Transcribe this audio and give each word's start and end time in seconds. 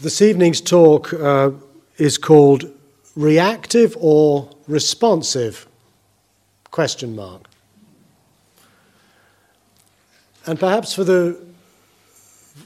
This 0.00 0.20
evening's 0.20 0.60
talk 0.60 1.14
uh, 1.14 1.52
is 1.98 2.18
called 2.18 2.70
Reactive 3.14 3.96
or 4.00 4.50
Responsive? 4.66 5.68
Question 6.72 7.14
mark. 7.14 7.48
And 10.46 10.58
perhaps 10.58 10.94
for, 10.94 11.04
the, 11.04 11.40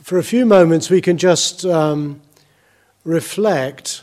for 0.02 0.16
a 0.16 0.22
few 0.22 0.46
moments 0.46 0.88
we 0.88 1.02
can 1.02 1.18
just 1.18 1.66
um, 1.66 2.22
reflect, 3.04 4.02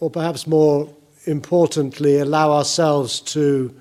or 0.00 0.10
perhaps 0.10 0.48
more 0.48 0.92
importantly, 1.26 2.18
allow 2.18 2.50
ourselves 2.50 3.20
to, 3.20 3.72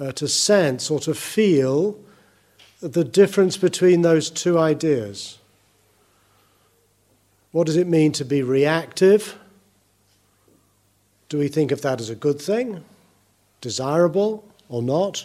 uh, 0.00 0.10
to 0.12 0.26
sense 0.26 0.90
or 0.90 0.98
to 1.00 1.14
feel 1.14 1.96
the 2.80 3.04
difference 3.04 3.56
between 3.56 4.02
those 4.02 4.30
two 4.30 4.58
ideas. 4.58 5.38
What 7.56 7.66
does 7.66 7.78
it 7.78 7.86
mean 7.86 8.12
to 8.12 8.24
be 8.26 8.42
reactive? 8.42 9.34
Do 11.30 11.38
we 11.38 11.48
think 11.48 11.72
of 11.72 11.80
that 11.80 12.02
as 12.02 12.10
a 12.10 12.14
good 12.14 12.38
thing, 12.38 12.84
desirable 13.62 14.44
or 14.68 14.82
not? 14.82 15.24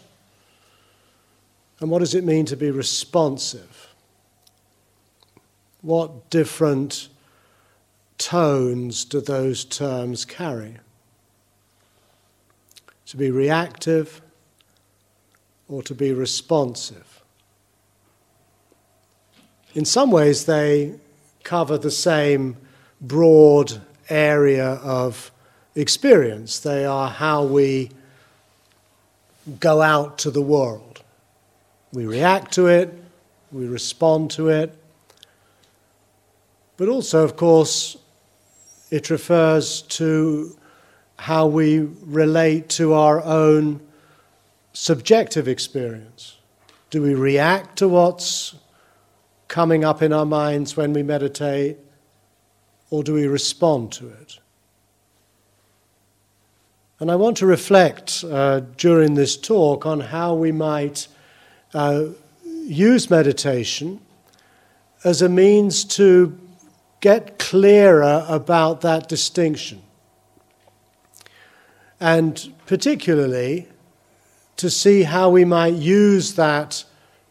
And 1.82 1.92
what 1.92 2.00
does 2.00 2.16
it 2.16 2.24
mean 2.24 2.46
to 2.46 2.56
be 2.56 2.72
responsive? 2.72 3.94
What 5.82 6.30
different 6.30 7.10
tones 8.18 9.04
do 9.04 9.20
those 9.20 9.66
terms 9.66 10.24
carry? 10.24 10.78
To 13.08 13.18
be 13.18 13.30
reactive 13.30 14.22
or 15.68 15.84
to 15.84 15.94
be 15.94 16.14
responsive? 16.14 17.24
In 19.74 19.84
some 19.84 20.12
ways, 20.12 20.46
they 20.46 20.96
cover 21.44 21.78
the 21.78 21.92
same 21.92 22.58
broad 23.00 23.82
area 24.10 24.74
of 24.84 25.32
experience. 25.76 26.60
They 26.60 26.86
are 26.86 27.10
how 27.10 27.44
we 27.44 27.92
go 29.60 29.82
out 29.82 30.18
to 30.20 30.32
the 30.32 30.42
world. 30.42 31.02
We 31.94 32.06
react 32.06 32.54
to 32.54 32.68
it, 32.68 32.94
we 33.52 33.68
respond 33.68 34.32
to 34.32 34.50
it. 34.50 34.78
But 36.78 36.88
also, 36.88 37.24
of 37.24 37.36
course, 37.36 37.98
it 38.90 39.10
refers 39.10 39.82
to 39.84 40.58
how 41.18 41.48
we 41.48 41.88
relate 42.02 42.70
to 42.70 42.94
our 42.94 43.22
own 43.22 43.80
subjective 44.74 45.48
experience. 45.48 46.38
Do 46.90 47.02
we 47.02 47.14
react 47.14 47.78
to 47.78 47.88
what's 47.88 48.56
coming 49.52 49.84
up 49.84 50.02
in 50.02 50.14
our 50.14 50.26
minds 50.26 50.78
when 50.78 50.94
we 50.94 51.04
meditate, 51.04 51.78
or 52.90 53.04
do 53.04 53.14
we 53.14 53.28
respond 53.28 53.92
to 53.92 54.08
it? 54.08 54.40
And 57.02 57.12
I 57.12 57.18
want 57.18 57.36
to 57.38 57.46
reflect 57.46 58.24
uh, 58.24 58.62
during 58.78 59.16
this 59.16 59.36
talk 59.36 59.86
on 59.86 60.00
how 60.00 60.36
we 60.36 60.54
might 60.54 61.10
uh, 61.74 62.06
use 62.46 63.10
meditation 63.10 64.00
as 65.04 65.22
a 65.22 65.28
means 65.28 65.84
to 65.96 66.40
get 67.02 67.38
clearer 67.38 68.26
about 68.30 68.80
that 68.82 69.10
distinction. 69.10 69.82
And 72.00 72.54
particularly 72.68 73.68
to 74.56 74.70
see 74.70 75.04
how 75.04 75.30
we 75.30 75.44
might 75.44 75.74
use 75.74 76.36
that 76.36 76.86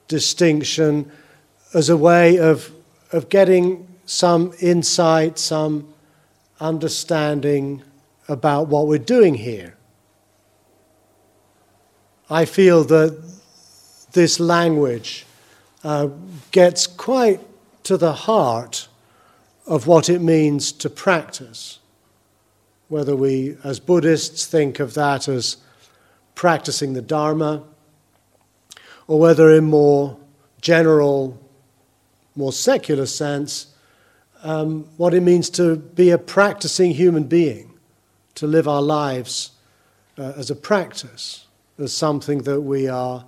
distinction 0.07 1.11
as 1.73 1.89
a 1.89 1.97
way 1.97 2.39
of, 2.39 2.73
of 3.13 3.29
getting 3.29 3.87
some 4.07 4.53
insight, 4.61 5.39
some 5.39 5.93
understanding 6.59 7.83
about 8.29 8.69
what 8.69 8.87
we're 8.87 8.99
doing 8.99 9.35
here. 9.35 9.77
I 12.28 12.44
feel 12.44 12.84
that 12.84 13.22
this 14.12 14.41
language 14.41 15.27
uh, 15.84 16.09
gets 16.50 16.87
quite 16.87 17.41
to 17.84 17.97
the 17.97 18.12
heart 18.12 18.89
of 19.67 19.87
what 19.87 20.09
it 20.09 20.21
means 20.21 20.73
to 20.73 20.91
practice. 20.91 21.78
Whether 22.89 23.15
we, 23.15 23.56
as 23.62 23.78
Buddhists, 23.78 24.47
think 24.47 24.81
of 24.81 24.94
that 24.94 25.28
as 25.28 25.56
practicing 26.34 26.93
the 26.93 27.03
Dharma, 27.03 27.62
or 29.06 29.21
whether 29.21 29.50
in 29.50 29.65
more 29.65 30.17
general 30.61 31.41
more 32.41 32.53
secular 32.53 33.06
sense, 33.06 33.67
um, 34.43 34.89
what 34.97 35.15
it 35.15 35.21
means 35.21 35.51
to 35.51 35.77
be 35.77 36.11
a 36.11 36.19
practicing 36.19 36.93
human 36.93 37.25
being, 37.25 37.71
to 38.34 38.47
live 38.47 38.67
our 38.67 38.83
lives 38.83 39.51
uh, 40.19 40.33
as 40.37 40.50
a 40.50 40.56
practice, 40.56 41.47
as 41.79 41.93
something 41.93 42.39
that 42.43 42.62
we 42.62 42.89
are 42.89 43.25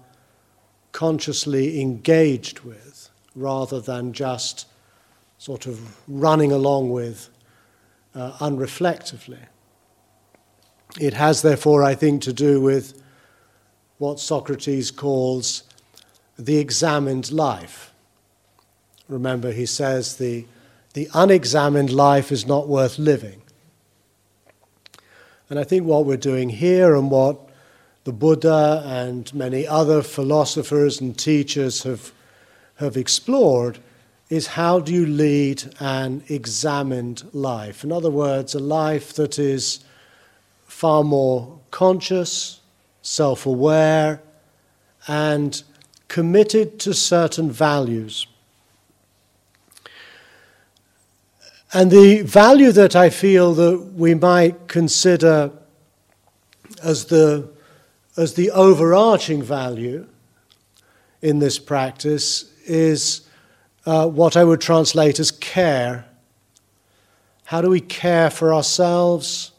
consciously 0.93 1.81
engaged 1.81 2.61
with, 2.61 3.11
rather 3.34 3.81
than 3.81 4.12
just 4.12 4.67
sort 5.39 5.67
of 5.67 5.97
running 6.09 6.51
along 6.51 6.91
with 6.91 7.28
uh, 8.15 8.33
unreflectively. 8.39 9.45
It 10.99 11.15
has, 11.15 11.43
therefore, 11.43 11.83
I 11.83 11.95
think, 11.95 12.22
to 12.22 12.33
do 12.33 12.61
with 12.61 13.03
what 13.99 14.19
Socrates 14.19 14.91
calls 14.91 15.65
the 16.39 16.56
examined 16.56 17.31
life 17.31 17.91
Remember, 19.09 19.53
he 19.53 19.67
says 19.67 20.17
the, 20.17 20.47
the 20.95 21.09
unexamined 21.15 21.93
life 21.93 22.33
is 22.33 22.47
not 22.47 22.69
worth 22.69 22.99
living. 22.99 23.43
And 25.51 25.59
I 25.59 25.65
think 25.65 25.85
what 25.85 26.07
we're 26.07 26.17
doing 26.17 26.49
here 26.49 26.95
and 26.95 27.11
what 27.11 27.51
the 28.05 28.13
Buddha 28.13 28.83
and 28.87 29.33
many 29.35 29.67
other 29.67 30.03
philosophers 30.03 31.01
and 31.01 31.17
teachers 31.17 31.83
have, 31.83 32.13
have 32.77 32.97
explored 32.97 33.79
is 34.31 34.47
how 34.47 34.81
do 34.81 34.93
you 34.93 35.05
lead 35.05 35.63
an 35.79 36.23
examined 36.29 37.23
life? 37.34 37.84
In 37.84 37.93
other 37.93 38.11
words, 38.11 38.55
a 38.55 38.59
life 38.59 39.13
that 39.13 39.39
is 39.39 39.81
far 40.67 41.05
more 41.05 41.59
conscious, 41.71 42.61
self 43.03 43.45
aware, 43.45 44.23
and 45.07 45.63
committed 46.09 46.81
to 46.81 46.95
certain 46.95 47.51
values. 47.51 48.27
And 51.75 51.91
the 51.91 52.21
value 52.22 52.71
that 52.72 52.94
I 52.94 53.09
feel 53.09 53.55
that 53.55 53.94
we 53.94 54.15
might 54.15 54.69
consider 54.69 55.50
as 56.83 57.06
the, 57.06 57.49
as 58.16 58.34
the 58.34 58.50
overarching 58.50 59.43
value 59.43 60.06
in 61.22 61.38
this 61.38 61.59
practice 61.59 62.53
is 62.66 63.27
uh, 63.87 64.06
what 64.06 64.37
I 64.37 64.44
would 64.44 64.60
translate 64.60 65.19
as 65.19 65.31
care. 65.31 66.05
How 67.44 67.62
do 67.62 67.71
we 67.71 67.81
care 67.81 68.28
for 68.28 68.53
ourselves? 68.53 69.53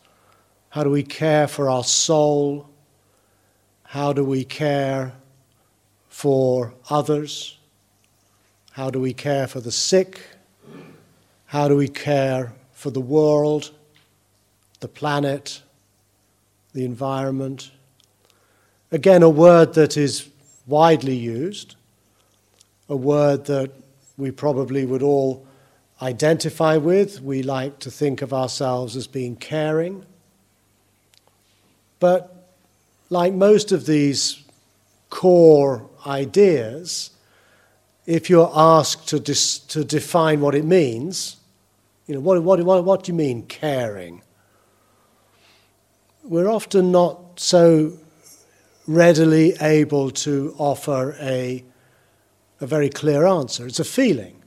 How 0.69 0.83
do 0.83 0.91
we 0.91 1.03
care 1.03 1.47
for 1.47 1.67
our 1.69 1.83
soul? 1.83 2.69
How 3.83 4.13
do 4.13 4.23
we 4.23 4.43
care 4.43 5.13
for 6.09 6.73
others? 6.91 7.57
How 8.71 8.91
do 8.91 8.99
we 8.99 9.13
care 9.13 9.47
for 9.47 9.61
the 9.61 9.71
sick? 9.71 10.21
How 11.53 11.67
do 11.67 11.75
we 11.75 11.87
care 11.87 12.51
for 12.71 12.89
the 12.89 12.99
world, 12.99 13.69
the 14.79 14.87
planet, 14.87 15.61
the 16.73 16.83
environment? 16.83 17.69
Again, 18.91 19.21
a 19.21 19.29
word 19.29 19.75
that 19.75 19.95
is 19.95 20.29
widely 20.65 21.15
used, 21.15 21.75
a 22.89 22.95
word 22.95 23.45
that 23.45 23.69
we 24.17 24.31
probably 24.31 24.83
would 24.87 25.03
all 25.03 25.45
identify 26.01 26.77
with. 26.77 27.21
We 27.21 27.43
like 27.43 27.77
to 27.81 27.91
think 27.91 28.23
of 28.23 28.33
ourselves 28.33 28.95
as 28.95 29.05
being 29.05 29.35
caring. 29.35 30.07
But 31.99 32.49
like 33.11 33.31
most 33.31 33.71
of 33.71 33.85
these 33.85 34.43
core 35.11 35.87
ideas, 36.07 37.11
if 38.07 38.27
you're 38.27 38.51
asked 38.55 39.07
to, 39.09 39.19
dis- 39.19 39.59
to 39.59 39.83
define 39.83 40.41
what 40.41 40.55
it 40.55 40.65
means, 40.65 41.37
you 42.05 42.15
know, 42.15 42.19
what, 42.19 42.43
what, 42.43 42.61
what, 42.63 42.83
what 42.83 43.03
do 43.03 43.11
you 43.11 43.17
mean, 43.17 43.43
caring? 43.43 44.21
We're 46.23 46.49
often 46.49 46.91
not 46.91 47.39
so 47.39 47.93
readily 48.87 49.53
able 49.61 50.11
to 50.11 50.53
offer 50.57 51.15
a, 51.19 51.63
a 52.59 52.67
very 52.67 52.89
clear 52.89 53.25
answer. 53.25 53.65
It's 53.65 53.79
a 53.79 53.85
feeling. 53.85 54.41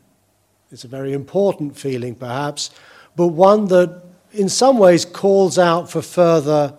It's 0.71 0.85
a 0.85 0.89
very 0.89 1.13
important 1.13 1.77
feeling, 1.79 2.15
perhaps, 2.15 2.71
but 3.15 3.29
one 3.29 3.67
that 3.69 4.03
in 4.33 4.49
some 4.49 4.79
ways 4.79 5.05
calls 5.05 5.59
out 5.59 5.91
for 5.91 6.03
further 6.03 6.75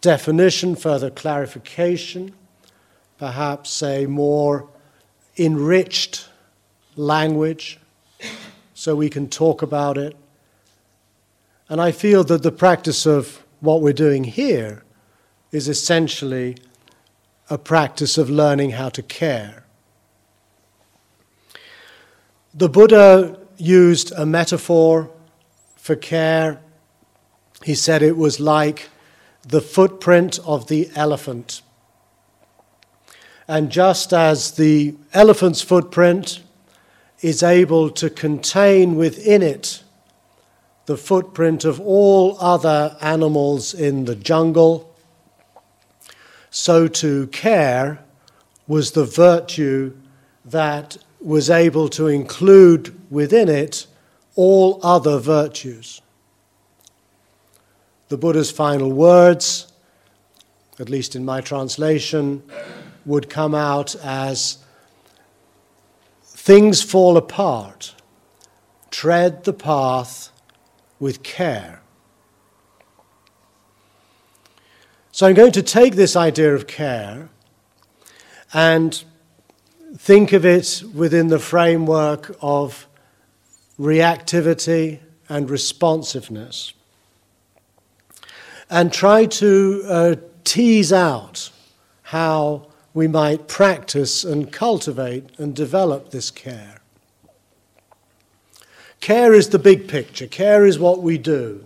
definition, 0.00 0.74
further 0.74 1.10
clarification, 1.10 2.32
perhaps 3.18 3.82
a 3.82 4.06
more 4.06 4.68
enriched 5.36 6.28
language 6.96 7.78
so 8.74 8.96
we 8.96 9.08
can 9.08 9.28
talk 9.28 9.62
about 9.62 9.98
it. 9.98 10.16
And 11.68 11.80
I 11.80 11.92
feel 11.92 12.24
that 12.24 12.42
the 12.42 12.52
practice 12.52 13.06
of 13.06 13.42
what 13.60 13.80
we're 13.80 13.92
doing 13.92 14.24
here 14.24 14.82
is 15.50 15.68
essentially 15.68 16.56
a 17.48 17.58
practice 17.58 18.18
of 18.18 18.30
learning 18.30 18.70
how 18.70 18.88
to 18.90 19.02
care. 19.02 19.64
The 22.54 22.68
Buddha 22.68 23.38
used 23.56 24.12
a 24.12 24.26
metaphor 24.26 25.10
for 25.76 25.96
care. 25.96 26.60
He 27.64 27.74
said 27.74 28.02
it 28.02 28.16
was 28.16 28.40
like 28.40 28.88
the 29.46 29.60
footprint 29.60 30.38
of 30.44 30.68
the 30.68 30.90
elephant. 30.94 31.62
And 33.48 33.70
just 33.70 34.12
as 34.12 34.52
the 34.52 34.94
elephant's 35.12 35.62
footprint 35.62 36.42
is 37.22 37.42
able 37.42 37.88
to 37.88 38.10
contain 38.10 38.96
within 38.96 39.42
it 39.42 39.82
the 40.86 40.96
footprint 40.96 41.64
of 41.64 41.80
all 41.80 42.36
other 42.40 42.96
animals 43.00 43.72
in 43.72 44.04
the 44.04 44.16
jungle, 44.16 44.94
so 46.50 46.88
to 46.88 47.28
care 47.28 48.00
was 48.66 48.92
the 48.92 49.04
virtue 49.04 49.96
that 50.44 50.98
was 51.20 51.48
able 51.48 51.88
to 51.88 52.08
include 52.08 52.94
within 53.10 53.48
it 53.48 53.86
all 54.34 54.80
other 54.82 55.18
virtues. 55.18 56.02
The 58.08 58.18
Buddha's 58.18 58.50
final 58.50 58.90
words, 58.90 59.72
at 60.80 60.88
least 60.88 61.14
in 61.14 61.24
my 61.24 61.40
translation, 61.40 62.42
would 63.06 63.30
come 63.30 63.54
out 63.54 63.94
as 64.02 64.58
things 66.42 66.82
fall 66.82 67.16
apart, 67.16 67.94
tread 68.90 69.44
the 69.44 69.52
path 69.52 70.32
with 70.98 71.22
care. 71.22 71.80
So 75.12 75.28
I'm 75.28 75.36
going 75.36 75.52
to 75.52 75.62
take 75.62 75.94
this 75.94 76.16
idea 76.16 76.52
of 76.52 76.66
care 76.66 77.28
and 78.52 79.04
think 79.96 80.32
of 80.32 80.44
it 80.44 80.82
within 80.92 81.28
the 81.28 81.38
framework 81.38 82.36
of 82.42 82.88
reactivity 83.78 84.98
and 85.28 85.48
responsiveness 85.48 86.72
and 88.68 88.92
try 88.92 89.26
to 89.26 89.82
uh, 89.86 90.16
tease 90.42 90.92
out 90.92 91.52
how 92.02 92.66
we 92.94 93.08
might 93.08 93.48
practice 93.48 94.24
and 94.24 94.52
cultivate 94.52 95.30
and 95.38 95.54
develop 95.54 96.10
this 96.10 96.30
care. 96.30 96.78
Care 99.00 99.32
is 99.32 99.48
the 99.48 99.58
big 99.58 99.88
picture, 99.88 100.26
care 100.26 100.64
is 100.64 100.78
what 100.78 101.02
we 101.02 101.18
do 101.18 101.64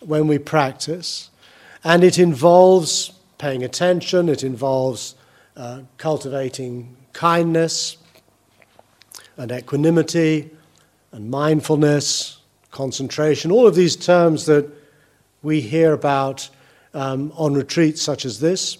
when 0.00 0.26
we 0.26 0.38
practice, 0.38 1.30
and 1.84 2.02
it 2.02 2.18
involves 2.18 3.12
paying 3.38 3.62
attention, 3.62 4.28
it 4.28 4.42
involves 4.42 5.14
uh, 5.56 5.80
cultivating 5.98 6.96
kindness 7.12 7.98
and 9.36 9.52
equanimity 9.52 10.50
and 11.12 11.30
mindfulness, 11.30 12.38
concentration, 12.70 13.52
all 13.52 13.66
of 13.66 13.74
these 13.74 13.94
terms 13.94 14.46
that 14.46 14.68
we 15.42 15.60
hear 15.60 15.92
about 15.92 16.48
um, 16.94 17.32
on 17.36 17.54
retreats 17.54 18.02
such 18.02 18.24
as 18.24 18.40
this. 18.40 18.78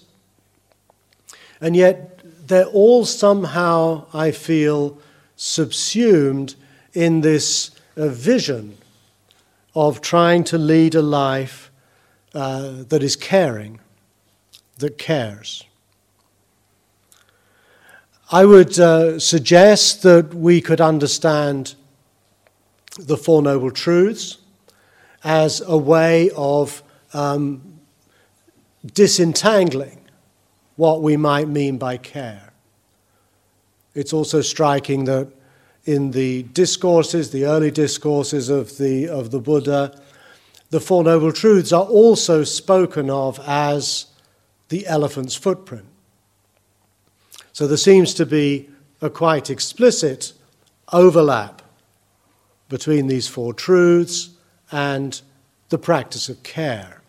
And 1.65 1.75
yet, 1.75 2.19
they're 2.47 2.65
all 2.65 3.05
somehow, 3.05 4.05
I 4.13 4.29
feel, 4.29 4.99
subsumed 5.35 6.53
in 6.93 7.21
this 7.21 7.71
uh, 7.97 8.09
vision 8.09 8.77
of 9.73 9.99
trying 9.99 10.43
to 10.43 10.59
lead 10.59 10.93
a 10.93 11.01
life 11.01 11.71
uh, 12.35 12.83
that 12.89 13.01
is 13.01 13.15
caring, 13.15 13.79
that 14.77 14.99
cares. 14.99 15.63
I 18.31 18.45
would 18.45 18.77
uh, 18.77 19.17
suggest 19.17 20.03
that 20.03 20.35
we 20.35 20.61
could 20.61 20.79
understand 20.79 21.73
the 22.99 23.17
Four 23.17 23.41
Noble 23.41 23.71
Truths 23.71 24.37
as 25.23 25.61
a 25.61 25.77
way 25.77 26.29
of 26.35 26.83
um, 27.11 27.79
disentangling 28.93 30.04
what 30.75 31.01
we 31.01 31.17
might 31.17 31.47
mean 31.47 31.77
by 31.77 31.97
care. 31.97 32.53
It's 33.93 34.13
also 34.13 34.41
striking 34.41 35.05
that 35.05 35.29
in 35.85 36.11
the 36.11 36.43
discourses, 36.43 37.31
the 37.31 37.45
early 37.45 37.71
discourses 37.71 38.49
of 38.49 38.77
the, 38.77 39.07
of 39.07 39.31
the 39.31 39.39
Buddha, 39.39 39.99
the 40.71 40.79
Four 40.79 41.03
Noble 41.03 41.31
Truths 41.31 41.71
are 41.71 41.85
also 41.85 42.43
spoken 42.43 43.09
of 43.09 43.39
as 43.47 44.07
the 44.69 44.85
elephant's 44.87 45.35
footprint. 45.35 45.85
So 47.53 47.67
there 47.67 47.77
seems 47.77 48.13
to 48.15 48.25
be 48.25 48.69
a 49.01 49.09
quite 49.09 49.49
explicit 49.49 50.33
overlap 50.91 51.61
between 52.67 53.07
these 53.07 53.27
four 53.27 53.53
truths 53.53 54.31
and 54.71 55.21
the 55.69 55.77
practice 55.77 56.27
of 56.29 56.41
care. 56.43 57.01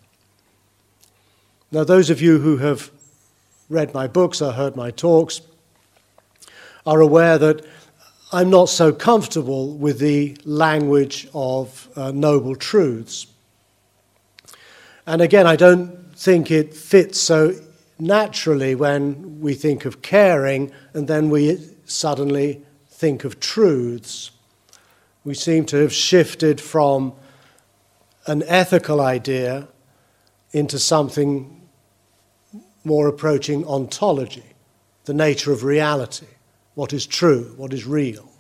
Now, 1.73 1.83
those 1.83 2.11
of 2.11 2.21
you 2.21 2.39
who 2.39 2.59
have 2.59 2.91
read 3.69 3.93
my 3.95 4.07
books 4.07 4.41
or 4.41 4.53
heard 4.53 4.77
my 4.77 4.91
talks 4.91 5.41
are 6.87 7.01
aware 7.01 7.37
that 7.39 7.65
I'm 8.33 8.51
not 8.51 8.69
so 8.69 8.93
comfortable 8.93 9.77
with 9.77 9.99
the 9.99 10.37
language 10.45 11.29
of 11.35 11.89
uh, 11.97 12.11
noble 12.13 12.57
truths. 12.57 13.27
And 15.07 15.23
again, 15.23 15.47
I 15.47 15.57
don't 15.57 16.17
think 16.17 16.51
it 16.51 16.75
fits 16.75 17.21
so 17.21 17.55
naturally 17.99 18.75
when 18.75 19.41
we 19.41 19.55
think 19.55 19.85
of 19.85 20.03
caring 20.03 20.73
and 20.93 21.09
then 21.09 21.31
we 21.31 21.59
suddenly 21.85 22.63
think 22.89 23.25
of 23.25 23.39
truths. 23.39 24.33
We 25.25 25.35
seem 25.35 25.65
to 25.67 25.77
have 25.79 25.93
shifted 25.93 26.61
from 26.61 27.15
an 28.27 28.43
ethical 28.47 29.01
idea 29.01 29.69
into 30.53 30.79
something 30.79 31.56
more 32.87 33.09
approaching 33.09 33.67
ontology, 33.67 34.45
the 35.07 35.13
nature 35.13 35.53
of 35.53 35.65
reality, 35.65 36.29
what 36.77 36.93
is 36.93 37.05
true, 37.05 37.53
what 37.57 37.73
is 37.73 37.85
real. 37.85 38.31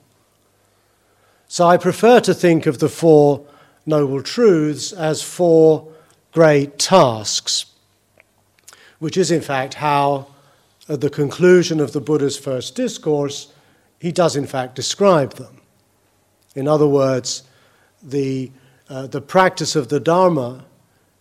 So 1.48 1.66
I 1.66 1.76
prefer 1.76 2.20
to 2.20 2.32
think 2.32 2.64
of 2.66 2.78
the 2.78 2.88
Four 2.88 3.44
Noble 3.86 4.22
Truths 4.22 4.92
as 4.92 5.20
four 5.20 5.92
great 6.30 6.78
tasks, 6.78 7.66
which 9.00 9.16
is 9.16 9.32
in 9.32 9.40
fact 9.40 9.74
how, 9.74 10.28
at 10.88 11.00
the 11.00 11.10
conclusion 11.10 11.80
of 11.80 11.92
the 11.92 12.00
Buddha's 12.00 12.38
first 12.38 12.76
discourse, 12.76 13.52
he 13.98 14.12
does 14.12 14.36
in 14.36 14.46
fact 14.46 14.76
describe 14.76 15.34
them. 15.34 15.60
In 16.54 16.68
other 16.68 16.86
words, 16.86 17.42
the, 18.00 18.52
uh, 18.88 19.08
the 19.08 19.20
practice 19.20 19.74
of 19.74 19.88
the 19.88 19.98
Dharma 19.98 20.64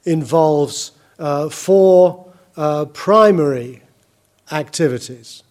involves 0.03 0.91
uh, 1.17 1.49
four 1.49 2.25
uh, 2.57 2.85
primary 2.85 3.81
activities. 4.51 5.43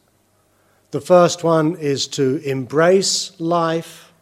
The 0.90 1.00
first 1.00 1.42
one 1.42 1.76
is 1.76 2.06
to 2.08 2.36
embrace 2.48 3.38
life, 3.40 4.12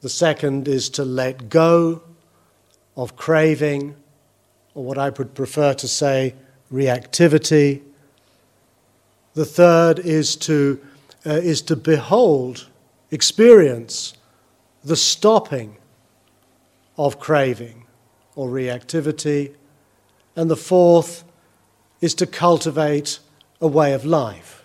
the 0.00 0.08
second 0.08 0.68
is 0.68 0.88
to 0.90 1.04
let 1.04 1.48
go 1.48 2.02
of 2.96 3.16
craving, 3.16 3.96
or 4.74 4.84
what 4.84 4.98
I 4.98 5.10
would 5.10 5.34
prefer 5.34 5.74
to 5.74 5.88
say, 5.88 6.34
reactivity. 6.72 7.82
The 9.34 9.44
third 9.44 9.98
is 9.98 10.36
to, 10.36 10.80
uh, 11.26 11.30
is 11.30 11.62
to 11.62 11.76
behold, 11.76 12.68
experience 13.10 14.14
the 14.84 14.96
stopping 14.96 15.76
of 16.96 17.18
craving 17.18 17.84
or 18.34 18.48
reactivity. 18.48 19.54
And 20.36 20.50
the 20.50 20.56
fourth 20.56 21.24
is 22.00 22.14
to 22.14 22.26
cultivate 22.26 23.18
a 23.60 23.66
way 23.66 23.92
of 23.92 24.04
life, 24.04 24.62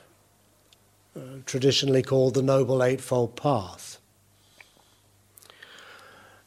uh, 1.15 1.19
traditionally 1.45 2.03
called 2.03 2.33
the 2.33 2.41
Noble 2.41 2.83
Eightfold 2.83 3.35
Path. 3.35 3.97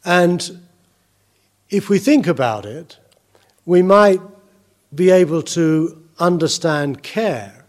And 0.05 0.61
if 1.69 1.89
we 1.89 1.99
think 1.99 2.27
about 2.27 2.65
it, 2.65 2.97
we 3.65 3.81
might 3.81 4.21
be 4.95 5.09
able 5.09 5.41
to 5.41 6.01
understand 6.19 7.03
care 7.03 7.65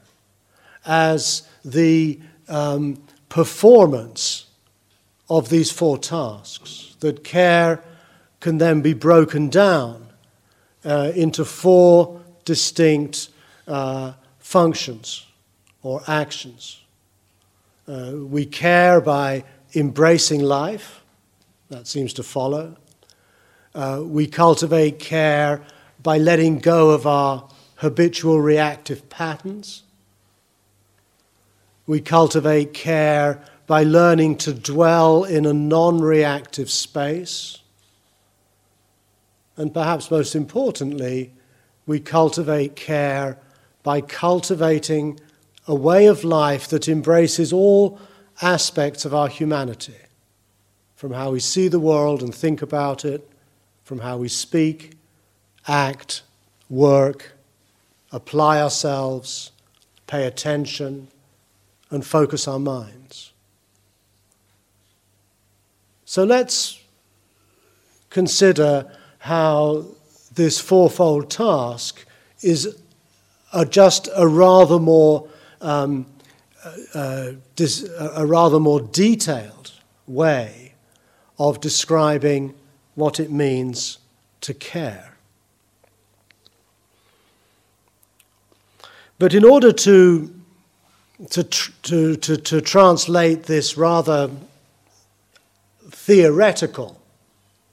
as 0.86 1.42
the 1.64 2.20
um, 2.48 3.02
performance 3.28 4.46
of 5.28 5.48
these 5.48 5.70
four 5.70 5.98
tasks, 5.98 6.96
that 7.00 7.22
care 7.24 7.82
can 8.40 8.58
then 8.58 8.80
be 8.80 8.94
broken 8.94 9.48
down 9.48 10.06
uh, 10.84 11.12
into 11.14 11.44
four 11.44 12.20
distinct 12.48 13.28
uh, 13.66 14.14
functions 14.38 15.26
or 15.82 16.00
actions. 16.08 16.80
Uh, 17.86 18.12
we 18.22 18.46
care 18.46 19.02
by 19.02 19.44
embracing 19.74 20.40
life, 20.40 21.02
that 21.68 21.86
seems 21.86 22.14
to 22.14 22.22
follow. 22.22 22.74
Uh, 23.74 24.00
we 24.02 24.26
cultivate 24.26 24.98
care 24.98 25.62
by 26.02 26.16
letting 26.16 26.58
go 26.58 26.88
of 26.88 27.06
our 27.06 27.46
habitual 27.76 28.40
reactive 28.40 29.10
patterns. 29.10 29.82
We 31.86 32.00
cultivate 32.00 32.72
care 32.72 33.44
by 33.66 33.82
learning 33.82 34.38
to 34.38 34.54
dwell 34.54 35.24
in 35.24 35.44
a 35.44 35.52
non 35.52 36.00
reactive 36.00 36.70
space. 36.70 37.58
And 39.58 39.74
perhaps 39.74 40.10
most 40.10 40.34
importantly, 40.34 41.32
we 41.88 41.98
cultivate 41.98 42.76
care 42.76 43.38
by 43.82 44.02
cultivating 44.02 45.18
a 45.66 45.74
way 45.74 46.06
of 46.06 46.22
life 46.22 46.68
that 46.68 46.86
embraces 46.86 47.50
all 47.50 47.98
aspects 48.42 49.06
of 49.06 49.14
our 49.14 49.26
humanity 49.26 49.96
from 50.94 51.12
how 51.12 51.30
we 51.30 51.40
see 51.40 51.66
the 51.66 51.80
world 51.80 52.22
and 52.22 52.34
think 52.34 52.60
about 52.60 53.06
it, 53.06 53.26
from 53.84 54.00
how 54.00 54.18
we 54.18 54.28
speak, 54.28 54.98
act, 55.66 56.22
work, 56.68 57.32
apply 58.12 58.60
ourselves, 58.60 59.50
pay 60.06 60.26
attention, 60.26 61.08
and 61.90 62.04
focus 62.04 62.46
our 62.46 62.58
minds. 62.58 63.32
So 66.04 66.22
let's 66.22 66.82
consider 68.10 68.92
how 69.20 69.86
this 70.38 70.60
fourfold 70.60 71.28
task 71.28 72.06
is 72.42 72.78
a, 73.52 73.66
just 73.66 74.08
a 74.14 74.26
rather 74.26 74.78
more 74.78 75.28
um, 75.60 76.06
uh, 76.94 77.32
dis, 77.56 77.86
a 77.98 78.24
rather 78.24 78.60
more 78.60 78.80
detailed 78.80 79.72
way 80.06 80.74
of 81.40 81.60
describing 81.60 82.54
what 82.94 83.18
it 83.18 83.32
means 83.32 83.98
to 84.40 84.54
care. 84.54 85.16
But 89.18 89.34
in 89.34 89.44
order 89.44 89.72
to, 89.72 90.32
to, 91.30 91.42
to, 91.42 92.16
to, 92.16 92.36
to 92.36 92.60
translate 92.60 93.42
this 93.44 93.76
rather 93.76 94.30
theoretical 95.90 97.00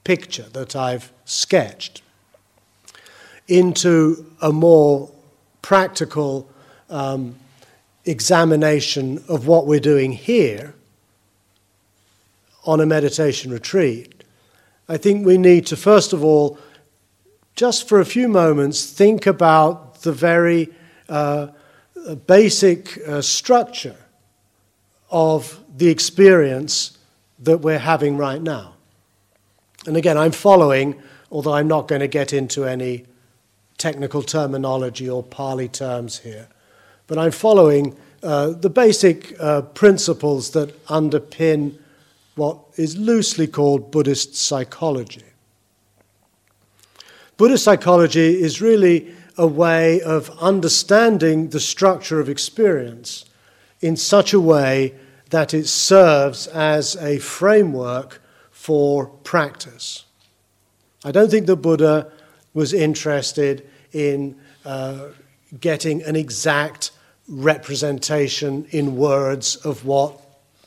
picture 0.03 0.49
that 0.53 0.75
I've 0.75 1.11
sketched 1.25 2.01
into 3.47 4.25
a 4.41 4.51
more 4.51 5.11
practical 5.61 6.49
um, 6.89 7.35
examination 8.05 9.23
of 9.27 9.47
what 9.47 9.67
we're 9.67 9.79
doing 9.79 10.11
here 10.11 10.73
on 12.65 12.79
a 12.79 12.85
meditation 12.85 13.51
retreat, 13.51 14.23
I 14.87 14.97
think 14.97 15.25
we 15.25 15.37
need 15.37 15.65
to, 15.67 15.77
first 15.77 16.13
of 16.13 16.23
all, 16.23 16.57
just 17.55 17.87
for 17.87 17.99
a 17.99 18.05
few 18.05 18.27
moments, 18.27 18.91
think 18.91 19.25
about 19.25 20.01
the 20.01 20.11
very 20.11 20.69
uh, 21.09 21.47
basic 22.27 22.97
uh, 23.07 23.21
structure 23.21 23.95
of 25.09 25.59
the 25.77 25.87
experience 25.87 26.97
that 27.39 27.59
we're 27.59 27.79
having 27.79 28.17
right 28.17 28.41
now. 28.41 28.73
And 29.85 29.97
again, 29.97 30.17
I'm 30.17 30.31
following, 30.31 31.01
although 31.31 31.53
I'm 31.53 31.67
not 31.67 31.87
going 31.87 32.01
to 32.01 32.07
get 32.07 32.33
into 32.33 32.65
any 32.65 33.05
technical 33.77 34.23
terminology 34.23 35.09
or 35.09 35.23
Pali 35.23 35.67
terms 35.67 36.19
here, 36.19 36.47
but 37.07 37.17
I'm 37.17 37.31
following 37.31 37.95
uh, 38.23 38.49
the 38.49 38.69
basic 38.69 39.39
uh, 39.39 39.61
principles 39.61 40.51
that 40.51 40.85
underpin 40.85 41.77
what 42.35 42.59
is 42.75 42.97
loosely 42.97 43.47
called 43.47 43.91
Buddhist 43.91 44.35
psychology. 44.35 45.23
Buddhist 47.37 47.63
psychology 47.63 48.41
is 48.41 48.61
really 48.61 49.13
a 49.37 49.45
way 49.45 50.01
of 50.01 50.29
understanding 50.41 51.49
the 51.49 51.59
structure 51.59 52.19
of 52.19 52.29
experience 52.29 53.25
in 53.81 53.97
such 53.97 54.33
a 54.33 54.39
way 54.39 54.95
that 55.29 55.53
it 55.53 55.67
serves 55.67 56.47
as 56.47 56.95
a 56.95 57.19
framework 57.19 58.21
for 58.51 59.07
practice. 59.07 60.05
I 61.03 61.11
don't 61.11 61.29
think 61.29 61.45
the 61.45 61.57
Buddha 61.57 62.11
was 62.55 62.73
interested 62.73 63.69
in 63.91 64.35
uh, 64.65 65.09
getting 65.59 66.01
an 66.03 66.15
exact 66.15 66.89
representation 67.27 68.65
in 68.71 68.95
words 68.95 69.57
of 69.57 69.85
what 69.85 70.19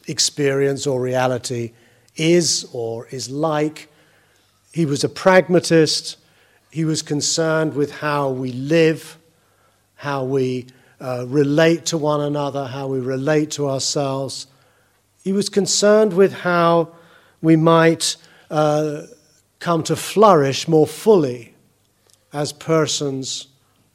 experience 0.06 0.86
or 0.86 1.00
reality 1.00 1.72
is 2.16 2.68
or 2.72 3.08
is 3.08 3.30
like. 3.30 3.88
He 4.72 4.86
was 4.86 5.02
a 5.02 5.08
pragmatist. 5.08 6.18
He 6.70 6.84
was 6.84 7.02
concerned 7.02 7.74
with 7.74 7.90
how 7.90 8.30
we 8.30 8.52
live, 8.52 9.18
how 9.96 10.24
we 10.24 10.66
uh, 11.00 11.24
relate 11.26 11.86
to 11.86 11.98
one 11.98 12.20
another, 12.20 12.66
how 12.66 12.86
we 12.86 13.00
relate 13.00 13.50
to 13.52 13.68
ourselves. 13.68 14.46
He 15.24 15.32
was 15.32 15.48
concerned 15.48 16.12
with 16.12 16.32
how 16.32 16.90
we 17.40 17.56
might 17.56 18.16
uh, 18.50 19.02
come 19.58 19.82
to 19.84 19.96
flourish 19.96 20.68
more 20.68 20.86
fully 20.86 21.54
as 22.32 22.52
persons, 22.52 23.48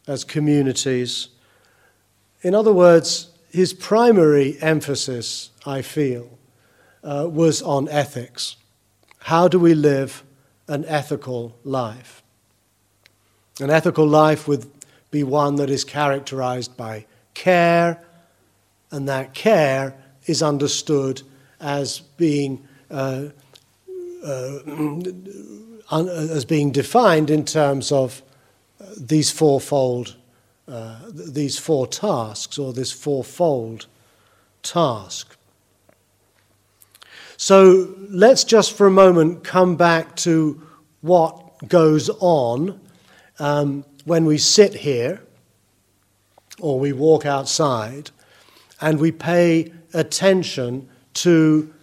as 0.07 0.23
communities. 0.23 1.29
In 2.41 2.55
other 2.55 2.73
words, 2.73 3.29
his 3.49 3.73
primary 3.73 4.57
emphasis, 4.61 5.51
I 5.65 5.81
feel, 5.81 6.37
uh, 7.03 7.27
was 7.29 7.61
on 7.61 7.87
ethics. 7.89 8.55
How 9.19 9.47
do 9.47 9.59
we 9.59 9.73
live 9.73 10.23
an 10.67 10.83
ethical 10.85 11.55
life? 11.63 12.23
An 13.59 13.69
ethical 13.69 14.07
life 14.07 14.47
would 14.47 14.65
be 15.11 15.23
one 15.23 15.55
that 15.57 15.69
is 15.69 15.83
characterized 15.83 16.75
by 16.75 17.05
care, 17.35 18.03
and 18.89 19.07
that 19.07 19.33
care 19.33 19.95
is 20.25 20.41
understood 20.41 21.21
as 21.59 21.99
being, 22.17 22.67
uh, 22.89 23.25
uh, 24.25 24.59
as 26.01 26.45
being 26.45 26.71
defined 26.71 27.29
in 27.29 27.45
terms 27.45 27.91
of 27.91 28.21
these 28.97 29.31
fourfold 29.31 30.15
uh, 30.67 30.97
these 31.11 31.59
four 31.59 31.85
tasks 31.85 32.57
or 32.57 32.71
this 32.71 32.91
fourfold 32.91 33.85
task. 34.61 35.35
So 37.35 37.93
let's 38.09 38.45
just 38.45 38.71
for 38.71 38.87
a 38.87 38.91
moment 38.91 39.43
come 39.43 39.75
back 39.75 40.15
to 40.17 40.61
what 41.01 41.67
goes 41.67 42.09
on 42.21 42.79
um, 43.39 43.83
when 44.05 44.23
we 44.23 44.37
sit 44.37 44.73
here 44.73 45.21
or 46.61 46.79
we 46.79 46.93
walk 46.93 47.25
outside 47.25 48.11
and 48.79 48.99
we 48.99 49.11
pay 49.11 49.73
attention 49.93 50.87
to 51.15 51.73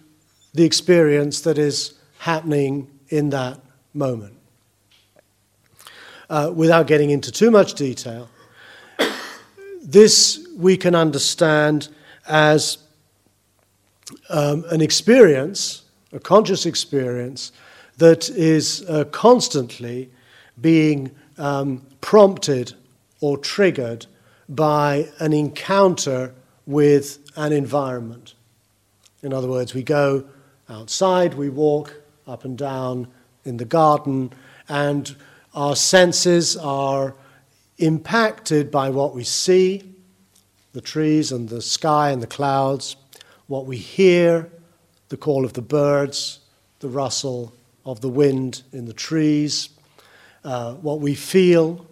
the 0.54 0.64
experience 0.64 1.42
that 1.42 1.58
is 1.58 1.94
happening 2.18 2.88
in 3.10 3.28
that 3.30 3.60
moment. 3.94 4.34
Uh, 6.28 6.52
without 6.54 6.86
getting 6.86 7.10
into 7.10 7.32
too 7.32 7.50
much 7.50 7.74
detail, 7.74 8.28
this 9.82 10.46
we 10.56 10.76
can 10.76 10.94
understand 10.94 11.88
as 12.28 12.78
um, 14.28 14.64
an 14.70 14.80
experience, 14.80 15.82
a 16.12 16.20
conscious 16.20 16.66
experience, 16.66 17.52
that 17.98 18.30
is 18.30 18.84
uh, 18.88 19.04
constantly 19.04 20.10
being 20.60 21.10
um, 21.38 21.84
prompted 22.00 22.74
or 23.20 23.36
triggered 23.36 24.06
by 24.48 25.08
an 25.18 25.32
encounter 25.32 26.34
with 26.66 27.18
an 27.36 27.52
environment. 27.52 28.34
In 29.22 29.32
other 29.32 29.48
words, 29.48 29.74
we 29.74 29.82
go 29.82 30.24
outside, 30.68 31.34
we 31.34 31.48
walk 31.48 31.94
up 32.26 32.44
and 32.44 32.56
down 32.56 33.08
in 33.44 33.56
the 33.56 33.64
garden, 33.64 34.32
and 34.68 35.16
our 35.54 35.76
senses 35.76 36.56
are 36.56 37.14
impacted 37.78 38.70
by 38.70 38.90
what 38.90 39.14
we 39.14 39.24
see 39.24 39.82
the 40.72 40.80
trees 40.80 41.32
and 41.32 41.48
the 41.48 41.62
sky 41.62 42.10
and 42.10 42.22
the 42.22 42.26
clouds, 42.26 42.96
what 43.48 43.66
we 43.66 43.76
hear, 43.76 44.48
the 45.08 45.16
call 45.16 45.44
of 45.44 45.52
the 45.54 45.62
birds, 45.62 46.40
the 46.78 46.88
rustle 46.88 47.52
of 47.84 48.00
the 48.00 48.08
wind 48.08 48.62
in 48.72 48.84
the 48.84 48.92
trees, 48.92 49.70
uh, 50.44 50.74
what 50.74 51.00
we 51.00 51.14
feel 51.14 51.86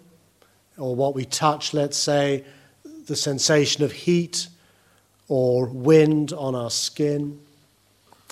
or 0.77 0.95
what 0.95 1.15
we 1.15 1.25
touch, 1.25 1.75
let's 1.75 1.97
say, 1.97 2.45
the 3.07 3.17
sensation 3.17 3.83
of 3.83 3.91
heat 3.91 4.49
or 5.27 5.67
wind 5.67 6.33
on 6.33 6.55
our 6.55 6.71
skin, 6.71 7.41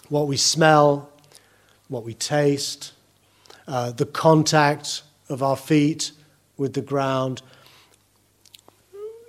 what 0.09 0.29
we 0.29 0.37
smell, 0.37 1.11
what 1.89 2.05
we 2.05 2.15
taste, 2.15 2.93
uh, 3.67 3.93
the 3.93 4.07
contact 4.07 5.03
of 5.29 5.43
our 5.43 5.57
feet 5.57 6.13
with 6.57 6.75
the 6.75 6.81
ground. 6.81 7.43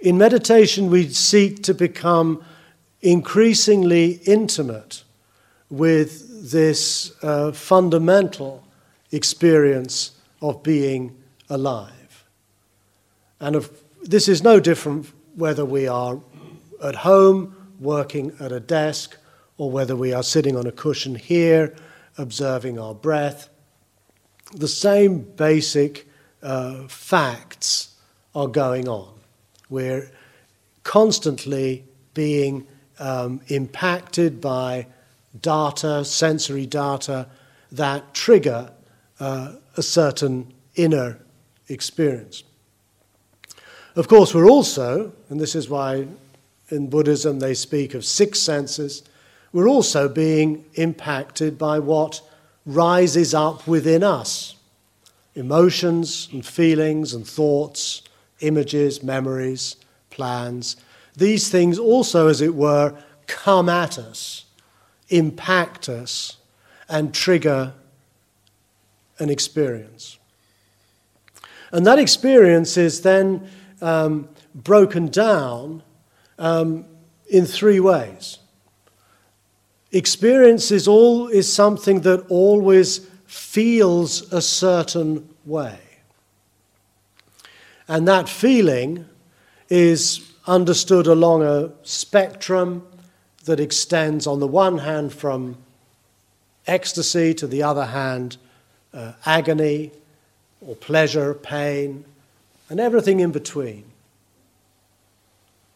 In 0.02 0.18
meditation, 0.18 0.90
we 0.90 1.10
seek 1.10 1.64
to 1.64 1.74
become 1.74 2.44
increasingly 3.02 4.20
intimate 4.26 5.04
with 5.70 6.52
this 6.52 7.12
uh, 7.24 7.52
fundamental 7.52 8.64
experience 9.12 10.12
of 10.42 10.64
being 10.64 11.16
alive. 11.50 12.24
And 13.40 13.68
this 14.04 14.28
is 14.28 14.44
no 14.44 14.60
different 14.60 15.12
whether 15.36 15.66
we 15.66 15.88
are 15.88 16.20
at 16.84 16.96
home, 16.96 17.56
working 17.80 18.34
at 18.40 18.52
a 18.52 18.60
desk, 18.60 19.18
or 19.58 19.70
whether 19.72 19.96
we 19.96 20.14
are 20.14 20.24
sitting 20.24 20.56
on 20.56 20.68
a 20.68 20.72
cushion 20.72 21.16
here, 21.16 21.76
observing 22.18 22.80
our 22.80 22.94
breath. 22.94 23.50
The 24.54 24.68
same 24.68 25.20
basic 25.20 26.08
uh, 26.42 26.88
facts 26.88 27.96
are 28.34 28.48
going 28.48 28.88
on. 28.88 29.14
We're 29.70 30.10
constantly 30.84 31.84
being 32.14 32.66
um, 33.00 33.42
impacted 33.48 34.40
by 34.40 34.88
data, 35.42 36.06
sensory 36.06 36.66
data, 36.66 37.28
that 37.72 38.14
trigger 38.14 38.72
uh, 39.20 39.54
a 39.76 39.84
certain 39.84 40.54
inner 40.76 41.20
experience. 41.68 42.44
Of 43.96 44.08
course, 44.08 44.34
we're 44.34 44.50
also, 44.50 45.12
and 45.30 45.40
this 45.40 45.56
is 45.56 45.70
why 45.70 46.08
in 46.70 46.90
Buddhism 46.90 47.40
they 47.40 47.54
speak 47.54 47.94
of 47.94 48.06
six 48.06 48.40
senses, 48.40 49.04
we're 49.52 49.68
also 49.68 50.08
being 50.08 50.66
impacted 50.76 51.58
by 51.58 51.80
what 51.80 52.22
rises 52.68 53.34
up 53.34 53.66
within 53.66 54.04
us 54.04 54.54
emotions 55.34 56.30
and 56.32 56.44
feelings 56.44 57.14
and 57.14 57.28
thoughts, 57.28 58.02
images, 58.40 59.04
memories, 59.04 59.76
plans. 60.10 60.76
These 61.16 61.50
things 61.50 61.78
also, 61.78 62.28
as 62.28 62.42
it 62.42 62.56
were, 62.56 62.98
come 63.28 63.70
at 63.70 64.00
us, 64.00 64.46
impact 65.10 65.90
us, 65.90 66.38
and 66.90 67.14
trigger 67.14 67.74
an 69.20 69.30
experience. 69.30 70.18
And 71.72 71.86
that 71.86 72.00
experience 72.00 72.76
is 72.76 73.02
then 73.02 73.48
um, 73.80 74.30
broken 74.56 75.08
down 75.08 75.84
um, 76.40 76.86
in 77.30 77.46
three 77.46 77.80
ways. 77.80 78.40
Experience 79.92 80.72
is, 80.72 80.88
all, 80.88 81.28
is 81.28 81.52
something 81.52 82.02
that 82.02 82.26
always 82.30 83.08
feels 83.26 84.32
a 84.34 84.42
certain 84.42 85.28
way. 85.46 85.80
And 87.88 88.08
that 88.08 88.28
feeling 88.28 89.06
is 89.70 90.34
understood 90.46 91.08
along 91.08 91.44
a 91.44 91.72
spectrum 91.84 92.86
that 93.46 93.60
extends, 93.60 94.28
on 94.28 94.40
the 94.40 94.48
one 94.48 94.80
hand, 94.80 95.14
from 95.14 95.58
ecstasy 96.66 97.34
to 97.34 97.48
the 97.48 97.64
other 97.64 97.86
hand, 97.86 98.38
uh, 98.94 99.14
agony 99.26 99.92
or 100.60 100.76
pleasure, 100.76 101.34
pain, 101.34 102.04
and 102.70 102.80
everything 102.80 103.22
in 103.22 103.32
between. 103.32 103.86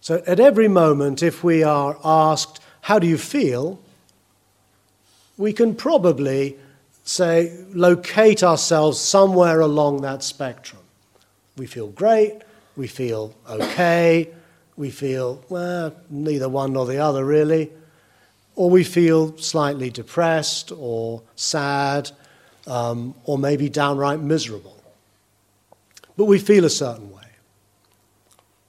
So, 0.01 0.21
at 0.25 0.39
every 0.39 0.67
moment, 0.67 1.23
if 1.23 1.43
we 1.43 1.63
are 1.63 1.97
asked, 2.03 2.59
How 2.81 2.99
do 2.99 3.07
you 3.07 3.17
feel? 3.17 3.79
We 5.41 5.51
can 5.51 5.73
probably 5.73 6.55
say, 7.03 7.51
locate 7.73 8.43
ourselves 8.43 8.99
somewhere 8.99 9.59
along 9.59 10.01
that 10.01 10.21
spectrum. 10.21 10.81
We 11.57 11.65
feel 11.65 11.87
great, 11.87 12.43
we 12.77 12.87
feel 12.87 13.33
okay, 13.49 14.29
we 14.77 14.91
feel, 14.91 15.43
well, 15.49 15.95
neither 16.11 16.47
one 16.47 16.73
nor 16.73 16.85
the 16.85 16.99
other 16.99 17.25
really, 17.25 17.71
or 18.55 18.69
we 18.69 18.83
feel 18.83 19.35
slightly 19.37 19.89
depressed 19.89 20.71
or 20.77 21.23
sad 21.35 22.11
um, 22.67 23.15
or 23.23 23.39
maybe 23.39 23.67
downright 23.67 24.19
miserable. 24.19 24.77
But 26.17 26.25
we 26.25 26.37
feel 26.37 26.65
a 26.65 26.69
certain 26.69 27.11
way. 27.11 27.23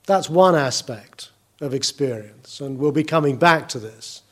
That's 0.06 0.30
one 0.30 0.54
aspect 0.54 1.30
of 1.60 1.74
experience, 1.74 2.60
and 2.60 2.78
we'll 2.78 2.92
be 2.92 3.04
coming 3.04 3.36
back 3.36 3.68
to 3.68 3.78
this. 3.78 4.22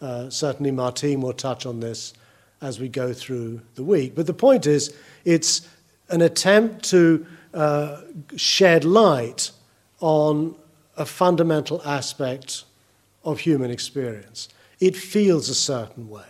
Uh, 0.00 0.30
certainly, 0.30 0.70
Martine 0.70 1.20
will 1.20 1.32
touch 1.32 1.66
on 1.66 1.80
this 1.80 2.14
as 2.60 2.80
we 2.80 2.88
go 2.88 3.12
through 3.12 3.60
the 3.74 3.82
week. 3.82 4.14
But 4.14 4.26
the 4.26 4.34
point 4.34 4.66
is, 4.66 4.94
it's 5.24 5.68
an 6.08 6.22
attempt 6.22 6.84
to 6.90 7.26
uh, 7.54 8.00
shed 8.36 8.84
light 8.84 9.50
on 10.00 10.54
a 10.96 11.04
fundamental 11.04 11.82
aspect 11.84 12.64
of 13.24 13.40
human 13.40 13.70
experience. 13.70 14.48
It 14.80 14.96
feels 14.96 15.48
a 15.48 15.54
certain 15.54 16.08
way. 16.08 16.22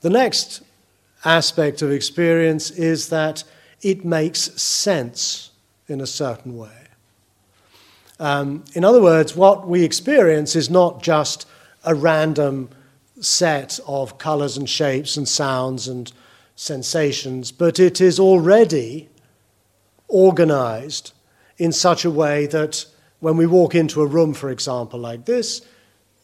The 0.00 0.10
next 0.10 0.62
aspect 1.24 1.82
of 1.82 1.90
experience 1.90 2.70
is 2.70 3.08
that 3.08 3.44
it 3.82 4.04
makes 4.04 4.40
sense 4.60 5.50
in 5.88 6.00
a 6.00 6.06
certain 6.06 6.56
way. 6.56 6.85
Um, 8.18 8.64
in 8.74 8.84
other 8.84 9.02
words, 9.02 9.36
what 9.36 9.66
we 9.66 9.84
experience 9.84 10.56
is 10.56 10.70
not 10.70 11.02
just 11.02 11.46
a 11.84 11.94
random 11.94 12.70
set 13.20 13.78
of 13.86 14.18
colors 14.18 14.56
and 14.56 14.68
shapes 14.68 15.16
and 15.16 15.28
sounds 15.28 15.88
and 15.88 16.12
sensations, 16.54 17.52
but 17.52 17.78
it 17.78 18.00
is 18.00 18.18
already 18.18 19.08
organized 20.08 21.12
in 21.58 21.72
such 21.72 22.04
a 22.04 22.10
way 22.10 22.46
that 22.46 22.86
when 23.20 23.36
we 23.36 23.46
walk 23.46 23.74
into 23.74 24.02
a 24.02 24.06
room, 24.06 24.34
for 24.34 24.50
example, 24.50 25.00
like 25.00 25.24
this, 25.24 25.62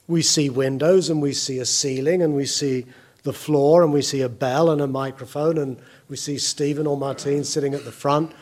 we 0.09 0.23
see 0.23 0.51
windows 0.51 1.09
and 1.09 1.23
we 1.23 1.33
see 1.33 1.59
a 1.59 1.65
ceiling 1.65 2.23
and 2.23 2.35
we 2.35 2.47
see 2.47 2.87
the 3.23 3.33
floor 3.33 3.83
and 3.83 3.93
we 3.93 4.03
see 4.03 4.21
a 4.21 4.29
bell 4.29 4.71
and 4.71 4.81
a 4.81 4.87
microphone 4.87 5.57
and 5.57 5.79
we 6.09 6.17
see 6.17 6.39
Stephen 6.39 6.87
or 6.87 6.97
Martine 6.97 7.45
sitting 7.45 7.73
at 7.73 7.85
the 7.85 7.93
front. 7.93 8.33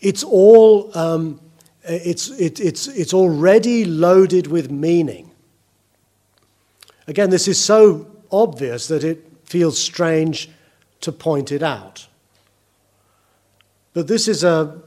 It's 0.00 0.24
all, 0.24 0.96
um, 0.96 1.40
it's, 1.88 2.30
it, 2.30 2.60
it's, 2.60 2.86
it's 2.88 3.14
already 3.14 3.84
loaded 3.84 4.46
with 4.46 4.70
meaning. 4.70 5.30
Again, 7.06 7.30
this 7.30 7.48
is 7.48 7.62
so 7.62 8.06
obvious 8.30 8.88
that 8.88 9.02
it 9.02 9.24
feels 9.44 9.80
strange 9.80 10.50
to 11.00 11.12
point 11.12 11.52
it 11.52 11.62
out. 11.62 12.06
But 13.94 14.06
this 14.06 14.28
is 14.28 14.44
a, 14.44 14.78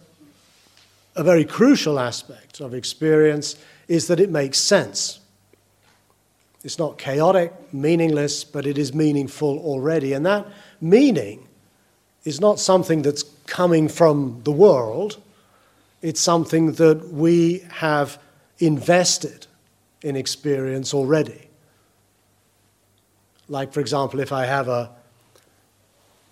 a 1.15 1.23
very 1.23 1.43
crucial 1.45 1.99
aspect 1.99 2.59
of 2.61 2.73
experience 2.73 3.55
is 3.87 4.07
that 4.07 4.19
it 4.19 4.29
makes 4.29 4.57
sense. 4.57 5.19
It's 6.63 6.77
not 6.77 6.97
chaotic, 6.97 7.51
meaningless, 7.73 8.43
but 8.43 8.67
it 8.67 8.77
is 8.77 8.93
meaningful 8.93 9.57
already. 9.59 10.13
And 10.13 10.25
that 10.27 10.47
meaning 10.79 11.47
is 12.23 12.39
not 12.39 12.59
something 12.59 13.01
that's 13.01 13.23
coming 13.47 13.87
from 13.87 14.41
the 14.43 14.51
world, 14.51 15.17
it's 16.01 16.19
something 16.19 16.73
that 16.73 17.09
we 17.09 17.63
have 17.69 18.19
invested 18.59 19.47
in 20.01 20.15
experience 20.15 20.93
already. 20.93 21.49
Like, 23.47 23.73
for 23.73 23.79
example, 23.79 24.19
if 24.19 24.31
I 24.31 24.45
have 24.45 24.67
a 24.67 24.91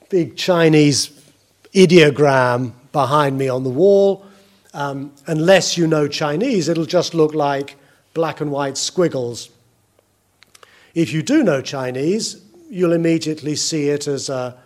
big 0.10 0.36
Chinese 0.36 1.10
ideogram 1.74 2.74
behind 2.92 3.38
me 3.38 3.50
on 3.50 3.64
the 3.64 3.70
wall, 3.70 4.26
um, 4.74 5.12
unless 5.28 5.78
you 5.78 5.88
know 5.88 6.08
Chinese, 6.08 6.70
it'll 6.70 6.86
just 6.86 7.14
look 7.14 7.34
like 7.34 7.76
black 8.14 8.42
and 8.42 8.52
white 8.52 8.78
squiggles 8.78 9.50
if 10.96 11.14
you 11.14 11.22
do 11.22 11.44
know 11.44 11.62
Chinese, 11.62 12.42
you'll 12.70 12.94
immediately 12.94 13.56
see 13.56 13.90
it 13.90 14.08
as, 14.08 14.30
a, 14.30 14.58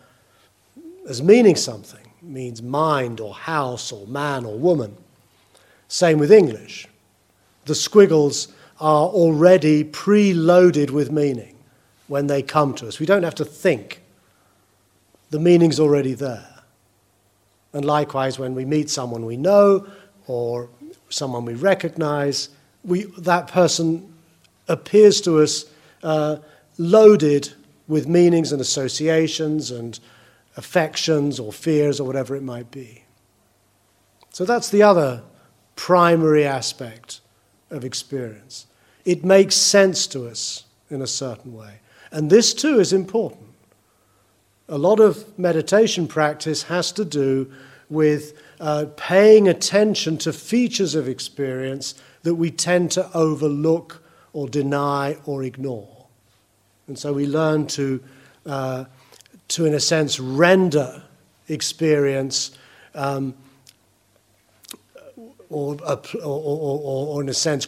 as 1.07 1.21
meaning 1.21 1.55
something. 1.55 2.02
Means 2.23 2.61
mind 2.61 3.19
or 3.19 3.33
house 3.33 3.91
or 3.91 4.07
man 4.07 4.45
or 4.45 4.57
woman. 4.57 4.95
Same 5.87 6.19
with 6.19 6.31
English. 6.31 6.87
The 7.65 7.75
squiggles 7.75 8.47
are 8.79 9.07
already 9.07 9.83
preloaded 9.83 10.89
with 10.89 11.11
meaning 11.11 11.55
when 12.07 12.27
they 12.27 12.41
come 12.41 12.73
to 12.75 12.87
us. 12.87 12.99
We 12.99 13.05
don't 13.05 13.23
have 13.23 13.35
to 13.35 13.45
think. 13.45 14.01
The 15.29 15.39
meaning's 15.39 15.79
already 15.79 16.13
there. 16.13 16.63
And 17.73 17.83
likewise, 17.85 18.39
when 18.39 18.55
we 18.55 18.65
meet 18.65 18.89
someone 18.89 19.25
we 19.25 19.37
know 19.37 19.87
or 20.27 20.69
someone 21.09 21.45
we 21.45 21.55
recognize, 21.55 22.49
we, 22.83 23.03
that 23.17 23.47
person 23.47 24.13
appears 24.67 25.21
to 25.21 25.41
us 25.41 25.65
uh, 26.03 26.37
loaded 26.77 27.53
with 27.87 28.07
meanings 28.07 28.51
and 28.51 28.61
associations 28.61 29.71
and 29.71 29.99
affections 30.55 31.39
or 31.39 31.51
fears 31.51 31.99
or 31.99 32.05
whatever 32.05 32.35
it 32.35 32.43
might 32.43 32.71
be. 32.71 33.03
So 34.31 34.45
that's 34.45 34.69
the 34.69 34.83
other 34.83 35.23
primary 35.75 36.45
aspect 36.45 37.21
of 37.69 37.83
experience. 37.83 38.67
It 39.05 39.23
makes 39.23 39.55
sense 39.55 40.07
to 40.07 40.27
us 40.27 40.65
in 40.89 41.01
a 41.01 41.07
certain 41.07 41.53
way. 41.53 41.79
And 42.11 42.29
this 42.29 42.53
too 42.53 42.79
is 42.79 42.93
important. 42.93 43.47
A 44.69 44.77
lot 44.77 44.99
of 44.99 45.37
meditation 45.37 46.07
practice 46.07 46.63
has 46.63 46.91
to 46.93 47.03
do 47.03 47.51
with 47.89 48.33
uh, 48.59 48.85
paying 48.95 49.47
attention 49.47 50.17
to 50.17 50.31
features 50.31 50.95
of 50.95 51.07
experience 51.07 51.95
that 52.21 52.35
we 52.35 52.49
tend 52.49 52.91
to 52.91 53.09
overlook 53.13 54.01
or 54.31 54.47
deny 54.47 55.17
or 55.25 55.43
ignore. 55.43 56.05
And 56.87 56.97
so 56.97 57.13
we 57.13 57.27
learn 57.27 57.67
to, 57.67 58.03
uh, 58.45 58.85
to 59.53 59.65
in 59.65 59.73
a 59.73 59.79
sense, 59.79 60.19
render 60.19 61.03
experience 61.47 62.57
um, 62.95 63.33
or, 65.49 65.77
or, 65.83 65.99
or, 66.23 67.07
or, 67.07 67.21
in 67.21 67.29
a 67.29 67.33
sense, 67.33 67.67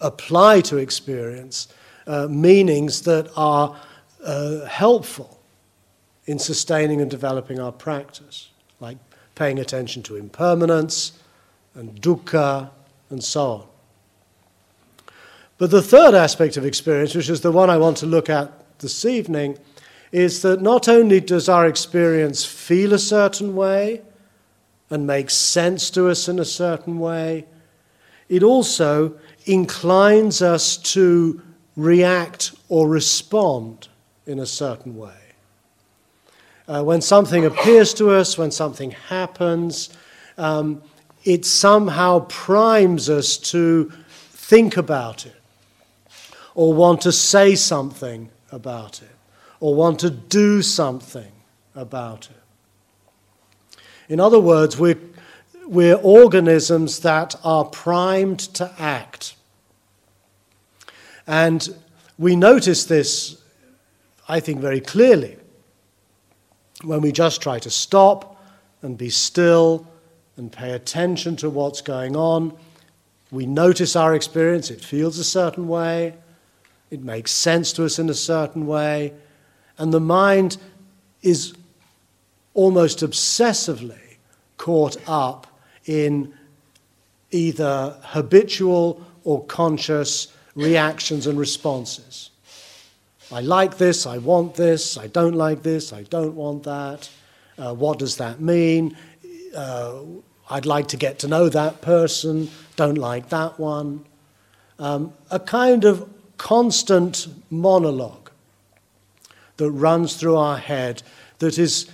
apply 0.00 0.60
to 0.60 0.76
experience 0.76 1.68
uh, 2.06 2.28
meanings 2.28 3.02
that 3.02 3.28
are 3.36 3.76
uh, 4.24 4.64
helpful 4.66 5.40
in 6.26 6.38
sustaining 6.38 7.00
and 7.00 7.10
developing 7.10 7.58
our 7.58 7.72
practice, 7.72 8.50
like 8.80 8.96
paying 9.34 9.58
attention 9.58 10.02
to 10.02 10.16
impermanence 10.16 11.18
and 11.74 12.00
dukkha 12.00 12.70
and 13.10 13.22
so 13.22 13.46
on. 13.46 13.66
But 15.58 15.70
the 15.70 15.82
third 15.82 16.14
aspect 16.14 16.56
of 16.56 16.64
experience, 16.64 17.14
which 17.14 17.28
is 17.28 17.40
the 17.40 17.52
one 17.52 17.70
I 17.70 17.76
want 17.76 17.96
to 17.98 18.06
look 18.06 18.30
at 18.30 18.52
this 18.78 19.04
evening, 19.04 19.58
is 20.14 20.42
that 20.42 20.62
not 20.62 20.88
only 20.88 21.18
does 21.18 21.48
our 21.48 21.66
experience 21.66 22.44
feel 22.44 22.92
a 22.92 22.98
certain 23.00 23.56
way 23.56 24.00
and 24.88 25.04
make 25.04 25.28
sense 25.28 25.90
to 25.90 26.08
us 26.08 26.28
in 26.28 26.38
a 26.38 26.44
certain 26.44 27.00
way, 27.00 27.44
it 28.28 28.40
also 28.44 29.18
inclines 29.46 30.40
us 30.40 30.76
to 30.76 31.42
react 31.74 32.54
or 32.68 32.88
respond 32.88 33.88
in 34.24 34.38
a 34.38 34.46
certain 34.46 34.96
way. 34.96 35.18
Uh, 36.68 36.84
when 36.84 37.00
something 37.00 37.44
appears 37.44 37.92
to 37.92 38.12
us, 38.12 38.38
when 38.38 38.52
something 38.52 38.92
happens, 38.92 39.90
um, 40.38 40.80
it 41.24 41.44
somehow 41.44 42.20
primes 42.28 43.10
us 43.10 43.36
to 43.36 43.92
think 44.30 44.76
about 44.76 45.26
it, 45.26 45.34
or 46.54 46.72
want 46.72 47.00
to 47.00 47.10
say 47.10 47.56
something 47.56 48.30
about 48.52 49.02
it, 49.02 49.13
or 49.64 49.74
want 49.74 49.98
to 49.98 50.10
do 50.10 50.60
something 50.60 51.32
about 51.74 52.28
it. 52.28 53.80
In 54.10 54.20
other 54.20 54.38
words, 54.38 54.78
we're, 54.78 55.00
we're 55.66 55.94
organisms 55.94 57.00
that 57.00 57.34
are 57.42 57.64
primed 57.64 58.40
to 58.40 58.70
act. 58.78 59.36
And 61.26 61.74
we 62.18 62.36
notice 62.36 62.84
this, 62.84 63.42
I 64.28 64.38
think, 64.38 64.60
very 64.60 64.82
clearly 64.82 65.38
when 66.82 67.00
we 67.00 67.10
just 67.10 67.40
try 67.40 67.58
to 67.60 67.70
stop 67.70 68.38
and 68.82 68.98
be 68.98 69.08
still 69.08 69.88
and 70.36 70.52
pay 70.52 70.72
attention 70.72 71.36
to 71.36 71.48
what's 71.48 71.80
going 71.80 72.16
on. 72.16 72.54
We 73.30 73.46
notice 73.46 73.96
our 73.96 74.14
experience, 74.14 74.70
it 74.70 74.84
feels 74.84 75.18
a 75.18 75.24
certain 75.24 75.68
way, 75.68 76.16
it 76.90 77.02
makes 77.02 77.30
sense 77.30 77.72
to 77.72 77.86
us 77.86 77.98
in 77.98 78.10
a 78.10 78.14
certain 78.14 78.66
way, 78.66 79.14
and 79.78 79.92
the 79.92 80.00
mind 80.00 80.56
is 81.22 81.54
almost 82.54 83.00
obsessively 83.00 84.16
caught 84.56 84.96
up 85.08 85.46
in 85.86 86.32
either 87.30 87.96
habitual 88.02 89.04
or 89.24 89.44
conscious 89.44 90.28
reactions 90.54 91.26
and 91.26 91.38
responses. 91.38 92.30
I 93.32 93.40
like 93.40 93.78
this, 93.78 94.06
I 94.06 94.18
want 94.18 94.54
this, 94.54 94.96
I 94.96 95.08
don't 95.08 95.34
like 95.34 95.62
this, 95.62 95.92
I 95.92 96.02
don't 96.04 96.36
want 96.36 96.62
that. 96.64 97.08
Uh, 97.58 97.74
what 97.74 97.98
does 97.98 98.16
that 98.18 98.40
mean? 98.40 98.96
Uh, 99.56 100.00
I'd 100.50 100.66
like 100.66 100.88
to 100.88 100.96
get 100.96 101.18
to 101.20 101.28
know 101.28 101.48
that 101.48 101.80
person, 101.80 102.50
don't 102.76 102.98
like 102.98 103.30
that 103.30 103.58
one. 103.58 104.04
Um, 104.78 105.12
a 105.30 105.40
kind 105.40 105.84
of 105.84 106.08
constant 106.36 107.28
monologue 107.50 108.23
that 109.56 109.70
runs 109.70 110.16
through 110.16 110.36
our 110.36 110.58
head 110.58 111.02
that 111.38 111.58
is 111.58 111.90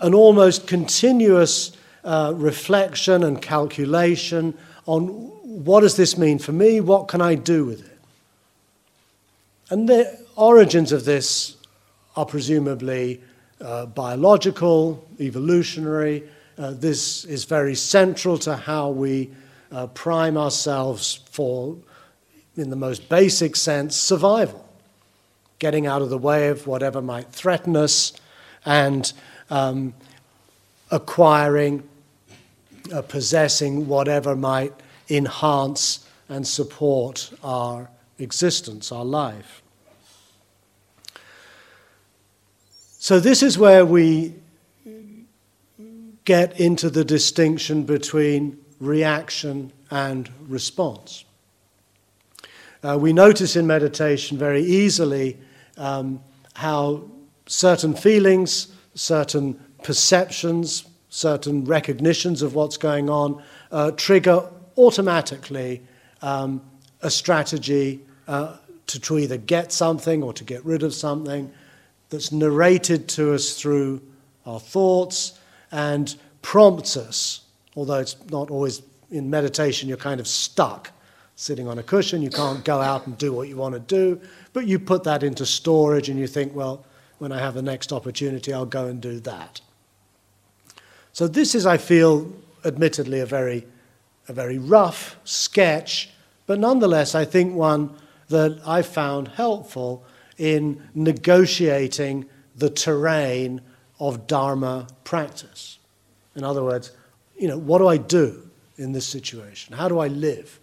an 0.00 0.14
almost 0.14 0.66
continuous 0.66 1.76
uh, 2.04 2.32
reflection 2.36 3.22
and 3.22 3.42
calculation 3.42 4.56
on 4.86 5.06
what 5.64 5.80
does 5.80 5.96
this 5.96 6.16
mean 6.16 6.38
for 6.38 6.52
me? 6.52 6.80
What 6.80 7.08
can 7.08 7.20
I 7.20 7.34
do 7.34 7.64
with 7.64 7.84
it? 7.84 7.98
And 9.68 9.88
the 9.88 10.18
origins 10.36 10.92
of 10.92 11.04
this 11.04 11.56
are 12.16 12.24
presumably 12.24 13.20
uh, 13.60 13.86
biological, 13.86 15.04
evolutionary. 15.20 16.24
Uh, 16.56 16.72
this 16.72 17.24
is 17.24 17.44
very 17.44 17.74
central 17.74 18.38
to 18.38 18.56
how 18.56 18.90
we 18.90 19.30
uh, 19.70 19.86
prime 19.88 20.36
ourselves 20.36 21.20
for, 21.30 21.76
in 22.56 22.70
the 22.70 22.76
most 22.76 23.08
basic 23.08 23.54
sense, 23.54 23.96
survival. 23.96 24.69
Getting 25.60 25.86
out 25.86 26.02
of 26.02 26.10
the 26.10 26.18
way 26.18 26.48
of 26.48 26.66
whatever 26.66 27.00
might 27.00 27.28
threaten 27.28 27.76
us 27.76 28.12
and 28.64 29.12
um, 29.48 29.94
acquiring, 30.90 31.88
uh, 32.92 33.02
possessing 33.02 33.86
whatever 33.86 34.34
might 34.34 34.72
enhance 35.08 36.04
and 36.28 36.46
support 36.46 37.30
our 37.44 37.88
existence, 38.18 38.90
our 38.90 39.04
life. 39.04 39.62
So, 42.98 43.20
this 43.20 43.42
is 43.42 43.56
where 43.56 43.86
we 43.86 44.34
get 46.24 46.60
into 46.60 46.90
the 46.90 47.04
distinction 47.04 47.84
between 47.84 48.58
reaction 48.78 49.72
and 49.90 50.30
response. 50.48 51.24
Uh, 52.82 52.96
we 52.98 53.12
notice 53.12 53.56
in 53.56 53.66
meditation 53.66 54.38
very 54.38 54.62
easily 54.62 55.36
um, 55.76 56.20
how 56.54 57.02
certain 57.46 57.94
feelings, 57.94 58.72
certain 58.94 59.58
perceptions, 59.82 60.84
certain 61.08 61.64
recognitions 61.64 62.42
of 62.42 62.54
what's 62.54 62.76
going 62.76 63.10
on 63.10 63.42
uh, 63.72 63.90
trigger 63.92 64.48
automatically 64.76 65.82
um, 66.22 66.60
a 67.02 67.10
strategy 67.10 68.00
uh, 68.28 68.56
to, 68.86 69.00
to 69.00 69.18
either 69.18 69.36
get 69.36 69.72
something 69.72 70.22
or 70.22 70.32
to 70.32 70.44
get 70.44 70.64
rid 70.64 70.82
of 70.82 70.94
something 70.94 71.50
that's 72.08 72.32
narrated 72.32 73.08
to 73.08 73.32
us 73.34 73.54
through 73.54 74.00
our 74.46 74.60
thoughts 74.60 75.38
and 75.72 76.16
prompts 76.42 76.96
us, 76.96 77.42
although 77.76 77.98
it's 77.98 78.16
not 78.30 78.50
always 78.50 78.82
in 79.10 79.30
meditation, 79.30 79.88
you're 79.88 79.98
kind 79.98 80.20
of 80.20 80.26
stuck 80.26 80.92
sitting 81.40 81.66
on 81.66 81.78
a 81.78 81.82
cushion, 81.82 82.20
you 82.20 82.28
can't 82.28 82.62
go 82.66 82.82
out 82.82 83.06
and 83.06 83.16
do 83.16 83.32
what 83.32 83.48
you 83.48 83.56
want 83.56 83.72
to 83.72 83.80
do, 83.80 84.20
but 84.52 84.66
you 84.66 84.78
put 84.78 85.04
that 85.04 85.22
into 85.22 85.46
storage 85.46 86.10
and 86.10 86.18
you 86.18 86.26
think, 86.26 86.54
well, 86.54 86.84
when 87.16 87.32
I 87.32 87.38
have 87.38 87.54
the 87.54 87.62
next 87.62 87.94
opportunity, 87.94 88.52
I'll 88.52 88.66
go 88.66 88.86
and 88.86 89.00
do 89.00 89.20
that. 89.20 89.62
So, 91.14 91.26
this 91.26 91.54
is, 91.54 91.64
I 91.64 91.78
feel, 91.78 92.30
admittedly, 92.64 93.20
a 93.20 93.26
very 93.26 93.66
a 94.28 94.32
very 94.32 94.58
rough 94.58 95.16
sketch, 95.24 96.10
but 96.46 96.58
nonetheless, 96.58 97.14
I 97.14 97.24
think 97.24 97.54
one 97.54 97.96
that 98.28 98.60
I 98.64 98.82
found 98.82 99.28
helpful 99.28 100.04
in 100.38 100.80
negotiating 100.94 102.26
the 102.54 102.70
terrain 102.70 103.60
of 103.98 104.26
Dharma 104.26 104.86
practice. 105.04 105.78
In 106.36 106.44
other 106.44 106.62
words, 106.62 106.92
you 107.36 107.48
know, 107.48 107.58
what 107.58 107.78
do 107.78 107.88
I 107.88 107.96
do 107.96 108.48
in 108.76 108.92
this 108.92 109.06
situation? 109.06 109.74
How 109.74 109.88
do 109.88 109.98
I 109.98 110.06
live? 110.06 110.60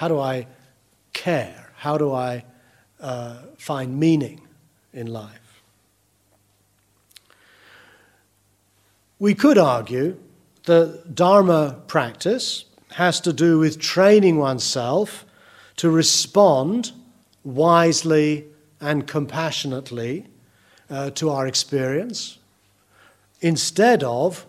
How 0.00 0.08
do 0.08 0.18
I 0.18 0.46
care? 1.12 1.72
How 1.76 1.98
do 1.98 2.14
I 2.14 2.42
uh, 3.02 3.36
find 3.58 4.00
meaning 4.00 4.40
in 4.94 5.08
life? 5.08 5.62
We 9.18 9.34
could 9.34 9.58
argue 9.58 10.16
that 10.64 11.14
Dharma 11.14 11.82
practice 11.86 12.64
has 12.92 13.20
to 13.20 13.34
do 13.34 13.58
with 13.58 13.78
training 13.78 14.38
oneself 14.38 15.26
to 15.76 15.90
respond 15.90 16.92
wisely 17.44 18.46
and 18.80 19.06
compassionately 19.06 20.24
uh, 20.88 21.10
to 21.10 21.28
our 21.28 21.46
experience 21.46 22.38
instead 23.42 24.02
of 24.02 24.46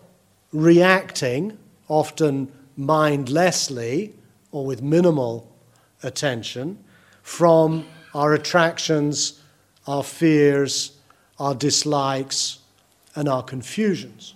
reacting, 0.50 1.58
often 1.88 2.50
mindlessly 2.74 4.14
or 4.52 4.64
with 4.64 4.82
minimal 4.82 5.50
attention, 6.02 6.78
from 7.22 7.86
our 8.14 8.34
attractions, 8.34 9.40
our 9.86 10.04
fears, 10.04 10.98
our 11.38 11.54
dislikes, 11.54 12.58
and 13.14 13.28
our 13.28 13.42
confusions. 13.42 14.34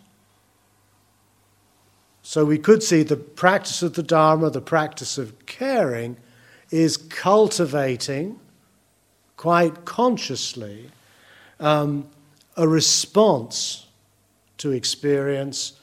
So 2.22 2.44
we 2.44 2.58
could 2.58 2.82
see 2.82 3.02
the 3.02 3.16
practice 3.16 3.82
of 3.82 3.94
the 3.94 4.02
Dharma, 4.02 4.50
the 4.50 4.60
practice 4.60 5.16
of 5.16 5.46
caring, 5.46 6.16
is 6.70 6.96
cultivating 6.96 8.40
quite 9.36 9.84
consciously 9.84 10.90
um, 11.60 12.08
a 12.56 12.66
response 12.66 13.86
to 14.58 14.72
experience 14.72 15.74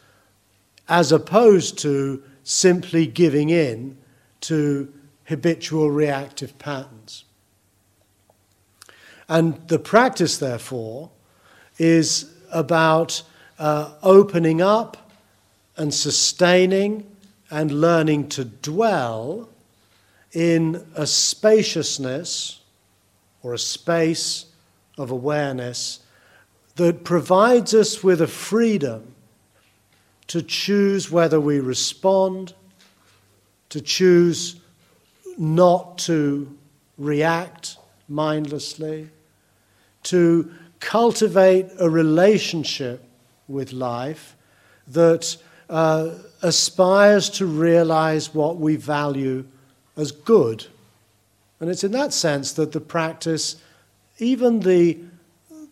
as 0.89 1.11
opposed 1.11 1.77
to 1.79 2.21
simply 2.43 3.07
giving 3.07 3.49
in 3.49 3.97
to 4.43 4.91
habitual 5.25 5.89
reactive 5.89 6.57
patterns. 6.59 7.25
And 9.27 9.67
the 9.67 9.79
practice, 9.79 10.37
therefore, 10.37 11.09
is 11.77 12.33
about 12.51 13.23
uh, 13.57 13.93
opening 14.03 14.61
up 14.61 15.11
and 15.77 15.93
sustaining 15.93 17.09
and 17.49 17.71
learning 17.71 18.29
to 18.29 18.45
dwell 18.45 19.49
in 20.33 20.85
a 20.95 21.07
spaciousness 21.07 22.61
or 23.41 23.53
a 23.53 23.59
space 23.59 24.45
of 24.97 25.11
awareness 25.11 25.99
that 26.75 27.03
provides 27.03 27.73
us 27.73 28.03
with 28.03 28.21
a 28.21 28.27
freedom 28.27 29.13
to 30.27 30.41
choose 30.41 31.11
whether 31.11 31.39
we 31.39 31.59
respond, 31.59 32.53
to 33.73 33.81
choose 33.81 34.57
not 35.35 35.97
to 35.97 36.47
react 36.99 37.77
mindlessly, 38.07 39.09
to 40.03 40.51
cultivate 40.79 41.71
a 41.79 41.89
relationship 41.89 43.03
with 43.47 43.73
life 43.73 44.35
that 44.89 45.35
uh, 45.71 46.11
aspires 46.43 47.31
to 47.31 47.47
realize 47.47 48.31
what 48.31 48.57
we 48.57 48.75
value 48.75 49.43
as 49.97 50.11
good. 50.11 50.67
And 51.59 51.67
it's 51.67 51.83
in 51.83 51.93
that 51.93 52.13
sense 52.13 52.53
that 52.53 52.73
the 52.73 52.79
practice, 52.79 53.55
even 54.19 54.59
the, 54.59 54.99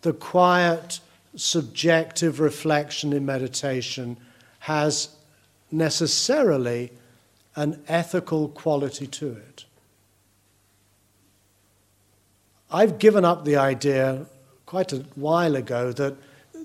the 0.00 0.12
quiet, 0.12 0.98
subjective 1.36 2.40
reflection 2.40 3.12
in 3.12 3.24
meditation, 3.24 4.16
has 4.58 5.10
necessarily 5.70 6.90
an 7.56 7.82
ethical 7.88 8.48
quality 8.48 9.06
to 9.06 9.32
it. 9.32 9.64
I've 12.70 12.98
given 12.98 13.24
up 13.24 13.44
the 13.44 13.56
idea 13.56 14.26
quite 14.64 14.92
a 14.92 15.04
while 15.14 15.56
ago 15.56 15.92
that 15.92 16.16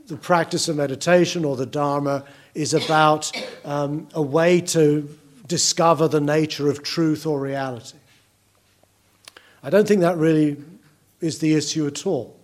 the 0.08 0.16
practice 0.16 0.70
of 0.70 0.78
meditation 0.78 1.44
or 1.44 1.58
the 1.58 1.66
Dharma 1.66 2.24
is 2.54 2.74
about 2.74 3.30
um, 3.66 4.08
a 4.14 4.22
way 4.22 4.62
to 4.62 5.18
discover 5.48 6.08
the 6.08 6.22
nature 6.22 6.70
of 6.70 6.82
truth 6.82 7.26
or 7.26 7.40
reality. 7.40 7.98
I 9.62 9.70
don't 9.70 9.88
think 9.88 10.02
that 10.02 10.18
really 10.18 10.58
is 11.20 11.40
the 11.40 11.56
issue 11.56 11.88
at 11.88 12.06
all. 12.06 12.40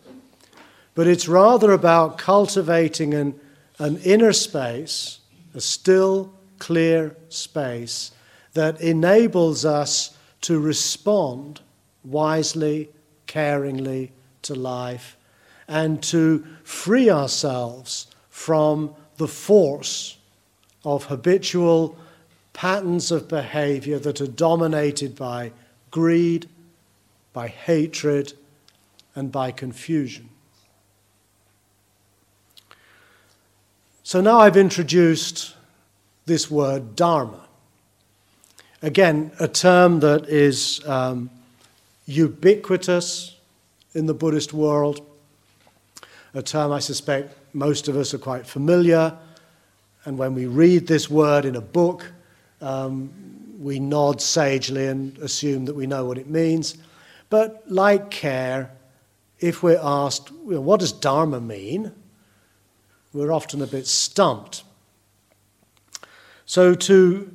But 0.96 1.08
it's 1.08 1.28
rather 1.28 1.72
about 1.72 2.18
cultivating 2.18 3.14
an, 3.14 3.40
an 3.80 3.98
inner 3.98 4.34
space, 4.34 5.20
a 5.56 5.62
still, 5.62 6.34
clear 6.60 7.16
space 7.30 8.12
that 8.54 8.80
enables 8.82 9.66
us 9.66 10.18
to 10.42 10.60
respond 10.60 11.62
wisely, 12.04 12.90
caringly 13.28 14.10
to 14.44 14.54
life, 14.54 15.18
and 15.68 16.04
to 16.04 16.46
free 16.64 17.10
ourselves 17.10 18.08
from 18.30 18.94
the 19.18 19.28
force 19.28 20.18
of 20.84 21.06
habitual 21.06 21.98
patterns 22.52 23.12
of 23.12 23.28
behavior 23.28 23.98
that 24.00 24.22
are 24.22 24.28
dominated 24.28 25.16
by 25.16 25.52
greed, 25.92 26.48
by 27.32 27.48
hatred, 27.48 28.34
and 29.16 29.32
by 29.32 29.52
confusion. 29.52 30.30
So 34.04 34.22
now 34.22 34.40
I've 34.40 34.58
introduced 34.58 35.56
this 36.26 36.52
word 36.52 36.96
dharma. 36.96 37.48
Again, 38.84 39.32
a 39.40 39.48
term 39.48 40.02
that 40.02 40.28
is 40.28 40.86
um, 40.86 41.30
ubiquitous 42.06 43.38
in 43.94 44.08
the 44.08 44.14
Buddhist 44.14 44.52
world, 44.52 45.00
a 46.34 46.42
term 46.42 46.74
I 46.74 46.80
suspect 46.80 47.34
most 47.56 47.88
of 47.88 47.96
us 47.96 48.14
are 48.14 48.18
quite 48.18 48.46
familiar. 48.46 49.18
And 50.04 50.18
when 50.18 50.34
we 50.34 50.48
read 50.48 50.86
this 50.86 51.10
word 51.10 51.46
in 51.46 51.56
a 51.56 51.62
book, 51.62 52.12
um, 52.60 53.10
we 53.58 53.80
nod 53.80 54.22
sagely 54.22 54.88
and 54.88 55.18
assume 55.20 55.64
that 55.64 55.76
we 55.76 55.88
know 55.88 56.04
what 56.04 56.18
it 56.18 56.30
means. 56.30 56.76
But 57.30 57.64
like 57.72 58.12
care, 58.12 58.70
if 59.40 59.64
we're 59.64 59.80
asked, 59.82 60.30
well, 60.44 60.62
what 60.62 60.82
does 60.82 60.92
Dharma 60.92 61.40
mean? 61.40 61.94
We're 63.14 63.32
often 63.32 63.62
a 63.62 63.68
bit 63.68 63.88
stumped. 63.88 64.66
So, 66.46 66.76
to 66.76 67.33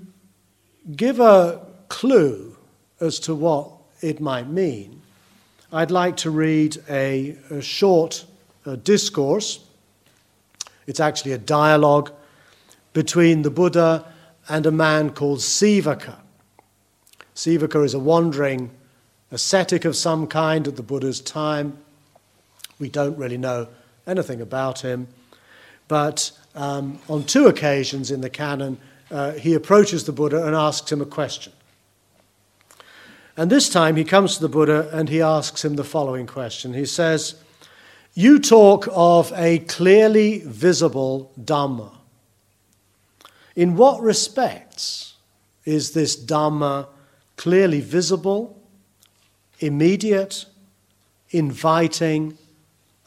give 0.96 1.20
a 1.20 1.60
clue 1.88 2.56
as 3.00 3.20
to 3.20 3.34
what 3.34 3.70
it 4.00 4.20
might 4.20 4.48
mean, 4.48 5.00
I'd 5.72 5.90
like 5.90 6.16
to 6.18 6.30
read 6.30 6.78
a, 6.88 7.36
a 7.50 7.60
short 7.60 8.24
uh, 8.64 8.76
discourse. 8.76 9.64
It's 10.86 11.00
actually 11.00 11.32
a 11.32 11.38
dialogue 11.38 12.10
between 12.92 13.42
the 13.42 13.50
Buddha 13.50 14.06
and 14.48 14.64
a 14.64 14.70
man 14.70 15.10
called 15.10 15.40
Sivaka. 15.40 16.16
Sivaka 17.34 17.84
is 17.84 17.94
a 17.94 17.98
wandering 17.98 18.70
ascetic 19.30 19.84
of 19.84 19.94
some 19.94 20.26
kind 20.26 20.66
at 20.66 20.76
the 20.76 20.82
Buddha's 20.82 21.20
time. 21.20 21.76
We 22.78 22.88
don't 22.88 23.16
really 23.18 23.36
know 23.36 23.68
anything 24.06 24.40
about 24.40 24.80
him. 24.80 25.08
But 25.86 26.32
um, 26.54 26.98
on 27.08 27.24
two 27.24 27.46
occasions 27.46 28.10
in 28.10 28.22
the 28.22 28.30
canon, 28.30 28.78
uh, 29.10 29.32
he 29.32 29.54
approaches 29.54 30.04
the 30.04 30.12
Buddha 30.12 30.46
and 30.46 30.54
asks 30.54 30.90
him 30.90 31.00
a 31.00 31.06
question. 31.06 31.52
And 33.36 33.50
this 33.50 33.68
time 33.68 33.96
he 33.96 34.04
comes 34.04 34.34
to 34.34 34.42
the 34.42 34.48
Buddha 34.48 34.90
and 34.92 35.08
he 35.08 35.22
asks 35.22 35.64
him 35.64 35.76
the 35.76 35.84
following 35.84 36.26
question. 36.26 36.74
He 36.74 36.84
says, 36.84 37.36
You 38.14 38.40
talk 38.40 38.88
of 38.90 39.32
a 39.36 39.60
clearly 39.60 40.40
visible 40.40 41.32
Dhamma. 41.40 41.92
In 43.54 43.76
what 43.76 44.00
respects 44.00 45.14
is 45.64 45.92
this 45.92 46.16
Dhamma 46.16 46.88
clearly 47.36 47.80
visible, 47.80 48.60
immediate, 49.60 50.46
inviting, 51.30 52.36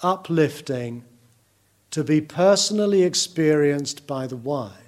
uplifting, 0.01 1.03
to 1.91 2.03
be 2.05 2.21
personally 2.21 3.03
experienced 3.03 4.07
by 4.07 4.27
the 4.27 4.37
wise? 4.37 4.80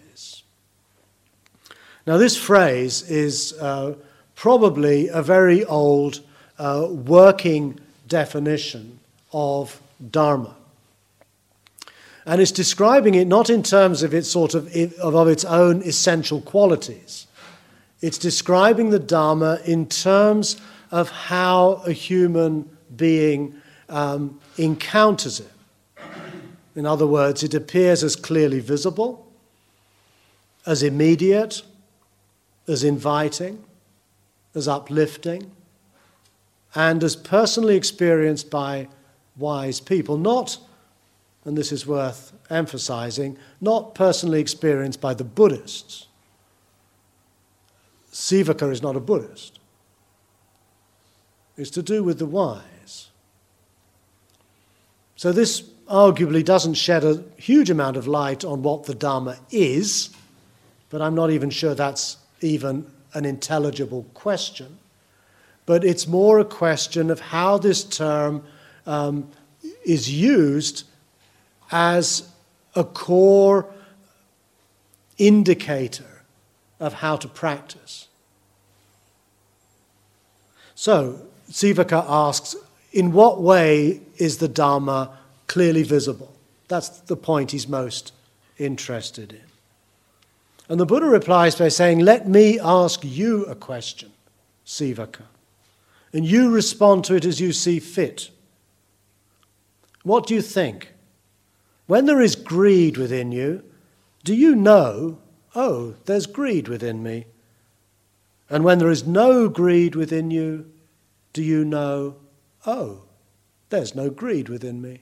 Now, 2.05 2.17
this 2.17 2.35
phrase 2.35 3.09
is 3.09 3.53
uh, 3.61 3.95
probably 4.35 5.07
a 5.07 5.21
very 5.21 5.63
old 5.63 6.19
uh, 6.59 6.87
working 6.89 7.79
definition 8.07 8.99
of 9.31 9.81
Dharma. 10.11 10.55
And 12.25 12.41
it's 12.41 12.51
describing 12.51 13.15
it 13.15 13.27
not 13.27 13.49
in 13.49 13.63
terms 13.63 14.03
of 14.03 14.13
its 14.13 14.29
sort 14.29 14.53
of, 14.53 14.73
of 14.99 15.27
its 15.27 15.45
own 15.45 15.81
essential 15.81 16.41
qualities. 16.41 17.27
It's 18.01 18.17
describing 18.17 18.89
the 18.89 18.99
Dharma 18.99 19.59
in 19.65 19.87
terms 19.87 20.59
of 20.91 21.09
how 21.09 21.81
a 21.85 21.91
human 21.91 22.69
being 22.95 23.61
um, 23.89 24.39
encounters 24.57 25.39
it. 25.39 25.51
In 26.75 26.85
other 26.85 27.07
words, 27.07 27.43
it 27.43 27.53
appears 27.53 28.03
as 28.03 28.15
clearly 28.15 28.59
visible, 28.59 29.27
as 30.65 30.83
immediate, 30.83 31.61
as 32.67 32.83
inviting, 32.83 33.63
as 34.55 34.67
uplifting, 34.67 35.51
and 36.75 37.03
as 37.03 37.15
personally 37.15 37.75
experienced 37.75 38.49
by 38.49 38.87
wise 39.37 39.79
people, 39.79 40.17
not 40.17 40.57
and 41.45 41.57
this 41.57 41.71
is 41.71 41.85
worth 41.85 42.31
emphasizing, 42.49 43.37
not 43.59 43.95
personally 43.95 44.39
experienced 44.39 45.01
by 45.01 45.13
the 45.13 45.23
Buddhists. 45.23 46.07
Sivaka 48.11 48.71
is 48.71 48.81
not 48.81 48.95
a 48.95 48.99
Buddhist. 48.99 49.59
It's 51.57 51.71
to 51.71 51.83
do 51.83 52.03
with 52.03 52.19
the 52.19 52.25
wise. 52.25 53.09
So, 55.15 55.31
this 55.31 55.61
arguably 55.87 56.43
doesn't 56.43 56.75
shed 56.75 57.03
a 57.03 57.23
huge 57.37 57.69
amount 57.69 57.97
of 57.97 58.07
light 58.07 58.45
on 58.45 58.63
what 58.63 58.85
the 58.85 58.95
Dharma 58.95 59.37
is, 59.51 60.09
but 60.89 61.01
I'm 61.01 61.15
not 61.15 61.29
even 61.29 61.49
sure 61.49 61.75
that's 61.75 62.17
even 62.43 62.85
an 63.13 63.25
intelligible 63.25 64.05
question. 64.13 64.77
But 65.65 65.83
it's 65.83 66.07
more 66.07 66.39
a 66.39 66.45
question 66.45 67.09
of 67.09 67.19
how 67.19 67.57
this 67.57 67.83
term 67.83 68.43
um, 68.85 69.29
is 69.85 70.11
used 70.11 70.83
as 71.71 72.29
a 72.75 72.83
core 72.83 73.65
indicator 75.17 76.23
of 76.79 76.93
how 76.93 77.15
to 77.15 77.27
practice. 77.27 78.07
So, 80.75 81.21
Sivaka 81.49 82.03
asks, 82.07 82.55
in 82.91 83.13
what 83.13 83.41
way 83.41 84.01
is 84.17 84.37
the 84.37 84.47
Dharma 84.47 85.17
clearly 85.47 85.83
visible? 85.83 86.33
That's 86.67 86.89
the 86.89 87.15
point 87.15 87.51
he's 87.51 87.67
most 87.67 88.11
interested 88.57 89.31
in. 89.33 89.52
And 90.69 90.79
the 90.79 90.85
Buddha 90.85 91.07
replies 91.07 91.55
by 91.55 91.67
saying, 91.67 91.99
Let 91.99 92.27
me 92.27 92.59
ask 92.59 93.03
you 93.03 93.45
a 93.45 93.55
question, 93.55 94.11
Sivaka, 94.65 95.23
and 96.13 96.25
you 96.25 96.51
respond 96.51 97.03
to 97.05 97.15
it 97.15 97.25
as 97.25 97.41
you 97.41 97.51
see 97.51 97.79
fit. 97.79 98.29
What 100.03 100.27
do 100.27 100.33
you 100.33 100.41
think? 100.41 100.93
When 101.87 102.05
there 102.05 102.21
is 102.21 102.35
greed 102.35 102.97
within 102.97 103.31
you, 103.31 103.63
do 104.23 104.33
you 104.33 104.55
know, 104.55 105.19
oh, 105.53 105.95
there's 106.05 106.25
greed 106.27 106.67
within 106.67 107.03
me? 107.03 107.25
And 108.49 108.63
when 108.63 108.79
there 108.79 108.89
is 108.89 109.05
no 109.05 109.49
greed 109.49 109.95
within 109.95 110.31
you, 110.31 110.71
do 111.33 111.43
you 111.43 111.65
know, 111.65 112.15
oh, 112.65 113.03
there's 113.69 113.95
no 113.95 114.09
greed 114.09 114.47
within 114.47 114.81
me? 114.81 115.01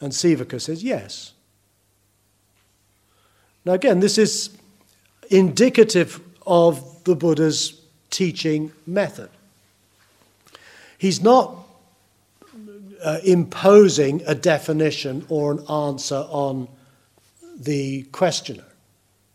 And 0.00 0.12
Sivaka 0.12 0.60
says, 0.60 0.82
yes. 0.82 1.32
Now, 3.66 3.72
again, 3.72 3.98
this 3.98 4.16
is 4.16 4.56
indicative 5.28 6.20
of 6.46 7.02
the 7.02 7.16
Buddha's 7.16 7.80
teaching 8.10 8.72
method. 8.86 9.28
He's 10.98 11.20
not 11.20 11.66
uh, 13.02 13.18
imposing 13.24 14.22
a 14.24 14.36
definition 14.36 15.26
or 15.28 15.50
an 15.50 15.66
answer 15.68 16.24
on 16.28 16.68
the 17.58 18.04
questioner. 18.12 18.64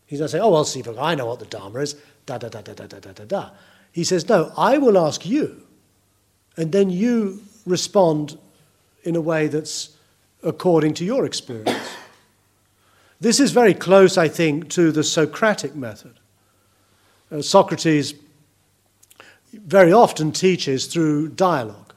He's 0.06 0.20
not 0.20 0.30
saying, 0.30 0.42
oh, 0.42 0.50
well, 0.50 0.64
see, 0.64 0.82
I 0.98 1.14
know 1.14 1.26
what 1.26 1.38
the 1.38 1.44
Dharma 1.44 1.80
is, 1.80 1.94
da 2.24 2.38
da 2.38 2.48
da 2.48 2.62
da 2.62 2.72
da 2.72 2.86
da 2.86 3.00
da 3.00 3.12
da 3.12 3.24
da. 3.24 3.50
He 3.92 4.02
says, 4.02 4.26
no, 4.30 4.50
I 4.56 4.78
will 4.78 4.96
ask 4.96 5.26
you, 5.26 5.62
and 6.56 6.72
then 6.72 6.88
you 6.88 7.42
respond 7.66 8.38
in 9.04 9.14
a 9.14 9.20
way 9.20 9.48
that's 9.48 9.94
according 10.42 10.94
to 10.94 11.04
your 11.04 11.26
experience. 11.26 11.86
This 13.22 13.38
is 13.38 13.52
very 13.52 13.72
close, 13.72 14.18
I 14.18 14.26
think, 14.26 14.68
to 14.70 14.90
the 14.90 15.04
Socratic 15.04 15.76
method. 15.76 16.14
Uh, 17.30 17.40
Socrates 17.40 18.14
very 19.52 19.92
often 19.92 20.32
teaches 20.32 20.86
through 20.86 21.28
dialogue 21.28 21.94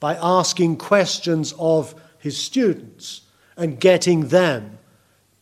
by 0.00 0.16
asking 0.20 0.76
questions 0.76 1.54
of 1.58 1.94
his 2.18 2.36
students 2.36 3.22
and 3.56 3.80
getting 3.80 4.28
them 4.28 4.78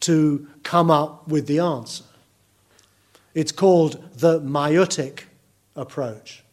to 0.01 0.47
come 0.63 0.89
up 0.89 1.27
with 1.27 1.49
the 1.49 1.59
answer. 1.59 2.05
It's 3.35 3.51
called 3.51 4.01
the 4.15 4.41
maieutic 4.41 5.23
approach. 5.75 6.45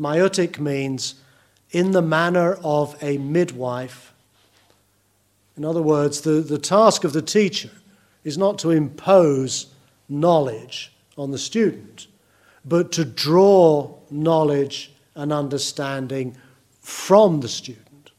Maieutic 0.00 0.58
means 0.58 1.16
in 1.72 1.90
the 1.90 2.00
manner 2.00 2.54
of 2.64 2.96
a 3.02 3.18
midwife. 3.18 4.14
In 5.58 5.64
other 5.66 5.82
words, 5.82 6.22
the, 6.22 6.40
the 6.40 6.58
task 6.58 7.04
of 7.04 7.12
the 7.12 7.20
teacher 7.20 7.70
is 8.24 8.38
not 8.38 8.58
to 8.58 8.70
impose 8.70 9.66
knowledge 10.08 10.92
on 11.16 11.30
the 11.30 11.38
student, 11.38 12.08
but 12.64 12.90
to 12.92 13.04
draw 13.04 13.94
knowledge 14.10 14.92
and 15.14 15.32
understanding 15.32 16.36
from 16.80 17.40
the 17.40 17.48
student. 17.48 18.10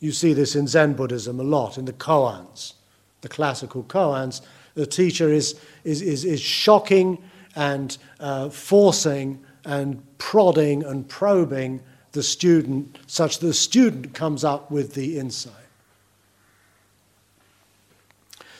You 0.00 0.12
see 0.12 0.32
this 0.32 0.54
in 0.54 0.66
Zen 0.66 0.94
Buddhism 0.94 1.40
a 1.40 1.42
lot, 1.42 1.78
in 1.78 1.86
the 1.86 1.92
koans, 1.92 2.74
the 3.22 3.28
classical 3.28 3.84
koans. 3.84 4.42
The 4.74 4.86
teacher 4.86 5.32
is, 5.32 5.58
is, 5.84 6.02
is, 6.02 6.24
is 6.24 6.40
shocking 6.40 7.22
and 7.54 7.96
uh, 8.20 8.50
forcing 8.50 9.42
and 9.64 10.02
prodding 10.18 10.84
and 10.84 11.08
probing 11.08 11.80
the 12.12 12.22
student 12.22 12.98
such 13.06 13.38
that 13.38 13.46
the 13.46 13.54
student 13.54 14.14
comes 14.14 14.44
up 14.44 14.70
with 14.70 14.94
the 14.94 15.18
insight. 15.18 15.52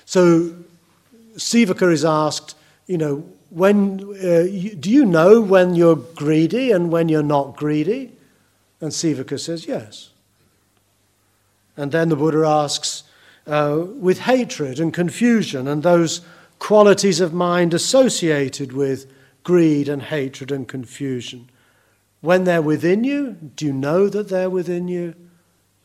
So 0.06 0.54
Sivaka 1.34 1.92
is 1.92 2.04
asked, 2.04 2.54
you 2.86 2.96
know, 2.96 3.24
when, 3.50 4.00
uh, 4.24 4.44
you, 4.44 4.74
do 4.74 4.90
you 4.90 5.04
know 5.04 5.40
when 5.40 5.74
you're 5.74 5.96
greedy 5.96 6.70
and 6.70 6.90
when 6.90 7.08
you're 7.08 7.22
not 7.22 7.56
greedy? 7.56 8.12
And 8.80 8.92
Sivaka 8.92 9.38
says, 9.38 9.66
yes. 9.66 10.10
And 11.76 11.92
then 11.92 12.08
the 12.08 12.16
Buddha 12.16 12.46
asks, 12.46 13.02
uh, 13.46 13.84
with 13.84 14.20
hatred 14.20 14.80
and 14.80 14.94
confusion 14.94 15.68
and 15.68 15.82
those 15.82 16.20
qualities 16.58 17.20
of 17.20 17.32
mind 17.32 17.74
associated 17.74 18.72
with 18.72 19.06
greed 19.42 19.88
and 19.88 20.02
hatred 20.02 20.50
and 20.50 20.66
confusion, 20.66 21.48
when 22.20 22.44
they're 22.44 22.62
within 22.62 23.04
you, 23.04 23.32
do 23.32 23.66
you 23.66 23.72
know 23.72 24.08
that 24.08 24.28
they're 24.28 24.50
within 24.50 24.88
you? 24.88 25.14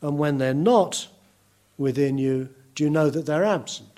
And 0.00 0.18
when 0.18 0.38
they're 0.38 0.54
not 0.54 1.08
within 1.78 2.18
you, 2.18 2.48
do 2.74 2.84
you 2.84 2.90
know 2.90 3.10
that 3.10 3.26
they're 3.26 3.44
absent? 3.44 3.91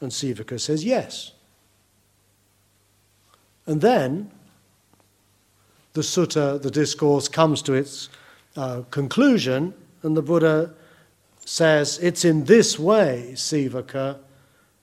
And 0.00 0.10
Sivaka 0.10 0.60
says, 0.60 0.84
yes. 0.84 1.32
And 3.66 3.80
then 3.80 4.30
the 5.94 6.02
sutta, 6.02 6.60
the 6.60 6.70
discourse, 6.70 7.28
comes 7.28 7.62
to 7.62 7.72
its 7.72 8.08
uh, 8.56 8.82
conclusion, 8.90 9.74
and 10.02 10.16
the 10.16 10.22
Buddha 10.22 10.74
says, 11.44 11.98
It's 11.98 12.24
in 12.24 12.44
this 12.44 12.78
way, 12.78 13.32
Sivaka, 13.34 14.18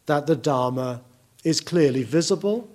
that 0.06 0.28
the 0.28 0.36
Dharma 0.36 1.02
is 1.43 1.62
clearly 1.62 2.04
visible, 2.04 2.69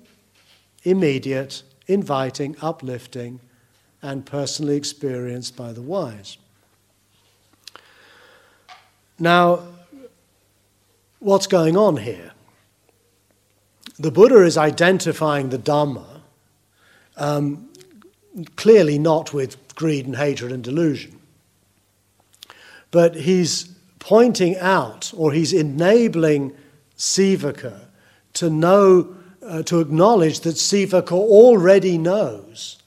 immediate, 0.84 1.62
inviting, 1.86 2.56
uplifting, 2.62 3.40
and 4.00 4.24
personally 4.24 4.76
experienced 4.76 5.56
by 5.56 5.72
the 5.72 5.82
wise. 5.82 6.38
Now, 9.18 9.62
what's 11.20 11.46
going 11.46 11.76
on 11.76 11.98
here? 11.98 12.32
The 13.98 14.10
Buddha 14.10 14.42
is 14.42 14.56
identifying 14.56 15.48
the 15.48 15.58
Dhamma, 15.58 16.20
um, 17.16 17.68
clearly 18.56 18.98
not 18.98 19.34
with 19.34 19.56
greed 19.74 20.06
and 20.06 20.16
hatred 20.16 20.52
and 20.52 20.62
delusion, 20.62 21.18
but 22.90 23.16
he's 23.16 23.74
pointing 23.98 24.56
out 24.58 25.12
or 25.16 25.32
he's 25.32 25.52
enabling 25.52 26.56
Sivaka 26.96 27.86
to 28.34 28.48
know, 28.48 29.16
uh, 29.42 29.62
to 29.64 29.80
acknowledge 29.80 30.40
that 30.40 30.54
Sivaka 30.54 31.12
already 31.12 31.98
knows 31.98 32.80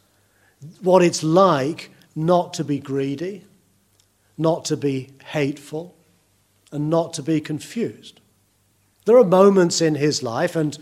what 0.82 1.04
it's 1.04 1.24
like 1.24 1.92
not 2.16 2.54
to 2.54 2.64
be 2.64 2.80
greedy, 2.80 3.44
not 4.38 4.64
to 4.66 4.78
be 4.78 5.10
hateful, 5.26 5.96
and 6.72 6.90
not 6.90 7.14
to 7.14 7.24
be 7.24 7.42
confused. 7.42 8.21
There 9.06 9.18
are 9.18 9.24
moments 9.24 9.82
in 9.82 9.96
his 9.96 10.22
life, 10.22 10.56
and 10.56 10.78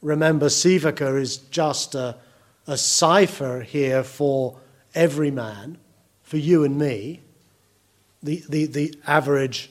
Remember, 0.00 0.46
Sivaka 0.46 1.20
is 1.20 1.38
just 1.38 1.94
a, 1.94 2.16
a 2.66 2.76
cipher 2.76 3.62
here 3.62 4.04
for 4.04 4.58
every 4.94 5.30
man, 5.30 5.78
for 6.22 6.36
you 6.36 6.64
and 6.64 6.78
me, 6.78 7.20
the, 8.22 8.42
the, 8.48 8.66
the 8.66 8.94
average 9.06 9.70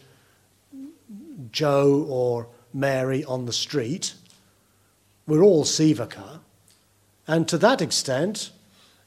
Joe 1.51 2.05
or 2.09 2.47
Mary 2.73 3.23
on 3.23 3.45
the 3.45 3.53
street. 3.53 4.15
We're 5.25 5.43
all 5.43 5.63
Sivaka. 5.63 6.39
And 7.25 7.47
to 7.47 7.57
that 7.59 7.81
extent, 7.81 8.51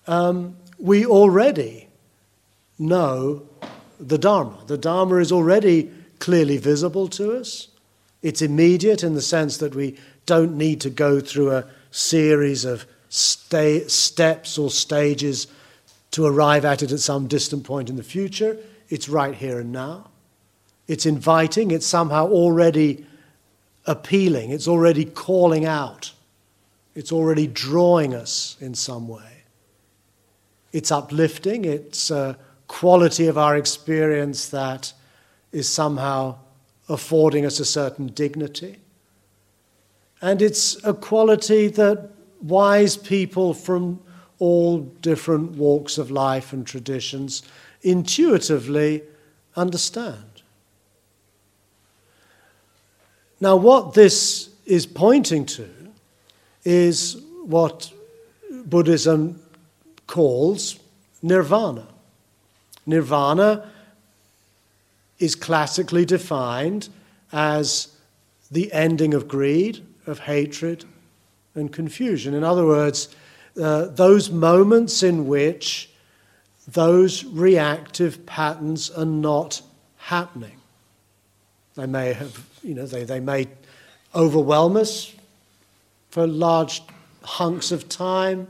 um, 0.06 0.56
we 0.78 1.04
already 1.04 1.88
know 2.78 3.46
the 3.98 4.18
Dharma. 4.18 4.64
The 4.66 4.78
Dharma 4.78 5.16
is 5.16 5.32
already 5.32 5.90
clearly 6.18 6.56
visible 6.56 7.08
to 7.08 7.36
us. 7.38 7.68
It's 8.22 8.42
immediate 8.42 9.02
in 9.02 9.14
the 9.14 9.22
sense 9.22 9.58
that 9.58 9.74
we 9.74 9.98
don't 10.26 10.56
need 10.56 10.80
to 10.82 10.90
go 10.90 11.20
through 11.20 11.52
a 11.52 11.66
series 11.90 12.64
of 12.64 12.86
sta- 13.08 13.88
steps 13.88 14.58
or 14.58 14.70
stages 14.70 15.46
to 16.12 16.26
arrive 16.26 16.64
at 16.64 16.82
it 16.82 16.92
at 16.92 17.00
some 17.00 17.26
distant 17.26 17.64
point 17.64 17.88
in 17.88 17.96
the 17.96 18.02
future. 18.02 18.58
It's 18.88 19.08
right 19.08 19.34
here 19.34 19.60
and 19.60 19.72
now. 19.72 20.10
It's 20.86 21.06
inviting, 21.06 21.70
it's 21.70 21.86
somehow 21.86 22.28
already 22.28 23.06
appealing, 23.86 24.50
it's 24.50 24.68
already 24.68 25.04
calling 25.04 25.64
out, 25.64 26.12
it's 26.94 27.12
already 27.12 27.46
drawing 27.46 28.12
us 28.12 28.56
in 28.60 28.74
some 28.74 29.06
way. 29.08 29.44
It's 30.72 30.90
uplifting, 30.90 31.64
it's 31.64 32.10
a 32.10 32.36
quality 32.66 33.28
of 33.28 33.38
our 33.38 33.56
experience 33.56 34.48
that 34.48 34.92
is 35.52 35.68
somehow 35.68 36.38
affording 36.90 37.46
us 37.46 37.60
a 37.60 37.64
certain 37.64 38.08
dignity. 38.08 38.78
And 40.20 40.42
it's 40.42 40.82
a 40.84 40.92
quality 40.92 41.68
that 41.68 42.10
wise 42.42 42.96
people 42.96 43.54
from 43.54 44.00
all 44.38 44.80
different 44.80 45.52
walks 45.52 45.98
of 45.98 46.10
life 46.10 46.52
and 46.52 46.66
traditions 46.66 47.42
intuitively 47.82 49.02
understand. 49.56 50.42
Now, 53.40 53.56
what 53.56 53.94
this 53.94 54.50
is 54.66 54.84
pointing 54.86 55.46
to 55.46 55.68
is 56.64 57.16
what 57.44 57.90
Buddhism 58.66 59.40
calls 60.06 60.78
nirvana. 61.22 61.86
Nirvana 62.84 63.70
is 65.20 65.36
classically 65.36 66.04
defined 66.04 66.88
as 67.32 67.94
the 68.50 68.72
ending 68.72 69.14
of 69.14 69.28
greed, 69.28 69.86
of 70.06 70.18
hatred, 70.18 70.84
and 71.54 71.72
confusion. 71.72 72.34
In 72.34 72.42
other 72.42 72.66
words, 72.66 73.14
uh, 73.60 73.86
those 73.86 74.30
moments 74.30 75.02
in 75.02 75.26
which 75.28 75.90
those 76.66 77.24
reactive 77.24 78.24
patterns 78.26 78.90
are 78.90 79.04
not 79.04 79.62
happening. 79.96 80.56
They 81.74 81.86
may 81.86 82.12
have, 82.12 82.44
you 82.62 82.74
know, 82.74 82.86
they, 82.86 83.04
they 83.04 83.20
may 83.20 83.46
overwhelm 84.14 84.76
us 84.76 85.14
for 86.10 86.26
large 86.26 86.82
hunks 87.22 87.70
of 87.70 87.88
time, 87.88 88.48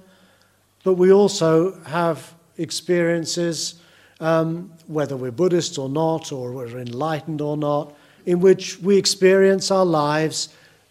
but 0.84 0.94
we 0.94 1.12
also 1.12 1.78
have 1.84 2.34
experiences, 2.56 3.74
um, 4.20 4.70
whether 4.86 5.16
we're 5.16 5.30
Buddhist 5.30 5.78
or 5.78 5.88
not, 5.88 6.32
or 6.32 6.52
we're 6.52 6.78
enlightened 6.78 7.40
or 7.40 7.56
not, 7.56 7.94
in 8.26 8.40
which 8.40 8.78
we 8.80 8.96
experience 8.96 9.70
our 9.70 9.84
lives 9.84 10.50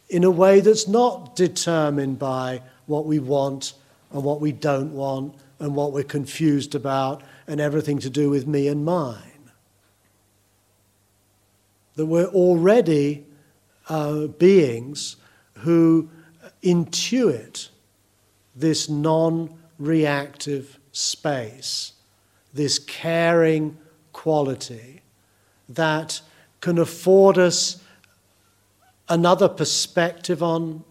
in 0.10 0.24
a 0.24 0.32
way 0.32 0.60
that's 0.60 0.88
not 0.88 1.36
determined 1.36 2.18
by 2.18 2.62
what 2.88 3.06
we 3.06 3.20
want 3.20 3.74
and 4.12 4.24
what 4.24 4.42
we 4.42 4.52
don't 4.52 4.94
want 4.94 5.36
and 5.60 5.76
what 5.76 5.94
we're 5.94 6.04
confused 6.04 6.74
about 6.74 7.22
and 7.48 7.60
everything 7.60 8.00
to 8.00 8.10
do 8.10 8.30
with 8.30 8.48
me 8.48 8.68
and 8.68 8.84
mine. 8.84 9.52
That 11.96 12.08
we're 12.08 12.26
already 12.26 13.26
uh, 13.88 14.28
beings 14.28 15.18
who 15.60 16.10
intuit 16.64 17.70
this 18.56 18.90
non 18.90 19.58
reactive 19.78 20.80
space, 20.92 21.94
this 22.54 22.80
caring 22.80 23.78
quality 24.14 25.02
that 25.70 26.22
can 26.62 26.78
afford 26.78 27.38
us 27.38 27.82
another 29.08 29.47
perspective 29.47 30.43
on 30.43 30.84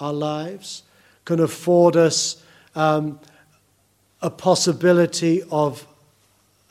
our 0.00 0.12
lives, 0.12 0.82
can 1.24 1.40
afford 1.40 1.96
us 1.96 2.42
um, 2.74 3.20
a 4.20 4.30
possibility 4.30 5.42
of 5.50 5.86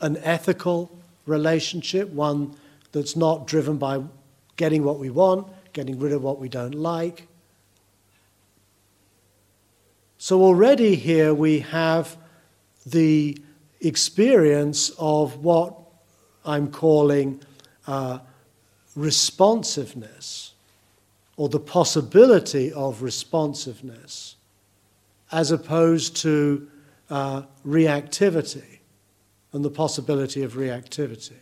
an 0.00 0.16
ethical 0.18 0.96
relationship, 1.26 2.08
one 2.10 2.54
that's 2.92 3.16
not 3.16 3.46
driven 3.46 3.78
by 3.78 4.02
getting 4.56 4.84
what 4.84 4.98
we 4.98 5.10
want, 5.10 5.46
getting 5.72 5.98
rid 5.98 6.12
of 6.12 6.22
what 6.22 6.38
we 6.38 6.48
don't 6.48 6.74
like. 6.74 7.26
So 10.18 10.42
already 10.42 10.94
here 10.94 11.34
we 11.34 11.60
have 11.60 12.16
the 12.86 13.38
experience 13.82 14.90
of 14.98 15.44
what 15.44 15.74
I'm 16.44 16.70
calling 16.70 17.40
uh, 17.86 18.18
responsiveness 18.94 20.52
or 21.36 21.48
the 21.48 21.60
possibility 21.60 22.72
of 22.72 23.02
responsiveness 23.02 24.36
as 25.30 25.50
opposed 25.50 26.16
to 26.16 26.68
uh, 27.10 27.42
reactivity 27.66 28.78
and 29.52 29.64
the 29.64 29.70
possibility 29.70 30.42
of 30.42 30.54
reactivity. 30.54 31.36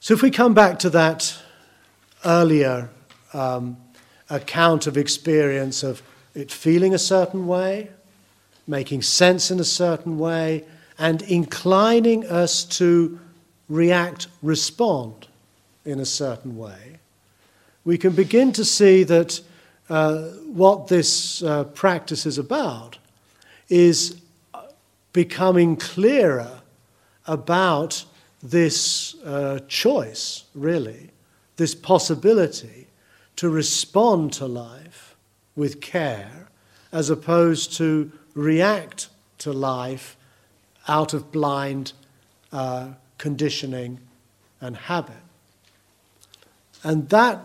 So, 0.00 0.14
if 0.14 0.22
we 0.22 0.30
come 0.30 0.52
back 0.52 0.80
to 0.80 0.90
that 0.90 1.38
earlier 2.24 2.90
um, 3.32 3.76
account 4.32 4.86
of 4.86 4.96
experience 4.96 5.82
of 5.82 6.02
it 6.34 6.50
feeling 6.50 6.94
a 6.94 6.98
certain 6.98 7.46
way, 7.46 7.90
making 8.66 9.02
sense 9.02 9.50
in 9.50 9.60
a 9.60 9.64
certain 9.64 10.18
way, 10.18 10.64
and 10.98 11.22
inclining 11.22 12.26
us 12.26 12.64
to 12.64 13.18
react, 13.68 14.28
respond 14.42 15.28
in 15.84 16.00
a 16.00 16.04
certain 16.04 16.56
way, 16.56 16.98
we 17.84 17.98
can 17.98 18.12
begin 18.12 18.52
to 18.52 18.64
see 18.64 19.02
that 19.02 19.40
uh, 19.90 20.28
what 20.46 20.88
this 20.88 21.42
uh, 21.42 21.64
practice 21.64 22.24
is 22.24 22.38
about 22.38 22.98
is 23.68 24.20
becoming 25.12 25.76
clearer 25.76 26.60
about 27.26 28.04
this 28.42 29.14
uh, 29.24 29.58
choice, 29.68 30.44
really, 30.54 31.10
this 31.56 31.74
possibility 31.74 32.81
to 33.42 33.50
respond 33.50 34.32
to 34.32 34.46
life 34.46 35.16
with 35.56 35.80
care 35.80 36.46
as 36.92 37.10
opposed 37.10 37.72
to 37.72 38.08
react 38.34 39.08
to 39.36 39.52
life 39.52 40.16
out 40.86 41.12
of 41.12 41.32
blind 41.32 41.92
uh, 42.52 42.86
conditioning 43.18 43.98
and 44.60 44.76
habit. 44.76 45.16
And 46.84 47.08
that 47.08 47.42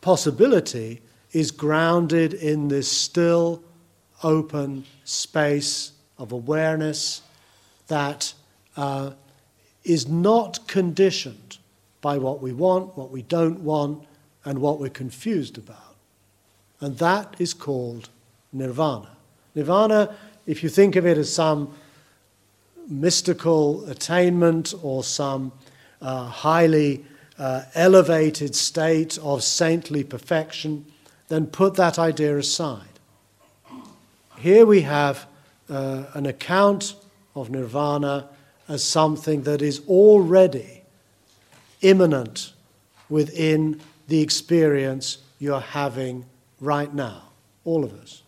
possibility 0.00 1.02
is 1.32 1.50
grounded 1.50 2.32
in 2.32 2.68
this 2.68 2.90
still, 2.90 3.62
open 4.22 4.86
space 5.04 5.92
of 6.16 6.32
awareness 6.32 7.20
that 7.88 8.32
uh, 8.78 9.10
is 9.84 10.08
not 10.08 10.66
conditioned 10.66 11.58
by 12.00 12.16
what 12.16 12.40
we 12.40 12.54
want, 12.54 12.96
what 12.96 13.10
we 13.10 13.20
don't 13.20 13.60
want, 13.60 14.06
and 14.50 14.58
what 14.58 14.80
we're 14.80 14.90
confused 14.90 15.56
about. 15.58 15.94
And 16.80 16.98
that 16.98 17.36
is 17.38 17.54
called 17.54 18.08
nirvana. 18.52 19.10
Nirvana, 19.54 20.16
if 20.44 20.64
you 20.64 20.68
think 20.68 20.96
of 20.96 21.06
it 21.06 21.16
as 21.16 21.32
some 21.32 21.72
mystical 22.88 23.88
attainment 23.88 24.74
or 24.82 25.04
some 25.04 25.52
uh, 26.02 26.24
highly 26.24 27.04
uh, 27.38 27.62
elevated 27.76 28.56
state 28.56 29.18
of 29.18 29.44
saintly 29.44 30.02
perfection, 30.02 30.84
then 31.28 31.46
put 31.46 31.74
that 31.74 31.96
idea 31.96 32.36
aside. 32.36 32.98
Here 34.36 34.66
we 34.66 34.80
have 34.80 35.28
uh, 35.68 36.06
an 36.14 36.26
account 36.26 36.96
of 37.36 37.50
nirvana 37.50 38.28
as 38.66 38.82
something 38.82 39.42
that 39.42 39.62
is 39.62 39.80
already 39.86 40.82
immanent 41.82 42.52
within 43.08 43.80
the 44.10 44.20
experience 44.20 45.18
you're 45.38 45.60
having 45.60 46.26
right 46.60 46.92
now, 46.92 47.22
all 47.64 47.84
of 47.84 47.94
us. 47.94 48.22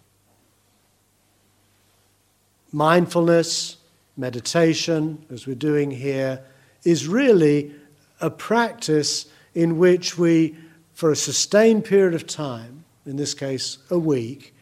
Mindfulness, 2.70 3.76
meditation, 4.16 5.26
as 5.30 5.46
we're 5.46 5.54
doing 5.54 5.90
here, 5.90 6.40
is 6.84 7.06
really 7.08 7.74
a 8.20 8.30
practice 8.30 9.26
in 9.54 9.76
which 9.76 10.16
we, 10.16 10.56
for 10.94 11.10
a 11.10 11.16
sustained 11.16 11.84
period 11.84 12.14
of 12.14 12.26
time, 12.26 12.84
in 13.04 13.16
this 13.16 13.34
case 13.34 13.78
a 13.90 13.98
week, 13.98 14.54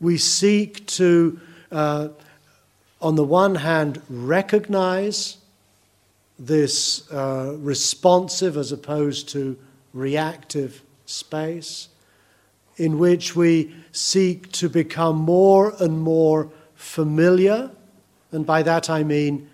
we 0.00 0.16
seek 0.16 0.86
to, 0.86 1.40
uh, 1.72 2.08
on 3.02 3.16
the 3.16 3.24
one 3.24 3.56
hand, 3.56 4.00
recognize 4.08 5.38
this 6.38 7.10
uh, 7.10 7.56
responsive 7.58 8.56
as 8.56 8.70
opposed 8.70 9.28
to 9.30 9.58
reactive 9.92 10.82
space, 11.06 11.88
in 12.76 12.98
which 12.98 13.34
we 13.34 13.74
seek 13.92 14.52
to 14.52 14.68
become 14.68 15.16
more 15.16 15.74
and 15.80 16.00
more 16.00 16.50
familiar, 16.74 17.70
and 18.30 18.46
by 18.46 18.62
that 18.62 18.88
I 18.88 19.02
mean 19.02 19.48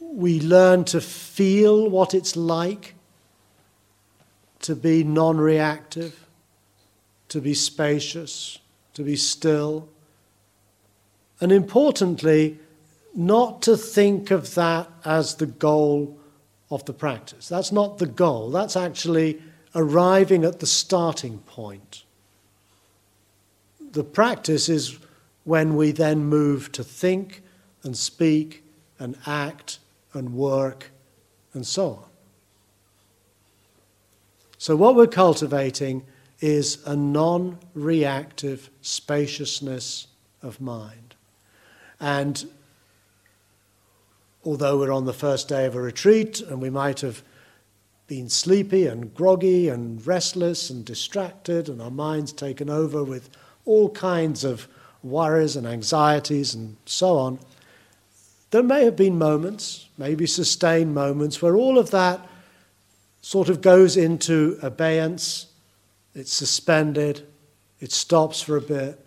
we 0.00 0.40
learn 0.40 0.84
to 0.84 1.00
feel 1.00 1.88
what 1.88 2.12
it's 2.12 2.36
like 2.36 2.94
to 4.60 4.76
be 4.76 5.02
non 5.02 5.38
reactive, 5.38 6.26
to 7.28 7.40
be 7.40 7.54
spacious, 7.54 8.58
to 8.94 9.02
be 9.02 9.16
still, 9.16 9.88
and 11.40 11.50
importantly, 11.50 12.58
not 13.14 13.62
to 13.62 13.76
think 13.76 14.30
of 14.30 14.54
that 14.54 14.88
as 15.04 15.36
the 15.36 15.46
goal 15.46 16.18
of 16.72 16.84
the 16.86 16.92
practice. 16.92 17.48
That's 17.48 17.70
not 17.70 17.98
the 17.98 18.06
goal, 18.06 18.50
that's 18.50 18.76
actually 18.76 19.40
arriving 19.74 20.44
at 20.44 20.58
the 20.60 20.66
starting 20.66 21.38
point. 21.40 22.04
The 23.92 24.04
practice 24.04 24.68
is 24.68 24.98
when 25.44 25.76
we 25.76 25.92
then 25.92 26.24
move 26.24 26.72
to 26.72 26.82
think 26.82 27.42
and 27.82 27.96
speak 27.96 28.64
and 28.98 29.16
act 29.26 29.78
and 30.14 30.34
work 30.34 30.90
and 31.52 31.66
so 31.66 31.90
on. 31.90 32.04
So, 34.56 34.76
what 34.76 34.94
we're 34.94 35.06
cultivating 35.08 36.04
is 36.40 36.78
a 36.86 36.96
non 36.96 37.58
reactive 37.74 38.70
spaciousness 38.80 40.06
of 40.42 40.60
mind. 40.60 41.14
And 42.00 42.46
although 44.44 44.78
we're 44.78 44.92
on 44.92 45.04
the 45.04 45.12
first 45.12 45.48
day 45.48 45.66
of 45.66 45.74
a 45.74 45.80
retreat 45.80 46.40
and 46.40 46.60
we 46.60 46.70
might 46.70 47.00
have 47.00 47.22
been 48.06 48.28
sleepy 48.28 48.86
and 48.86 49.14
groggy 49.14 49.68
and 49.68 50.04
restless 50.06 50.68
and 50.68 50.84
distracted 50.84 51.68
and 51.68 51.80
our 51.80 51.90
minds 51.90 52.32
taken 52.32 52.68
over 52.68 53.04
with 53.04 53.30
all 53.64 53.88
kinds 53.90 54.44
of 54.44 54.68
worries 55.02 55.56
and 55.56 55.66
anxieties 55.66 56.54
and 56.54 56.76
so 56.84 57.16
on, 57.16 57.38
there 58.50 58.62
may 58.62 58.84
have 58.84 58.96
been 58.96 59.16
moments, 59.16 59.88
maybe 59.96 60.26
sustained 60.26 60.94
moments, 60.94 61.40
where 61.40 61.56
all 61.56 61.78
of 61.78 61.90
that 61.90 62.20
sort 63.22 63.48
of 63.48 63.62
goes 63.62 63.96
into 63.96 64.58
abeyance, 64.60 65.46
it's 66.14 66.32
suspended, 66.32 67.26
it 67.80 67.92
stops 67.92 68.42
for 68.42 68.56
a 68.56 68.60
bit, 68.60 68.98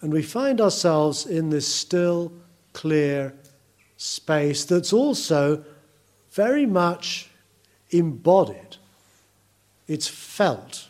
And 0.00 0.12
we 0.12 0.22
find 0.22 0.60
ourselves 0.60 1.26
in 1.26 1.50
this 1.50 1.72
still, 1.72 2.32
clear 2.72 3.34
space 3.96 4.64
that's 4.64 4.92
also 4.92 5.64
very 6.30 6.66
much 6.66 7.28
embodied. 7.90 8.76
It's 9.86 10.08
felt, 10.08 10.88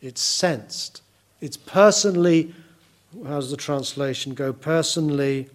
it's 0.00 0.20
sensed, 0.20 1.02
it's 1.40 1.56
personally, 1.56 2.54
how 3.24 3.36
does 3.36 3.50
the 3.50 3.56
translation 3.56 4.34
go? 4.34 4.52
Personally 4.52 5.48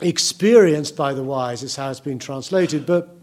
experienced 0.00 0.96
by 0.96 1.14
the 1.14 1.22
wise, 1.22 1.62
is 1.62 1.76
how 1.76 1.90
it's 1.90 2.00
been 2.00 2.18
translated. 2.18 2.86
But 2.86 3.14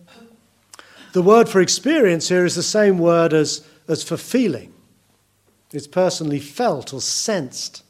the 1.13 1.21
word 1.21 1.49
for 1.49 1.61
experience 1.61 2.29
here 2.29 2.45
is 2.45 2.55
the 2.55 2.63
same 2.63 2.97
word 2.97 3.33
as, 3.33 3.67
as 3.87 4.03
for 4.03 4.17
feeling. 4.17 4.73
It's 5.71 5.87
personally 5.87 6.39
felt 6.39 6.93
or 6.93 7.01
sensed 7.01 7.83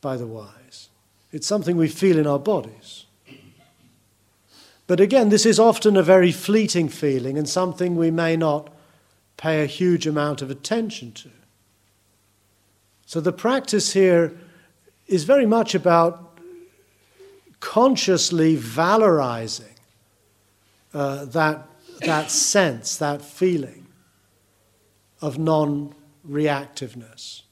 by 0.00 0.16
the 0.16 0.26
wise. 0.26 0.88
It's 1.32 1.46
something 1.46 1.76
we 1.76 1.88
feel 1.88 2.18
in 2.18 2.26
our 2.26 2.38
bodies. 2.38 2.85
But 4.86 5.00
again, 5.00 5.30
this 5.30 5.46
is 5.46 5.58
often 5.58 5.96
a 5.96 6.02
very 6.02 6.32
fleeting 6.32 6.88
feeling 6.88 7.36
and 7.36 7.48
something 7.48 7.96
we 7.96 8.10
may 8.10 8.36
not 8.36 8.72
pay 9.36 9.62
a 9.62 9.66
huge 9.66 10.06
amount 10.06 10.42
of 10.42 10.50
attention 10.50 11.12
to. 11.12 11.30
So 13.04 13.20
the 13.20 13.32
practice 13.32 13.92
here 13.92 14.36
is 15.06 15.24
very 15.24 15.46
much 15.46 15.74
about 15.74 16.38
consciously 17.60 18.56
valorizing 18.56 19.74
uh, 20.94 21.24
that, 21.26 21.66
that 22.00 22.30
sense, 22.30 22.96
that 22.96 23.22
feeling 23.22 23.86
of 25.20 25.38
non 25.38 25.94
reactiveness, 26.28 27.42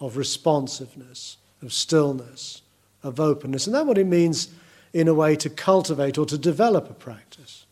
of 0.00 0.16
responsiveness, 0.16 1.36
of 1.62 1.72
stillness, 1.72 2.62
of 3.02 3.20
openness. 3.20 3.66
And 3.66 3.74
that's 3.74 3.86
what 3.86 3.98
it 3.98 4.06
means, 4.06 4.48
in 4.94 5.08
a 5.08 5.12
way, 5.12 5.36
to 5.36 5.50
cultivate 5.50 6.16
or 6.16 6.24
to 6.24 6.38
develop 6.38 6.88
a 6.88 6.94
practice. 6.94 7.66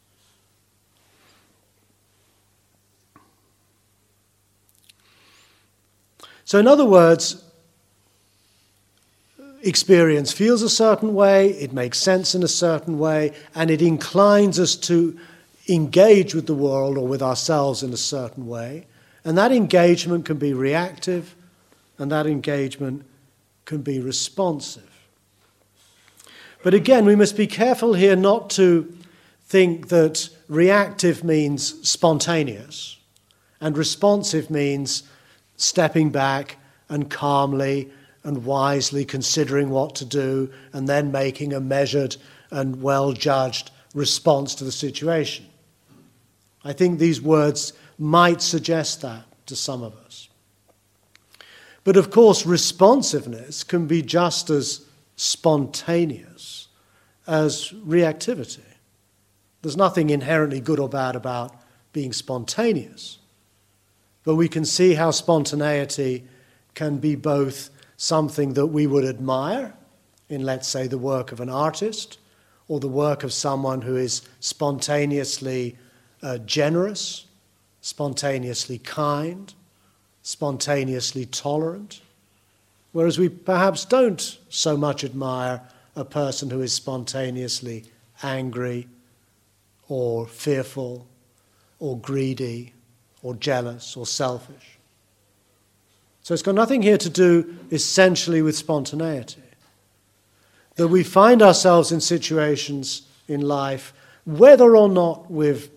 So, 6.44 6.58
in 6.58 6.66
other 6.66 6.84
words, 6.84 7.42
experience 9.62 10.32
feels 10.32 10.60
a 10.60 10.68
certain 10.68 11.14
way, 11.14 11.50
it 11.50 11.72
makes 11.72 11.98
sense 11.98 12.34
in 12.34 12.42
a 12.42 12.48
certain 12.48 12.98
way, 12.98 13.32
and 13.54 13.70
it 13.70 13.80
inclines 13.80 14.60
us 14.60 14.74
to 14.76 15.18
engage 15.68 16.34
with 16.34 16.46
the 16.46 16.54
world 16.54 16.98
or 16.98 17.06
with 17.06 17.22
ourselves 17.22 17.84
in 17.84 17.92
a 17.92 17.96
certain 17.96 18.48
way. 18.48 18.86
And 19.24 19.38
that 19.38 19.52
engagement 19.52 20.24
can 20.24 20.36
be 20.36 20.52
reactive, 20.52 21.36
and 21.96 22.10
that 22.10 22.26
engagement 22.26 23.06
can 23.64 23.82
be 23.82 24.00
responsive. 24.00 24.91
But 26.62 26.74
again, 26.74 27.04
we 27.04 27.16
must 27.16 27.36
be 27.36 27.46
careful 27.46 27.94
here 27.94 28.14
not 28.14 28.50
to 28.50 28.92
think 29.44 29.88
that 29.88 30.28
reactive 30.48 31.24
means 31.24 31.88
spontaneous, 31.88 32.98
and 33.60 33.76
responsive 33.76 34.48
means 34.48 35.02
stepping 35.56 36.10
back 36.10 36.56
and 36.88 37.10
calmly 37.10 37.90
and 38.24 38.44
wisely 38.44 39.04
considering 39.04 39.70
what 39.70 39.94
to 39.96 40.04
do 40.04 40.52
and 40.72 40.88
then 40.88 41.10
making 41.10 41.52
a 41.52 41.60
measured 41.60 42.16
and 42.50 42.80
well 42.80 43.12
judged 43.12 43.70
response 43.94 44.54
to 44.54 44.64
the 44.64 44.72
situation. 44.72 45.46
I 46.64 46.72
think 46.72 46.98
these 46.98 47.20
words 47.20 47.72
might 47.98 48.40
suggest 48.40 49.02
that 49.02 49.24
to 49.46 49.56
some 49.56 49.82
of 49.82 49.96
us. 50.06 50.28
But 51.82 51.96
of 51.96 52.10
course, 52.10 52.46
responsiveness 52.46 53.64
can 53.64 53.86
be 53.86 54.02
just 54.02 54.50
as 54.50 54.86
spontaneous 55.16 56.31
as 57.26 57.72
reactivity. 57.86 58.60
There's 59.62 59.76
nothing 59.76 60.10
inherently 60.10 60.60
good 60.60 60.80
or 60.80 60.88
bad 60.88 61.16
about 61.16 61.54
being 61.92 62.12
spontaneous. 62.12 63.18
But 64.24 64.36
we 64.36 64.48
can 64.48 64.64
see 64.64 64.94
how 64.94 65.10
spontaneity 65.10 66.24
can 66.74 66.98
be 66.98 67.14
both 67.14 67.70
something 67.96 68.54
that 68.54 68.66
we 68.66 68.86
would 68.86 69.04
admire 69.04 69.74
in, 70.28 70.42
let's 70.42 70.68
say, 70.68 70.86
the 70.86 70.98
work 70.98 71.32
of 71.32 71.40
an 71.40 71.48
artist 71.48 72.18
or 72.68 72.80
the 72.80 72.88
work 72.88 73.22
of 73.22 73.32
someone 73.32 73.82
who 73.82 73.96
is 73.96 74.22
spontaneously 74.40 75.76
uh, 76.22 76.38
generous 76.38 77.26
spontaneously 77.82 78.78
kind, 78.78 79.52
spontaneously 80.22 81.26
tolerant, 81.26 82.00
whereas 82.92 83.18
we 83.18 83.28
perhaps 83.28 83.84
don't 83.84 84.38
so 84.48 84.76
much 84.76 85.04
admire 85.04 85.60
a 85.94 86.04
person 86.04 86.50
who 86.50 86.60
is 86.62 86.72
spontaneously 86.72 87.84
angry 88.22 88.88
or 89.88 90.26
fearful 90.26 91.06
or 91.78 91.98
greedy 91.98 92.72
or 93.22 93.34
jealous 93.34 93.96
or 93.96 94.06
selfish. 94.06 94.78
So 96.22 96.34
it's 96.34 96.42
got 96.42 96.54
nothing 96.54 96.82
here 96.82 96.98
to 96.98 97.10
do 97.10 97.58
essentially 97.70 98.42
with 98.42 98.56
spontaneity. 98.56 99.42
That 100.76 100.88
we 100.88 101.02
find 101.02 101.42
ourselves 101.42 101.92
in 101.92 102.00
situations 102.00 103.02
in 103.28 103.40
life, 103.42 103.92
whether 104.24 104.76
or 104.76 104.88
not 104.88 105.30
we've 105.30 105.68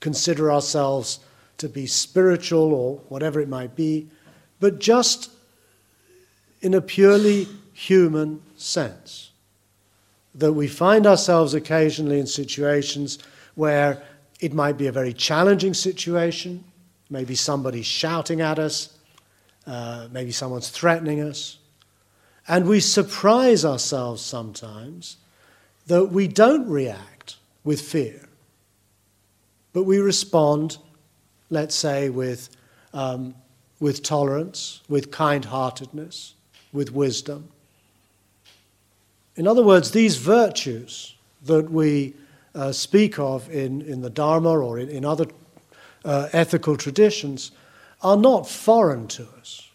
consider 0.00 0.52
ourselves 0.52 1.20
to 1.58 1.68
be 1.68 1.86
spiritual 1.86 2.72
or 2.72 2.96
whatever 3.08 3.40
it 3.40 3.48
might 3.48 3.74
be, 3.74 4.08
but 4.60 4.78
just 4.78 5.30
in 6.60 6.74
a 6.74 6.80
purely 6.80 7.48
human 7.72 8.42
sense. 8.56 9.30
That 10.36 10.52
we 10.52 10.68
find 10.68 11.06
ourselves 11.06 11.54
occasionally 11.54 12.20
in 12.20 12.26
situations 12.26 13.18
where 13.54 14.02
it 14.40 14.52
might 14.52 14.76
be 14.76 14.86
a 14.86 14.92
very 14.92 15.12
challenging 15.12 15.74
situation, 15.74 16.62
maybe 17.08 17.34
somebody's 17.34 17.86
shouting 17.86 18.40
at 18.40 18.58
us, 18.58 18.96
uh, 19.66 20.08
maybe 20.12 20.32
someone's 20.32 20.68
threatening 20.68 21.20
us, 21.20 21.58
and 22.46 22.68
we 22.68 22.80
surprise 22.80 23.64
ourselves 23.64 24.22
sometimes 24.22 25.16
that 25.86 26.06
we 26.06 26.28
don't 26.28 26.68
react 26.68 27.36
with 27.64 27.80
fear, 27.80 28.28
but 29.72 29.84
we 29.84 29.98
respond 29.98 30.78
let's 31.50 31.74
say, 31.74 32.08
with, 32.08 32.48
um, 32.92 33.34
with 33.80 34.02
tolerance, 34.02 34.82
with 34.88 35.10
kind 35.10 35.44
heartedness, 35.44 36.34
with 36.72 36.92
wisdom. 36.92 37.48
In 39.36 39.46
other 39.46 39.62
words, 39.62 39.90
these 39.90 40.16
virtues 40.16 41.14
that 41.44 41.70
we 41.70 42.14
uh, 42.54 42.72
speak 42.72 43.18
of 43.18 43.48
in, 43.50 43.82
in 43.82 44.00
the 44.00 44.10
Dharma 44.10 44.50
or 44.50 44.78
in, 44.78 44.88
in 44.88 45.04
other 45.04 45.26
uh, 46.04 46.28
ethical 46.32 46.76
traditions 46.76 47.52
are 48.02 48.16
not 48.16 48.48
foreign 48.48 49.08
to 49.08 49.26
us. 49.38 49.68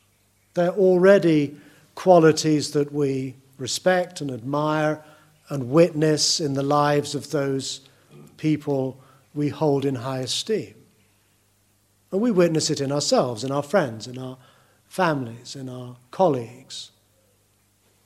They're 0.53 0.69
already 0.69 1.55
qualities 1.95 2.71
that 2.71 2.91
we 2.91 3.35
respect 3.57 4.21
and 4.21 4.31
admire 4.31 5.03
and 5.49 5.69
witness 5.69 6.39
in 6.39 6.53
the 6.53 6.63
lives 6.63 7.13
of 7.13 7.29
those 7.31 7.81
people 8.37 8.97
we 9.33 9.49
hold 9.49 9.85
in 9.85 9.95
high 9.95 10.19
esteem. 10.19 10.73
And 12.11 12.21
we 12.21 12.31
witness 12.31 12.69
it 12.69 12.81
in 12.81 12.91
ourselves, 12.91 13.43
in 13.43 13.51
our 13.51 13.63
friends, 13.63 14.07
in 14.07 14.17
our 14.17 14.37
families, 14.87 15.55
in 15.55 15.69
our 15.69 15.95
colleagues. 16.09 16.91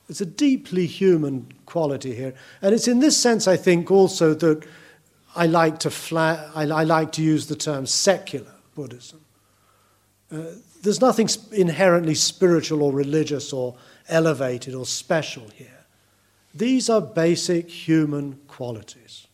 It's 0.08 0.20
a 0.20 0.26
deeply 0.26 0.86
human 0.86 1.52
quality 1.66 2.14
here. 2.14 2.34
And 2.62 2.74
it's 2.74 2.88
in 2.88 3.00
this 3.00 3.16
sense, 3.16 3.48
I 3.48 3.56
think, 3.56 3.90
also 3.90 4.34
that 4.34 4.64
I 5.34 5.46
like 5.46 5.78
to, 5.80 5.90
fla- 5.90 6.50
I, 6.54 6.62
I 6.62 6.84
like 6.84 7.12
to 7.12 7.22
use 7.22 7.46
the 7.46 7.56
term 7.56 7.86
secular 7.86 8.52
Buddhism. 8.74 9.20
Uh, 10.30 10.42
there's 10.82 11.00
nothing 11.00 11.28
inherently 11.52 12.14
spiritual 12.14 12.82
or 12.82 12.92
religious 12.92 13.52
or 13.52 13.76
elevated 14.08 14.74
or 14.74 14.86
special 14.86 15.48
here. 15.54 15.84
These 16.54 16.88
are 16.88 17.00
basic 17.00 17.68
human 17.68 18.38
qualities. 18.48 19.26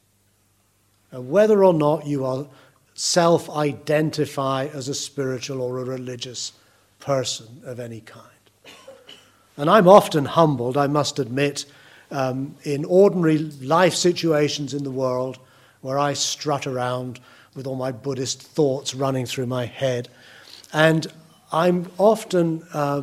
Whether 1.12 1.62
or 1.62 1.74
not 1.74 2.06
you 2.06 2.24
are 2.24 2.46
self 2.94 3.50
identify 3.50 4.66
as 4.66 4.88
a 4.88 4.94
spiritual 4.94 5.60
or 5.60 5.78
a 5.78 5.84
religious 5.84 6.52
person 7.00 7.62
of 7.64 7.78
any 7.78 8.00
kind. 8.00 8.31
And 9.56 9.68
I'm 9.68 9.88
often 9.88 10.24
humbled, 10.24 10.76
I 10.76 10.86
must 10.86 11.18
admit, 11.18 11.66
um, 12.10 12.56
in 12.64 12.84
ordinary 12.84 13.38
life 13.38 13.94
situations 13.94 14.74
in 14.74 14.84
the 14.84 14.90
world 14.90 15.38
where 15.80 15.98
I 15.98 16.12
strut 16.14 16.66
around 16.66 17.20
with 17.54 17.66
all 17.66 17.76
my 17.76 17.92
Buddhist 17.92 18.42
thoughts 18.42 18.94
running 18.94 19.26
through 19.26 19.46
my 19.46 19.66
head. 19.66 20.08
And 20.72 21.06
I'm 21.52 21.90
often 21.98 22.62
uh, 22.72 23.02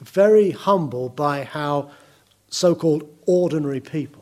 very 0.00 0.50
humbled 0.50 1.14
by 1.14 1.44
how 1.44 1.90
so 2.48 2.74
called 2.74 3.08
ordinary 3.26 3.80
people 3.80 4.20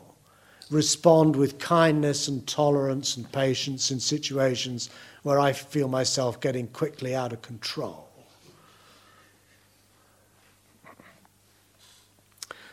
respond 0.69 1.35
with 1.35 1.57
kindness 1.57 2.27
and 2.27 2.45
tolerance 2.47 3.17
and 3.17 3.31
patience 3.31 3.91
in 3.91 3.99
situations 3.99 4.89
where 5.23 5.39
I 5.39 5.53
feel 5.53 5.87
myself 5.87 6.39
getting 6.39 6.67
quickly 6.67 7.15
out 7.15 7.33
of 7.33 7.41
control. 7.41 8.08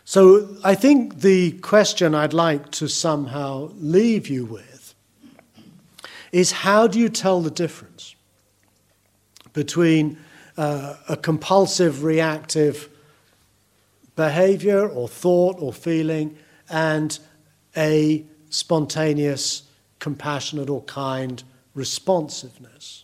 So 0.08 0.56
I 0.62 0.76
think 0.76 1.22
the 1.22 1.50
question 1.58 2.14
I'd 2.14 2.32
like 2.32 2.70
to 2.72 2.88
somehow 2.88 3.72
leave 3.74 4.28
you 4.28 4.44
with 4.44 4.94
is 6.30 6.52
how 6.52 6.86
do 6.86 7.00
you 7.00 7.08
tell 7.08 7.40
the 7.40 7.50
difference 7.50 8.14
between 9.52 10.16
uh, 10.56 10.94
a 11.08 11.16
compulsive 11.16 12.04
reactive 12.04 12.88
behavior 14.14 14.88
or 14.88 15.08
thought 15.08 15.56
or 15.58 15.72
feeling 15.72 16.38
and 16.70 17.18
a 17.76 18.24
spontaneous, 18.48 19.64
compassionate 19.98 20.70
or 20.70 20.82
kind 20.82 21.42
responsiveness? 21.74 23.02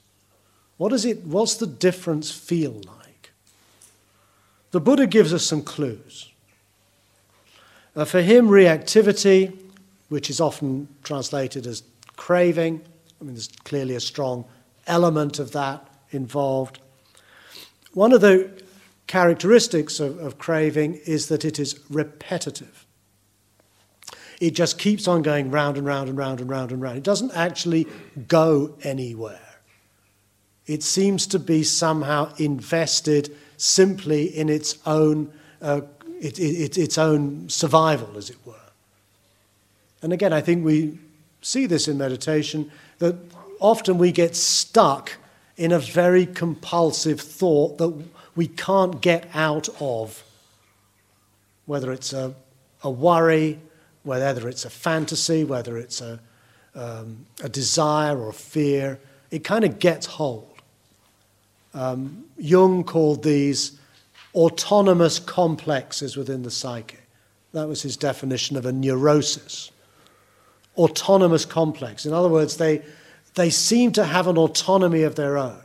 What 0.76 0.90
does 0.90 1.04
it, 1.04 1.24
what's 1.24 1.56
the 1.56 1.66
difference 1.66 2.30
feel 2.30 2.80
like? 2.86 3.32
The 4.70 4.80
Buddha 4.80 5.08
gives 5.08 5.34
us 5.34 5.42
some 5.44 5.62
clues. 5.62 6.31
Uh, 7.94 8.04
for 8.04 8.22
him, 8.22 8.48
reactivity, 8.48 9.56
which 10.08 10.30
is 10.30 10.40
often 10.40 10.88
translated 11.02 11.66
as 11.66 11.82
craving, 12.16 12.80
I 13.20 13.24
mean, 13.24 13.34
there's 13.34 13.48
clearly 13.64 13.94
a 13.94 14.00
strong 14.00 14.44
element 14.86 15.38
of 15.38 15.52
that 15.52 15.86
involved. 16.10 16.80
One 17.92 18.12
of 18.12 18.20
the 18.20 18.50
characteristics 19.06 20.00
of, 20.00 20.18
of 20.18 20.38
craving 20.38 20.94
is 21.06 21.28
that 21.28 21.44
it 21.44 21.58
is 21.58 21.78
repetitive. 21.90 22.86
It 24.40 24.54
just 24.54 24.78
keeps 24.78 25.06
on 25.06 25.22
going 25.22 25.50
round 25.50 25.76
and 25.76 25.86
round 25.86 26.08
and 26.08 26.18
round 26.18 26.40
and 26.40 26.50
round 26.50 26.72
and 26.72 26.82
round. 26.82 26.96
It 26.96 27.04
doesn't 27.04 27.32
actually 27.32 27.86
go 28.26 28.74
anywhere. 28.82 29.38
It 30.66 30.82
seems 30.82 31.26
to 31.28 31.38
be 31.38 31.62
somehow 31.62 32.32
invested 32.38 33.36
simply 33.56 34.24
in 34.24 34.48
its 34.48 34.78
own 34.86 35.32
uh, 35.60 35.82
it, 36.22 36.38
it, 36.38 36.78
its 36.78 36.96
own 36.98 37.48
survival, 37.48 38.16
as 38.16 38.30
it 38.30 38.38
were. 38.46 38.54
And 40.02 40.12
again, 40.12 40.32
I 40.32 40.40
think 40.40 40.64
we 40.64 40.98
see 41.40 41.66
this 41.66 41.88
in 41.88 41.98
meditation 41.98 42.70
that 42.98 43.16
often 43.58 43.98
we 43.98 44.12
get 44.12 44.36
stuck 44.36 45.12
in 45.56 45.72
a 45.72 45.80
very 45.80 46.26
compulsive 46.26 47.20
thought 47.20 47.78
that 47.78 48.04
we 48.36 48.46
can't 48.46 49.00
get 49.00 49.28
out 49.34 49.68
of, 49.80 50.22
whether 51.66 51.90
it's 51.92 52.12
a, 52.12 52.34
a 52.84 52.90
worry, 52.90 53.58
whether 54.04 54.48
it's 54.48 54.64
a 54.64 54.70
fantasy, 54.70 55.42
whether 55.42 55.76
it's 55.76 56.00
a, 56.00 56.20
um, 56.76 57.26
a 57.42 57.48
desire 57.48 58.16
or 58.16 58.30
a 58.30 58.32
fear. 58.32 59.00
It 59.32 59.42
kind 59.42 59.64
of 59.64 59.80
gets 59.80 60.06
hold. 60.06 60.48
Um, 61.74 62.26
Jung 62.38 62.84
called 62.84 63.24
these 63.24 63.78
autonomous 64.34 65.18
complexes 65.18 66.16
within 66.16 66.42
the 66.42 66.50
psyche. 66.50 66.98
That 67.52 67.68
was 67.68 67.82
his 67.82 67.96
definition 67.96 68.56
of 68.56 68.64
a 68.64 68.72
neurosis. 68.72 69.70
Autonomous 70.76 71.44
complex. 71.44 72.06
In 72.06 72.14
other 72.14 72.28
words, 72.28 72.56
they, 72.56 72.82
they 73.34 73.50
seem 73.50 73.92
to 73.92 74.04
have 74.04 74.26
an 74.26 74.38
autonomy 74.38 75.02
of 75.02 75.16
their 75.16 75.36
own, 75.36 75.62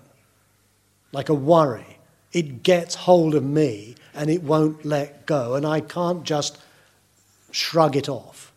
like 1.13 1.29
a 1.29 1.33
worry. 1.33 1.99
It 2.33 2.61
gets 2.63 2.93
hold 2.93 3.35
of 3.35 3.43
me 3.43 3.95
and 4.13 4.29
it 4.29 4.43
won't 4.43 4.83
let 4.83 5.25
go, 5.25 5.55
and 5.55 5.65
I 5.65 5.79
can't 5.79 6.23
just 6.23 6.57
shrug 7.51 7.95
it 7.95 8.09
off. 8.09 8.51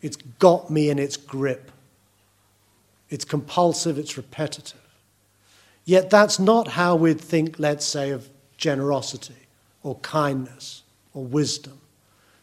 It's 0.00 0.16
got 0.16 0.70
me 0.70 0.90
in 0.90 0.98
its 0.98 1.16
grip. 1.16 1.70
It's 3.10 3.24
compulsive, 3.24 3.98
it's 3.98 4.16
repetitive. 4.16 4.80
Yet 5.84 6.10
that's 6.10 6.38
not 6.38 6.68
how 6.68 6.96
we'd 6.96 7.20
think, 7.20 7.58
let's 7.58 7.84
say, 7.84 8.10
of 8.10 8.28
generosity 8.56 9.42
or 9.82 9.96
kindness 9.96 10.82
or 11.14 11.24
wisdom. 11.24 11.80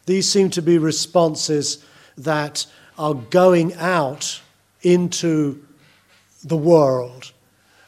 These 0.06 0.30
seem 0.30 0.50
to 0.50 0.62
be 0.62 0.78
responses 0.78 1.84
that 2.16 2.66
are 2.98 3.14
going 3.14 3.74
out 3.74 4.40
into 4.82 5.64
the 6.44 6.56
world, 6.56 7.32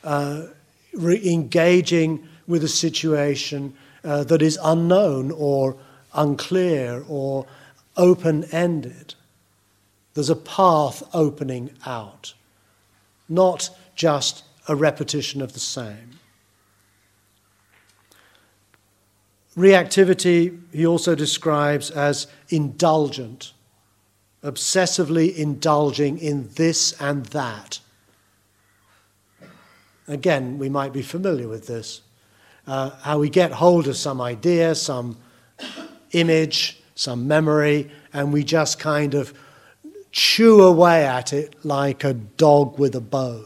uh, 0.05 0.45
re- 0.93 1.33
engaging 1.33 2.27
with 2.47 2.65
a 2.65 2.69
situation 2.69 3.75
uh, 4.05 4.25
that 4.25 4.43
is 4.43 4.59
unknown 4.63 5.31
or 5.31 5.77
unclear 6.15 7.05
or 7.09 7.47
open 7.97 8.45
ended. 8.53 9.15
There's 10.15 10.31
a 10.31 10.37
path 10.37 11.03
opening 11.15 11.71
out, 11.87 12.35
not 13.29 13.71
just 13.95 14.45
a 14.69 14.77
repetition 14.77 15.41
of 15.41 15.53
the 15.55 15.61
same. 15.61 16.19
Reactivity, 19.57 20.59
he 20.73 20.87
also 20.87 21.15
describes 21.15 21.91
as 21.91 22.27
indulgent, 22.49 23.53
obsessively 24.43 25.35
indulging 25.37 26.19
in 26.19 26.49
this 26.55 26.99
and 27.01 27.27
that. 27.27 27.81
Again, 30.09 30.59
we 30.59 30.69
might 30.69 30.93
be 30.93 31.03
familiar 31.03 31.49
with 31.49 31.67
this. 31.67 32.01
Uh, 32.67 32.91
how 33.03 33.19
we 33.19 33.29
get 33.29 33.53
hold 33.53 33.89
of 33.89 33.97
some 33.97 34.21
idea, 34.21 34.75
some 34.75 35.19
image, 36.13 36.81
some 36.95 37.29
memory, 37.29 37.91
and 38.13 38.33
we 38.33 38.45
just 38.45 38.79
kind 38.79 39.15
of 39.15 39.35
chew 40.13 40.63
away 40.63 41.05
at 41.05 41.33
it 41.33 41.55
like 41.65 42.05
a 42.05 42.15
dog 42.15 42.79
with 42.79 42.95
a 42.95 43.01
bone. 43.01 43.45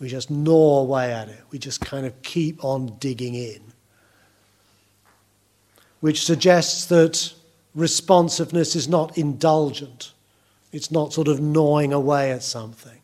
We 0.00 0.08
just 0.08 0.30
gnaw 0.30 0.80
away 0.80 1.12
at 1.12 1.28
it. 1.28 1.40
We 1.50 1.58
just 1.58 1.80
kind 1.80 2.06
of 2.06 2.20
keep 2.22 2.64
on 2.64 2.96
digging 2.98 3.34
in 3.34 3.63
which 6.04 6.22
suggests 6.22 6.84
that 6.84 7.32
responsiveness 7.74 8.76
is 8.76 8.86
not 8.86 9.16
indulgent. 9.16 10.12
It's 10.70 10.90
not 10.90 11.14
sort 11.14 11.28
of 11.28 11.40
gnawing 11.40 11.94
away 11.94 12.30
at 12.30 12.42
something, 12.42 13.00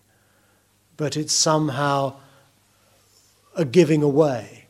but 0.98 1.16
it's 1.16 1.32
somehow 1.32 2.16
a 3.56 3.64
giving 3.64 4.02
away. 4.02 4.66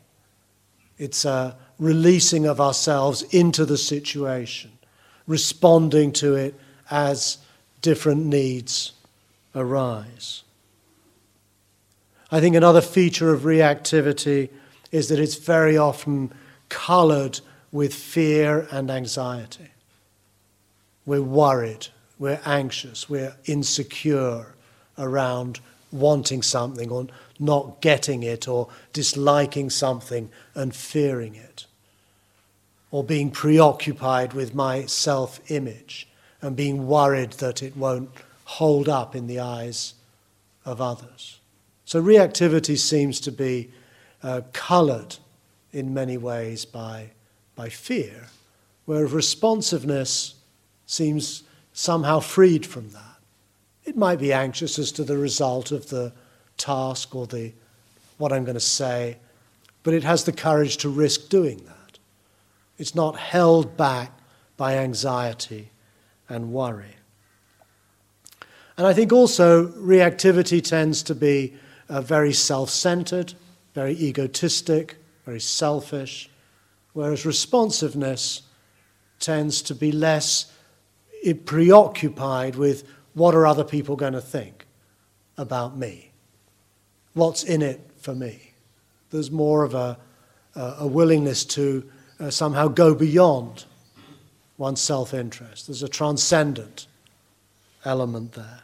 It's 0.96 1.24
a 1.24 1.56
releasing 1.80 2.46
of 2.46 2.60
ourselves 2.60 3.22
into 3.34 3.64
the 3.64 3.76
situation, 3.76 4.70
responding 5.26 6.12
to 6.12 6.36
it 6.36 6.54
as 6.88 7.38
different 7.82 8.26
needs 8.26 8.92
arise. 9.56 10.44
I 12.30 12.38
think 12.38 12.54
another 12.54 12.80
feature 12.80 13.32
of 13.34 13.40
reactivity 13.40 14.50
is 14.92 15.08
that 15.08 15.18
it's 15.18 15.34
very 15.34 15.76
often 15.76 16.32
colored 16.68 17.40
with 17.72 17.94
fear 17.94 18.66
and 18.70 18.90
anxiety. 18.90 19.70
We're 21.06 21.22
worried, 21.22 21.88
we're 22.18 22.40
anxious, 22.44 23.08
we're 23.08 23.36
insecure 23.46 24.54
around 24.98 25.60
wanting 25.92 26.42
something 26.42 26.90
or 26.90 27.06
not 27.38 27.80
getting 27.80 28.22
it 28.22 28.46
or 28.46 28.68
disliking 28.92 29.70
something 29.70 30.30
and 30.54 30.74
fearing 30.74 31.34
it. 31.34 31.66
Or 32.92 33.04
being 33.04 33.30
preoccupied 33.30 34.32
with 34.32 34.54
my 34.54 34.84
self 34.86 35.40
image 35.50 36.08
and 36.42 36.56
being 36.56 36.86
worried 36.86 37.32
that 37.34 37.62
it 37.62 37.76
won't 37.76 38.10
hold 38.44 38.88
up 38.88 39.14
in 39.14 39.26
the 39.26 39.38
eyes 39.38 39.94
of 40.64 40.80
others. 40.80 41.38
So 41.84 42.02
reactivity 42.02 42.76
seems 42.78 43.20
to 43.20 43.32
be 43.32 43.70
uh, 44.22 44.42
coloured 44.52 45.16
in 45.72 45.94
many 45.94 46.16
ways 46.16 46.64
by 46.64 47.10
by 47.60 47.68
fear, 47.68 48.28
where 48.86 49.06
responsiveness 49.06 50.34
seems 50.86 51.42
somehow 51.74 52.18
freed 52.18 52.64
from 52.64 52.88
that. 52.88 53.18
It 53.84 53.98
might 53.98 54.18
be 54.18 54.32
anxious 54.32 54.78
as 54.78 54.90
to 54.92 55.04
the 55.04 55.18
result 55.18 55.70
of 55.70 55.90
the 55.90 56.14
task 56.56 57.14
or 57.14 57.26
the 57.26 57.52
what 58.16 58.32
I'm 58.32 58.46
going 58.46 58.54
to 58.54 58.60
say, 58.60 59.18
but 59.82 59.92
it 59.92 60.04
has 60.04 60.24
the 60.24 60.32
courage 60.32 60.78
to 60.78 60.88
risk 60.88 61.28
doing 61.28 61.58
that. 61.66 61.98
It's 62.78 62.94
not 62.94 63.18
held 63.18 63.76
back 63.76 64.10
by 64.56 64.78
anxiety 64.78 65.68
and 66.30 66.54
worry. 66.54 66.96
And 68.78 68.86
I 68.86 68.94
think 68.94 69.12
also 69.12 69.66
reactivity 69.66 70.64
tends 70.64 71.02
to 71.02 71.14
be 71.14 71.52
uh, 71.90 72.00
very 72.00 72.32
self 72.32 72.70
centered, 72.70 73.34
very 73.74 73.92
egotistic, 73.92 74.96
very 75.26 75.40
selfish, 75.40 76.29
whereas 76.92 77.24
responsiveness 77.26 78.42
tends 79.18 79.62
to 79.62 79.74
be 79.74 79.92
less 79.92 80.52
preoccupied 81.44 82.56
with 82.56 82.84
what 83.14 83.34
are 83.34 83.46
other 83.46 83.64
people 83.64 83.96
going 83.96 84.14
to 84.14 84.20
think 84.20 84.66
about 85.36 85.76
me? 85.76 86.10
What's 87.14 87.42
in 87.42 87.62
it 87.62 87.80
for 87.98 88.14
me? 88.14 88.52
There's 89.10 89.30
more 89.30 89.64
of 89.64 89.74
a, 89.74 89.98
a 90.54 90.86
willingness 90.86 91.44
to 91.46 91.88
uh, 92.18 92.30
somehow 92.30 92.68
go 92.68 92.94
beyond 92.94 93.64
one's 94.58 94.80
self 94.80 95.12
interest. 95.12 95.66
There's 95.66 95.82
a 95.82 95.88
transcendent 95.88 96.86
element 97.84 98.32
there. 98.32 98.60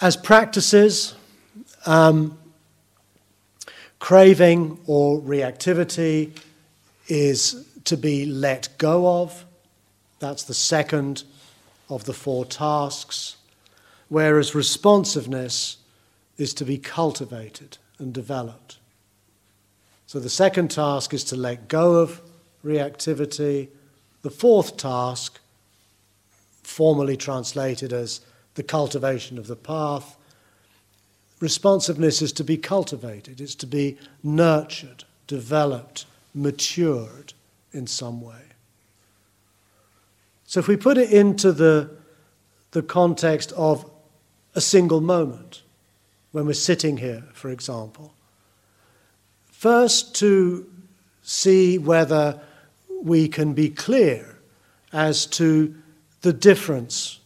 As 0.00 0.16
practices, 0.16 1.14
um, 1.86 2.38
Craving 3.98 4.78
or 4.86 5.20
reactivity 5.20 6.38
is 7.08 7.66
to 7.84 7.96
be 7.96 8.26
let 8.26 8.68
go 8.78 9.22
of. 9.22 9.44
That's 10.18 10.44
the 10.44 10.54
second 10.54 11.24
of 11.88 12.04
the 12.04 12.12
four 12.12 12.44
tasks. 12.44 13.36
Whereas 14.08 14.54
responsiveness 14.54 15.78
is 16.36 16.54
to 16.54 16.64
be 16.64 16.78
cultivated 16.78 17.78
and 17.98 18.12
developed. 18.12 18.78
So 20.06 20.18
the 20.20 20.30
second 20.30 20.70
task 20.70 21.12
is 21.12 21.24
to 21.24 21.36
let 21.36 21.68
go 21.68 21.96
of 21.96 22.22
reactivity. 22.64 23.68
The 24.22 24.30
fourth 24.30 24.76
task, 24.76 25.40
formally 26.62 27.16
translated 27.16 27.92
as 27.92 28.20
the 28.54 28.62
cultivation 28.62 29.38
of 29.38 29.46
the 29.46 29.56
path, 29.56 30.16
responsiveness 31.40 32.22
is 32.22 32.32
to 32.32 32.44
be 32.44 32.56
cultivated, 32.56 33.40
it's 33.40 33.54
to 33.56 33.66
be 33.66 33.98
nurtured, 34.22 35.04
developed, 35.26 36.06
matured 36.34 37.32
in 37.72 37.86
some 37.86 38.20
way. 38.20 38.42
So 40.44 40.60
if 40.60 40.68
we 40.68 40.76
put 40.76 40.98
it 40.98 41.12
into 41.12 41.52
the, 41.52 41.90
the 42.70 42.82
context 42.82 43.52
of 43.52 43.88
a 44.54 44.60
single 44.60 45.00
moment, 45.00 45.62
when 46.32 46.46
we're 46.46 46.54
sitting 46.54 46.96
here, 46.96 47.24
for 47.32 47.50
example, 47.50 48.14
first 49.46 50.14
to 50.16 50.70
see 51.22 51.78
whether 51.78 52.40
we 53.02 53.28
can 53.28 53.52
be 53.52 53.68
clear 53.68 54.38
as 54.92 55.26
to 55.26 55.74
the 56.22 56.32
difference 56.32 57.20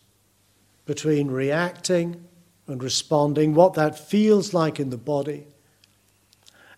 between 0.86 1.30
reacting 1.30 2.22
and 2.66 2.82
responding, 2.82 3.54
what 3.54 3.74
that 3.74 3.98
feels 3.98 4.54
like 4.54 4.78
in 4.78 4.90
the 4.90 4.96
body. 4.96 5.46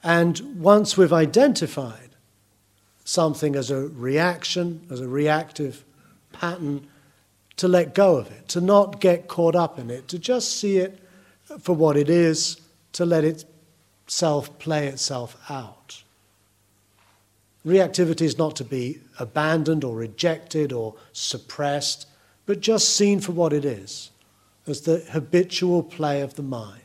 And 0.02 0.60
once 0.60 0.96
we've 0.96 1.12
identified 1.12 2.10
something 3.04 3.54
as 3.54 3.70
a 3.70 3.88
reaction, 3.88 4.86
as 4.90 5.00
a 5.00 5.08
reactive 5.08 5.84
pattern, 6.32 6.86
to 7.56 7.68
let 7.68 7.94
go 7.94 8.16
of 8.16 8.30
it, 8.30 8.48
to 8.48 8.60
not 8.60 9.00
get 9.00 9.28
caught 9.28 9.54
up 9.54 9.78
in 9.78 9.90
it, 9.90 10.08
to 10.08 10.18
just 10.18 10.56
see 10.58 10.78
it 10.78 10.98
for 11.60 11.74
what 11.74 11.96
it 11.96 12.08
is, 12.08 12.60
to 12.92 13.04
let 13.04 13.24
itself 13.24 14.58
play 14.58 14.88
itself 14.88 15.36
out. 15.48 16.02
Reactivity 17.64 18.22
is 18.22 18.36
not 18.36 18.56
to 18.56 18.64
be 18.64 19.00
abandoned 19.18 19.84
or 19.84 19.96
rejected 19.96 20.72
or 20.72 20.94
suppressed, 21.12 22.06
but 22.46 22.60
just 22.60 22.94
seen 22.94 23.20
for 23.20 23.32
what 23.32 23.52
it 23.52 23.64
is, 23.64 24.10
as 24.66 24.82
the 24.82 24.98
habitual 25.10 25.82
play 25.82 26.20
of 26.20 26.34
the 26.34 26.42
mind. 26.42 26.80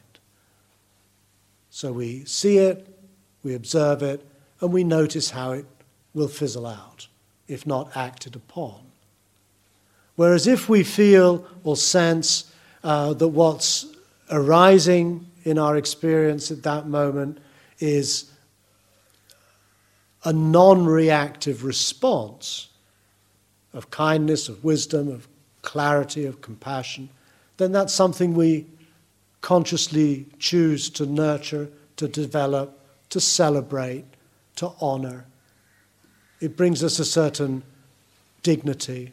So 1.69 1.93
we 1.93 2.25
see 2.25 2.57
it, 2.57 2.87
we 3.43 3.53
observe 3.53 4.03
it, 4.03 4.25
and 4.59 4.73
we 4.73 4.83
notice 4.83 5.29
how 5.29 5.53
it 5.53 5.65
will 6.13 6.27
fizzle 6.27 6.67
out 6.67 7.07
if 7.47 7.65
not 7.65 7.95
acted 7.95 8.35
upon. 8.35 8.81
Whereas 10.15 10.47
if 10.47 10.69
we 10.69 10.83
feel 10.83 11.45
or 11.63 11.75
sense 11.75 12.53
uh, 12.83 13.13
that 13.13 13.29
what's 13.29 13.87
arising 14.29 15.25
in 15.43 15.57
our 15.57 15.77
experience 15.77 16.51
at 16.51 16.63
that 16.63 16.87
moment 16.87 17.39
is 17.79 18.31
a 20.23 20.33
non 20.33 20.85
reactive 20.85 21.63
response 21.63 22.67
of 23.73 23.89
kindness, 23.89 24.49
of 24.49 24.63
wisdom, 24.63 25.07
of 25.07 25.27
clarity, 25.61 26.25
of 26.25 26.41
compassion, 26.41 27.09
then 27.59 27.73
that's 27.73 27.93
something 27.93 28.33
we 28.33 28.65
consciously 29.41 30.25
choose 30.39 30.89
to 30.91 31.05
nurture, 31.05 31.69
to 31.97 32.07
develop, 32.07 32.79
to 33.09 33.19
celebrate, 33.19 34.05
to 34.55 34.71
honor. 34.79 35.25
It 36.39 36.55
brings 36.55 36.85
us 36.85 36.99
a 36.99 37.05
certain 37.05 37.63
dignity, 38.43 39.11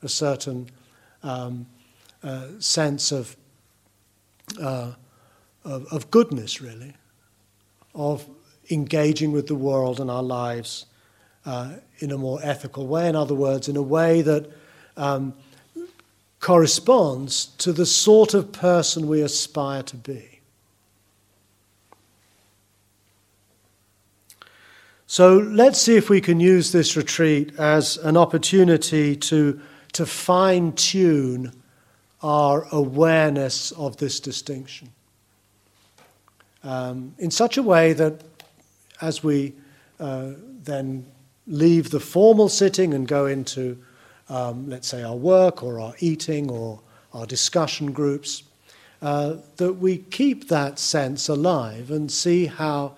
a 0.00 0.08
certain 0.08 0.70
um, 1.24 1.66
uh, 2.22 2.46
sense 2.60 3.10
of, 3.10 3.36
uh, 4.60 4.92
of, 5.64 5.92
of 5.92 6.08
goodness, 6.12 6.60
really, 6.60 6.94
of 7.96 8.24
engaging 8.70 9.32
with 9.32 9.48
the 9.48 9.56
world 9.56 9.98
and 9.98 10.08
our 10.08 10.22
lives 10.22 10.86
uh, 11.44 11.72
in 11.98 12.12
a 12.12 12.18
more 12.18 12.38
ethical 12.44 12.86
way. 12.86 13.08
In 13.08 13.16
other 13.16 13.34
words, 13.34 13.68
in 13.68 13.76
a 13.76 13.82
way 13.82 14.22
that 14.22 14.48
um, 14.96 15.34
corresponds 16.48 17.44
to 17.58 17.74
the 17.74 17.84
sort 17.84 18.32
of 18.32 18.52
person 18.52 19.06
we 19.06 19.20
aspire 19.20 19.82
to 19.82 19.96
be. 19.96 20.40
So 25.06 25.36
let's 25.36 25.78
see 25.78 25.96
if 25.96 26.08
we 26.08 26.22
can 26.22 26.40
use 26.40 26.72
this 26.72 26.96
retreat 26.96 27.54
as 27.58 27.98
an 27.98 28.16
opportunity 28.16 29.14
to, 29.14 29.60
to 29.92 30.06
fine 30.06 30.72
tune 30.72 31.52
our 32.22 32.66
awareness 32.72 33.70
of 33.72 33.98
this 33.98 34.18
distinction 34.18 34.88
um, 36.64 37.14
in 37.18 37.30
such 37.30 37.58
a 37.58 37.62
way 37.62 37.92
that 37.92 38.22
as 39.02 39.22
we 39.22 39.52
uh, 40.00 40.30
then 40.64 41.04
leave 41.46 41.90
the 41.90 42.00
formal 42.00 42.48
sitting 42.48 42.94
and 42.94 43.06
go 43.06 43.26
into, 43.26 43.76
um, 44.28 44.68
let's 44.68 44.88
say, 44.88 45.02
our 45.02 45.16
work 45.16 45.62
or 45.62 45.80
our 45.80 45.94
eating 46.00 46.50
or 46.50 46.80
our 47.12 47.26
discussion 47.26 47.92
groups, 47.92 48.42
uh, 49.00 49.36
that 49.56 49.74
we 49.74 49.98
keep 49.98 50.48
that 50.48 50.78
sense 50.78 51.28
alive 51.28 51.90
and 51.90 52.10
see 52.10 52.46
how, 52.46 52.96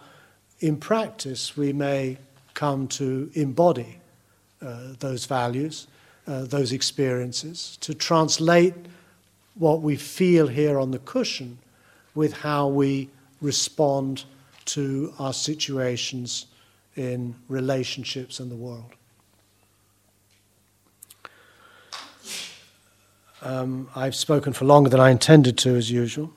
in 0.60 0.76
practice, 0.76 1.56
we 1.56 1.72
may 1.72 2.16
come 2.54 2.88
to 2.88 3.30
embody 3.34 3.98
uh, 4.62 4.94
those 4.98 5.26
values, 5.26 5.86
uh, 6.26 6.42
those 6.44 6.72
experiences, 6.72 7.78
to 7.80 7.94
translate 7.94 8.74
what 9.54 9.82
we 9.82 9.96
feel 9.96 10.46
here 10.46 10.78
on 10.78 10.90
the 10.90 10.98
cushion 11.00 11.58
with 12.14 12.32
how 12.32 12.66
we 12.66 13.08
respond 13.40 14.24
to 14.64 15.12
our 15.18 15.32
situations 15.32 16.46
in 16.96 17.34
relationships 17.48 18.40
and 18.40 18.50
the 18.50 18.56
world. 18.56 18.92
Um, 23.42 23.88
I've 23.96 24.14
spoken 24.14 24.52
for 24.52 24.64
longer 24.64 24.90
than 24.90 25.00
I 25.00 25.10
intended 25.10 25.56
to, 25.58 25.76
as 25.76 25.90
usual. 25.90 26.30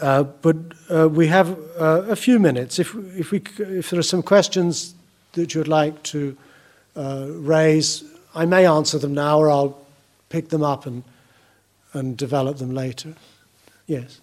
Uh, 0.00 0.22
but 0.22 0.56
uh, 0.88 1.08
we 1.08 1.26
have 1.26 1.58
uh, 1.78 2.02
a 2.08 2.16
few 2.16 2.38
minutes. 2.38 2.78
If, 2.78 2.94
if, 3.16 3.32
we, 3.32 3.42
if 3.58 3.90
there 3.90 3.98
are 3.98 4.04
some 4.04 4.22
questions 4.22 4.94
that 5.32 5.54
you'd 5.54 5.68
like 5.68 6.02
to 6.04 6.36
uh, 6.96 7.26
raise, 7.28 8.04
I 8.34 8.46
may 8.46 8.66
answer 8.66 8.98
them 8.98 9.14
now 9.14 9.38
or 9.38 9.50
I'll 9.50 9.78
pick 10.28 10.48
them 10.48 10.62
up 10.62 10.86
and, 10.86 11.02
and 11.92 12.16
develop 12.16 12.58
them 12.58 12.74
later. 12.74 13.14
Yes? 13.86 14.20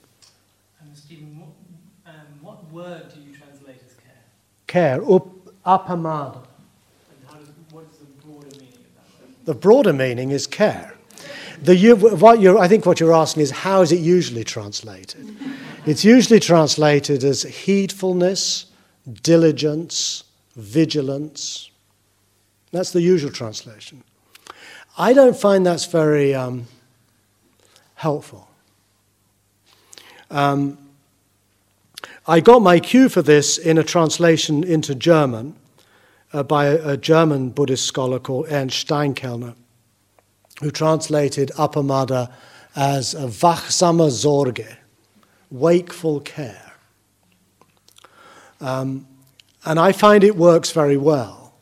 Um, 0.82 0.88
Stephen, 0.96 1.40
what, 1.40 1.50
um, 2.08 2.14
what 2.42 2.72
word 2.72 3.14
do 3.14 3.20
you 3.20 3.36
translate 3.36 3.82
as 3.86 3.94
care? 3.96 4.24
Care, 4.66 5.12
up, 5.12 5.28
appamada. 5.66 6.38
And 6.38 7.28
how 7.28 7.34
does, 7.36 7.50
what 7.72 7.84
is 7.92 7.98
the 8.00 8.06
broader 8.26 8.48
meaning 8.58 8.74
of 8.74 8.96
that 8.96 9.22
word? 9.22 9.46
The 9.46 9.54
broader 9.54 9.94
meaning 9.94 10.32
is 10.32 10.48
care. 10.48 10.97
The, 11.62 11.94
what 12.20 12.40
you're, 12.40 12.58
I 12.58 12.68
think 12.68 12.86
what 12.86 13.00
you're 13.00 13.14
asking 13.14 13.44
is 13.44 13.52
how 13.52 13.82
is 13.82 13.92
it 13.92 14.00
usually 14.00 14.44
translated? 14.44 15.36
It's 15.86 16.04
usually 16.06 16.40
translated 16.40 17.24
as 17.24 17.44
heedfulness, 17.44 18.66
diligence, 19.24 20.24
vigilance. 20.56 21.72
That's 22.72 22.92
the 22.92 23.02
usual 23.02 23.32
translation. 23.32 24.04
I 24.98 25.14
don't 25.14 25.38
find 25.38 25.66
that's 25.66 25.86
very 25.86 26.36
um, 26.36 26.68
helpful. 27.96 28.48
Um, 30.30 30.78
I 32.28 32.42
got 32.42 32.62
my 32.62 32.80
cue 32.80 33.08
for 33.08 33.22
this 33.22 33.58
in 33.58 33.78
a 33.78 33.84
translation 33.84 34.64
into 34.64 34.94
German 34.94 35.56
uh, 36.34 36.44
by 36.44 36.66
a, 36.66 36.90
a, 36.90 36.98
German 36.98 37.52
Buddhist 37.52 37.86
scholar 37.86 38.20
called 38.20 38.48
Ernst 38.50 38.86
Steinkellner, 38.86 39.56
who 40.62 40.72
translated 40.72 41.52
Appamada 41.58 42.32
as 42.76 43.16
wachsame 43.16 44.10
Sorge, 44.10 44.78
wakeful 45.50 46.20
care. 46.20 46.74
Um, 48.60 49.08
and 49.66 49.80
I 49.80 49.92
find 49.92 50.24
it 50.24 50.36
works 50.36 50.72
very 50.72 50.98
well 50.98 51.54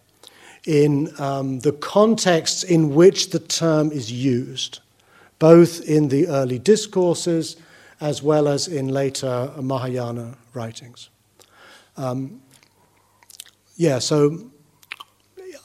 in 0.65 1.13
um, 1.19 1.59
the 1.59 1.71
contexts 1.71 2.63
in 2.63 2.95
which 2.95 3.29
the 3.29 3.39
term 3.39 3.91
is 3.91 4.11
used, 4.11 4.79
both 5.39 5.81
in 5.81 6.07
the 6.09 6.27
early 6.27 6.59
discourses 6.59 7.57
as 8.01 8.21
well 8.21 8.47
as 8.47 8.67
in 8.67 8.89
later 8.89 9.51
Mahayana 9.61 10.37
writings. 10.53 11.09
Um, 11.97 12.41
yeah, 13.77 13.99
so 13.99 14.51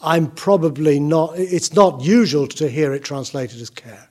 I'm 0.03 0.31
probably 0.31 0.99
not, 0.99 1.39
it's 1.39 1.75
not 1.75 2.01
usual 2.01 2.47
to 2.49 2.69
hear 2.69 2.93
it 2.93 3.05
translated 3.05 3.61
as 3.61 3.71
care. 3.71 4.09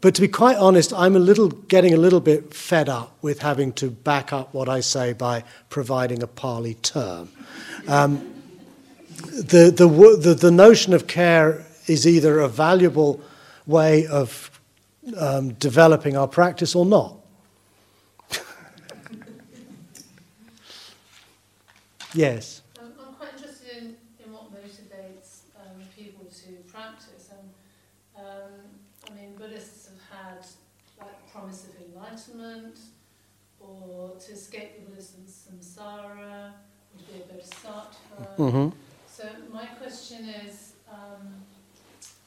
But 0.00 0.14
to 0.16 0.20
be 0.20 0.28
quite 0.28 0.56
honest, 0.56 0.92
I'm 0.92 1.16
a 1.16 1.20
little 1.20 1.48
getting 1.48 1.94
a 1.94 1.96
little 1.96 2.20
bit 2.20 2.52
fed 2.52 2.88
up 2.88 3.16
with 3.22 3.40
having 3.40 3.72
to 3.74 3.90
back 3.90 4.32
up 4.32 4.52
what 4.52 4.68
I 4.68 4.80
say 4.80 5.12
by 5.12 5.44
providing 5.70 6.22
a 6.22 6.26
Pali 6.26 6.74
term. 6.74 7.30
Um, 7.86 8.34
the, 9.16 9.70
the, 9.70 9.86
the, 10.20 10.34
the 10.34 10.50
notion 10.50 10.92
of 10.92 11.06
care 11.06 11.64
is 11.86 12.06
either 12.06 12.40
a 12.40 12.48
valuable 12.48 13.20
way 13.66 14.06
of 14.06 14.50
um, 15.16 15.52
developing 15.54 16.16
our 16.16 16.26
practice 16.28 16.74
or 16.74 16.84
not. 16.84 17.16
yes. 22.14 22.62
Um, 22.78 22.92
I'm 23.06 23.14
quite 23.14 23.34
interested 23.34 23.76
in, 23.76 23.96
in 24.24 24.32
what 24.32 24.52
motivates 24.52 25.42
um, 25.56 25.80
people 25.96 26.24
to 26.24 26.52
practice. 26.70 27.30
And 27.30 27.48
um, 28.16 28.52
I 29.08 29.12
mean, 29.14 29.34
Buddhists 29.36 29.88
have 29.88 30.00
had 30.18 30.46
like 31.00 31.30
promise 31.30 31.64
of 31.68 31.74
enlightenment, 31.86 32.78
or 33.60 34.12
to 34.18 34.32
escape 34.32 34.84
the 34.84 34.90
bliss 34.90 35.14
of 35.14 35.24
samsara, 35.26 36.52
or 36.52 36.98
to 36.98 37.04
be 37.12 37.20
a 37.20 37.24
bodhisattva. 37.32 38.25
Mm-hmm. 38.38 38.68
So 39.08 39.24
my 39.52 39.64
question 39.80 40.18
is, 40.44 40.74
um, 40.92 41.24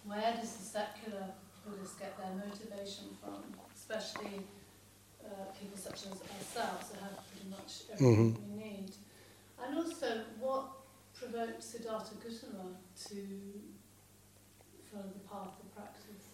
where 0.06 0.34
does 0.40 0.58
the 0.58 0.66
secular 0.66 1.24
Buddhists 1.66 1.96
get 2.00 2.18
their 2.18 2.34
motivation 2.34 3.14
from, 3.22 3.54
especially 3.76 4.42
uh, 5.24 5.54
people 5.60 5.78
such 5.78 6.02
as 6.10 6.18
ourselves 6.18 6.90
who 6.90 6.98
have 7.06 7.22
pretty 7.30 7.50
much 7.52 7.70
everything 7.94 8.34
Mhm. 8.34 8.38
we 8.42 8.62
need? 8.64 8.92
And 9.64 9.78
also, 9.78 10.08
what 10.40 10.66
provoked 11.14 11.62
Siddhartha 11.64 12.16
Gautama 12.16 12.74
to 13.10 13.22
follow 14.92 15.14
the 15.14 15.28
path 15.30 15.54
of 15.62 15.76
practice? 15.76 16.26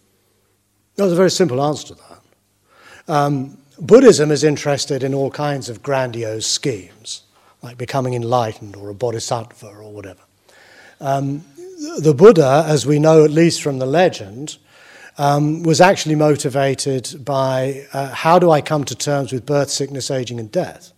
There's 0.96 1.12
a 1.12 1.16
very 1.16 1.30
simple 1.30 1.62
answer 1.62 1.88
to 1.88 1.94
that. 1.94 2.22
Um, 3.12 3.58
Buddhism 3.78 4.30
is 4.30 4.42
interested 4.42 5.02
in 5.02 5.12
all 5.12 5.30
kinds 5.30 5.68
of 5.68 5.82
grandiose 5.82 6.46
schemes, 6.46 7.22
like 7.66 7.76
becoming 7.76 8.14
enlightened 8.14 8.76
or 8.76 8.90
a 8.90 8.94
bodhisattva 8.94 9.66
or 9.66 9.90
whatever. 9.90 10.20
Um, 11.00 11.44
the 11.98 12.14
Buddha, 12.14 12.64
as 12.64 12.86
we 12.86 13.00
know 13.00 13.24
at 13.24 13.32
least 13.32 13.60
from 13.60 13.80
the 13.80 13.86
legend, 13.86 14.56
um, 15.18 15.64
was 15.64 15.80
actually 15.80 16.14
motivated 16.14 17.24
by 17.24 17.84
uh, 17.92 18.10
how 18.10 18.38
do 18.38 18.52
I 18.52 18.60
come 18.60 18.84
to 18.84 18.94
terms 18.94 19.32
with 19.32 19.44
birth, 19.44 19.68
sickness, 19.68 20.12
aging, 20.12 20.38
and 20.38 20.52
death? 20.52 20.92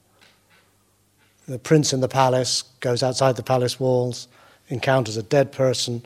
The 1.46 1.58
prince 1.58 1.94
in 1.94 2.00
the 2.00 2.08
palace 2.08 2.64
goes 2.80 3.02
outside 3.02 3.36
the 3.36 3.42
palace 3.42 3.80
walls, 3.80 4.28
encounters 4.68 5.16
a 5.16 5.22
dead 5.22 5.52
person, 5.52 6.04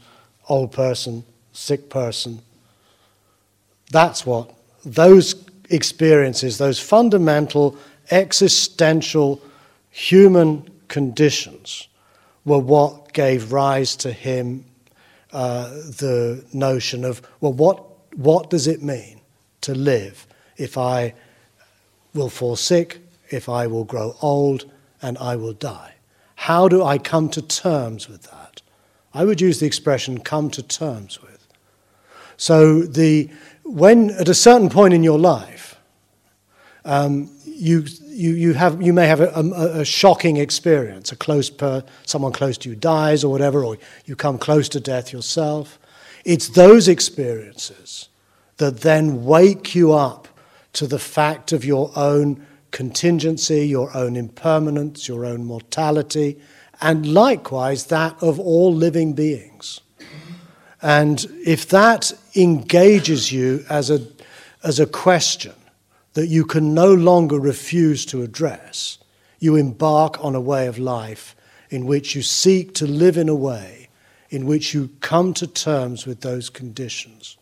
old 0.48 0.70
person, 0.70 1.24
sick 1.52 1.90
person. 1.90 2.40
That's 3.90 4.24
what 4.24 4.54
those 4.84 5.44
experiences, 5.70 6.58
those 6.58 6.78
fundamental 6.78 7.76
existential 8.12 9.42
human 9.92 10.68
conditions, 10.88 11.86
were 12.44 12.58
what 12.58 13.12
gave 13.12 13.52
rise 13.52 13.94
to 13.96 14.10
him 14.10 14.64
uh, 15.32 15.68
the 15.68 16.44
notion 16.52 17.04
of, 17.04 17.22
well, 17.40 17.52
what, 17.52 17.84
what 18.16 18.50
does 18.50 18.66
it 18.66 18.82
mean 18.82 19.20
to 19.60 19.74
live 19.74 20.26
if 20.56 20.76
I 20.76 21.14
will 22.14 22.28
fall 22.28 22.56
sick, 22.56 23.00
if 23.30 23.48
I 23.48 23.66
will 23.66 23.84
grow 23.84 24.16
old, 24.20 24.70
and 25.00 25.16
I 25.18 25.36
will 25.36 25.52
die? 25.52 25.94
How 26.34 26.68
do 26.68 26.82
I 26.82 26.98
come 26.98 27.28
to 27.30 27.42
terms 27.42 28.08
with 28.08 28.24
that? 28.24 28.62
I 29.14 29.24
would 29.24 29.40
use 29.40 29.60
the 29.60 29.66
expression 29.66 30.18
come 30.20 30.50
to 30.50 30.62
terms 30.62 31.20
with. 31.22 31.46
So, 32.36 32.82
the, 32.82 33.30
when 33.62 34.10
at 34.10 34.28
a 34.28 34.34
certain 34.34 34.68
point 34.68 34.94
in 34.94 35.04
your 35.04 35.18
life, 35.18 35.76
um, 36.84 37.30
you, 37.44 37.84
you, 38.12 38.32
you, 38.32 38.54
have, 38.54 38.80
you 38.82 38.92
may 38.92 39.06
have 39.06 39.20
a, 39.20 39.28
a, 39.28 39.80
a 39.80 39.84
shocking 39.84 40.36
experience. 40.36 41.12
A 41.12 41.16
close 41.16 41.50
per, 41.50 41.84
someone 42.04 42.32
close 42.32 42.58
to 42.58 42.68
you 42.68 42.76
dies 42.76 43.24
or 43.24 43.30
whatever, 43.30 43.64
or 43.64 43.78
you 44.04 44.16
come 44.16 44.38
close 44.38 44.68
to 44.70 44.80
death 44.80 45.12
yourself. 45.12 45.78
It's 46.24 46.48
those 46.48 46.88
experiences 46.88 48.08
that 48.58 48.80
then 48.80 49.24
wake 49.24 49.74
you 49.74 49.92
up 49.92 50.28
to 50.74 50.86
the 50.86 50.98
fact 50.98 51.52
of 51.52 51.64
your 51.64 51.90
own 51.96 52.46
contingency, 52.70 53.66
your 53.66 53.94
own 53.96 54.16
impermanence, 54.16 55.08
your 55.08 55.26
own 55.26 55.44
mortality, 55.44 56.38
and 56.80 57.12
likewise 57.12 57.86
that 57.86 58.20
of 58.22 58.38
all 58.38 58.74
living 58.74 59.12
beings. 59.12 59.80
And 60.80 61.24
if 61.44 61.68
that 61.68 62.12
engages 62.34 63.30
you 63.30 63.64
as 63.68 63.90
a, 63.90 64.04
as 64.64 64.80
a 64.80 64.86
question 64.86 65.52
that 66.14 66.26
you 66.26 66.44
can 66.44 66.74
no 66.74 66.92
longer 66.92 67.38
refuse 67.38 68.04
to 68.06 68.22
address, 68.22 68.98
you 69.38 69.56
embark 69.56 70.22
on 70.24 70.34
a 70.34 70.40
way 70.40 70.66
of 70.66 70.78
life 70.78 71.34
in 71.70 71.86
which 71.86 72.14
you 72.14 72.22
seek 72.22 72.74
to 72.74 72.86
live 72.86 73.16
in 73.16 73.28
a 73.28 73.34
way 73.34 73.82
in 74.32 74.46
which 74.46 74.72
you 74.72 74.88
come 75.00 75.34
to 75.34 75.46
terms 75.46 76.06
with 76.06 76.22
those 76.22 76.48
conditions. 76.48 77.36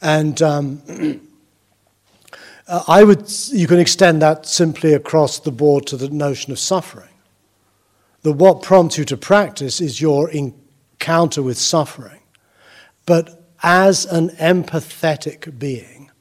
And 0.00 0.40
um, 0.40 0.80
I 2.88 3.02
would, 3.02 3.30
you 3.48 3.66
can 3.66 3.80
extend 3.80 4.22
that 4.22 4.46
simply 4.46 4.94
across 4.94 5.40
the 5.40 5.50
board 5.50 5.86
to 5.88 5.96
the 5.96 6.08
notion 6.08 6.52
of 6.52 6.60
suffering. 6.60 7.08
That 8.22 8.34
what 8.34 8.62
prompts 8.62 8.96
you 8.96 9.04
to 9.06 9.16
practice 9.16 9.80
is 9.80 10.00
your 10.00 10.30
encounter 10.30 11.42
with 11.42 11.58
suffering. 11.58 12.20
But 13.04 13.44
as 13.64 14.06
an 14.06 14.30
empathetic 14.30 15.58
being, 15.58 16.11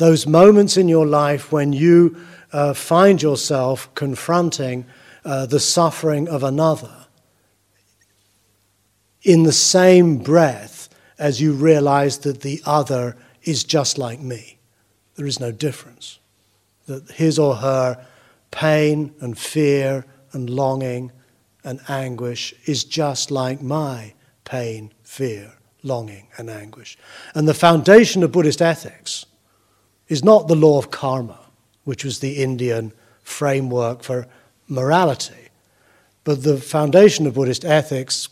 those 0.00 0.26
moments 0.26 0.78
in 0.78 0.88
your 0.88 1.06
life 1.06 1.52
when 1.52 1.74
you 1.74 2.16
uh, 2.52 2.72
find 2.72 3.20
yourself 3.20 3.94
confronting 3.94 4.86
uh, 5.26 5.44
the 5.44 5.60
suffering 5.60 6.26
of 6.26 6.42
another 6.42 7.06
in 9.22 9.42
the 9.42 9.52
same 9.52 10.16
breath 10.16 10.88
as 11.18 11.38
you 11.38 11.52
realize 11.52 12.16
that 12.20 12.40
the 12.40 12.62
other 12.64 13.14
is 13.42 13.62
just 13.62 13.98
like 13.98 14.20
me. 14.20 14.58
There 15.16 15.26
is 15.26 15.38
no 15.38 15.52
difference. 15.52 16.18
That 16.86 17.10
his 17.10 17.38
or 17.38 17.56
her 17.56 18.02
pain 18.50 19.14
and 19.20 19.38
fear 19.38 20.06
and 20.32 20.48
longing 20.48 21.12
and 21.62 21.78
anguish 21.90 22.54
is 22.64 22.84
just 22.84 23.30
like 23.30 23.60
my 23.60 24.14
pain, 24.44 24.94
fear, 25.02 25.52
longing, 25.82 26.28
and 26.38 26.48
anguish. 26.48 26.96
And 27.34 27.46
the 27.46 27.52
foundation 27.52 28.22
of 28.22 28.32
Buddhist 28.32 28.62
ethics 28.62 29.26
is 30.10 30.22
not 30.22 30.48
the 30.48 30.56
law 30.56 30.76
of 30.76 30.90
karma, 30.90 31.38
which 31.84 32.04
was 32.04 32.18
the 32.18 32.42
Indian 32.42 32.92
framework 33.22 34.02
for 34.02 34.26
morality, 34.68 35.48
but 36.24 36.42
the 36.42 36.58
foundation 36.58 37.26
of 37.26 37.34
Buddhist 37.34 37.64
ethics 37.64 38.28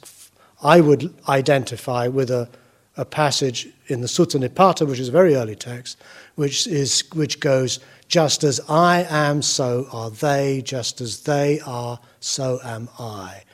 I 0.61 0.81
would 0.81 1.15
identify 1.29 2.09
with 2.09 2.31
a, 2.31 2.49
a 2.97 3.05
passage 3.05 3.69
in 3.87 4.01
the 4.01 4.09
Sutta 4.09 4.43
Nipata, 4.43 4.87
which 4.87 4.99
is 4.99 5.09
a 5.09 5.13
very 5.13 5.37
early 5.37 5.55
text, 5.55 5.99
which, 6.35 6.67
is, 6.67 7.05
which 7.15 7.39
goes, 7.39 7.79
Just 8.09 8.43
as 8.43 8.61
I 8.69 9.07
am, 9.09 9.41
so 9.41 9.87
are 9.93 10.11
they, 10.11 10.63
just 10.63 11.01
as 11.01 11.21
they 11.21 11.61
are, 11.61 12.01
so 12.19 12.59
am 12.65 12.89
I. 12.99 13.45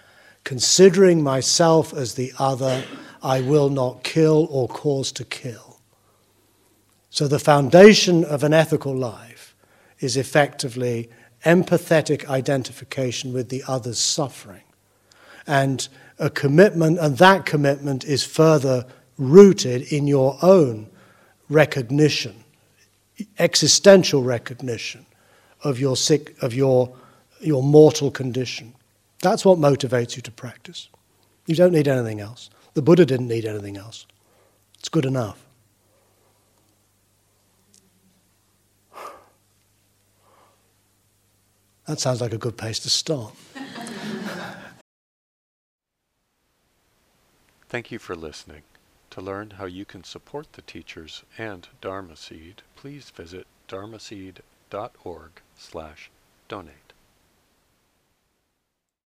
Considering 0.45 1.23
myself 1.23 1.93
as 1.93 2.15
the 2.15 2.33
other, 2.39 2.85
I 3.23 3.43
will 3.43 3.69
not 3.69 4.03
kill 4.03 4.49
or 4.51 4.67
cause 4.67 5.13
to 5.13 5.25
kill. 5.25 5.74
So, 7.15 7.29
the 7.29 7.39
foundation 7.39 8.25
of 8.25 8.43
an 8.43 8.53
ethical 8.53 8.93
life 8.93 9.55
is 10.01 10.17
effectively 10.17 11.09
empathetic 11.45 12.29
identification 12.29 13.33
with 13.33 13.51
the 13.51 13.63
other's 13.69 14.01
suffering. 14.01 14.65
And 15.47 15.87
a 16.19 16.29
commitment, 16.29 16.99
and 16.99 17.17
that 17.19 17.47
commitment 17.47 18.05
is 18.05 18.25
further 18.25 18.85
rooted 19.17 19.93
in 19.93 20.09
your 20.09 20.37
own 20.43 20.89
recognition, 21.49 22.43
existential 23.39 24.25
recognition 24.25 25.07
of 25.63 25.79
your 25.79 25.97
sick, 25.97 26.35
of 26.43 26.53
your, 26.53 26.97
your 27.39 27.63
mortal 27.63 28.11
condition. 28.11 28.75
That's 29.23 29.45
what 29.45 29.61
motivates 29.61 30.17
you 30.17 30.23
to 30.23 30.33
practice. 30.33 30.89
You 31.47 31.55
don't 31.55 31.75
need 31.75 31.87
anything 31.87 32.19
else. 32.19 32.51
The 32.73 32.83
Buddha 32.83 33.07
didn't 33.07 33.29
need 33.29 33.45
anything 33.45 33.77
else. 33.77 34.05
It's 34.81 34.89
good 34.89 35.05
enough. 35.05 35.44
That 41.87 42.01
sounds 42.01 42.21
like 42.21 42.33
a 42.33 42.39
good 42.39 42.57
place 42.57 42.79
to 42.81 42.91
start. 42.91 43.35
Thank 47.69 47.91
you 47.91 47.99
for 47.99 48.15
listening. 48.15 48.63
To 49.11 49.21
learn 49.21 49.51
how 49.59 49.67
you 49.67 49.85
can 49.85 50.05
support 50.05 50.53
the 50.53 50.63
teachers 50.63 51.25
and 51.37 51.69
Dharma 51.81 52.17
Seed, 52.17 52.63
please 52.77 53.11
visit 53.11 53.47
dharmaseed.org 53.69 55.31
slash 55.57 56.11
donate. 56.49 56.84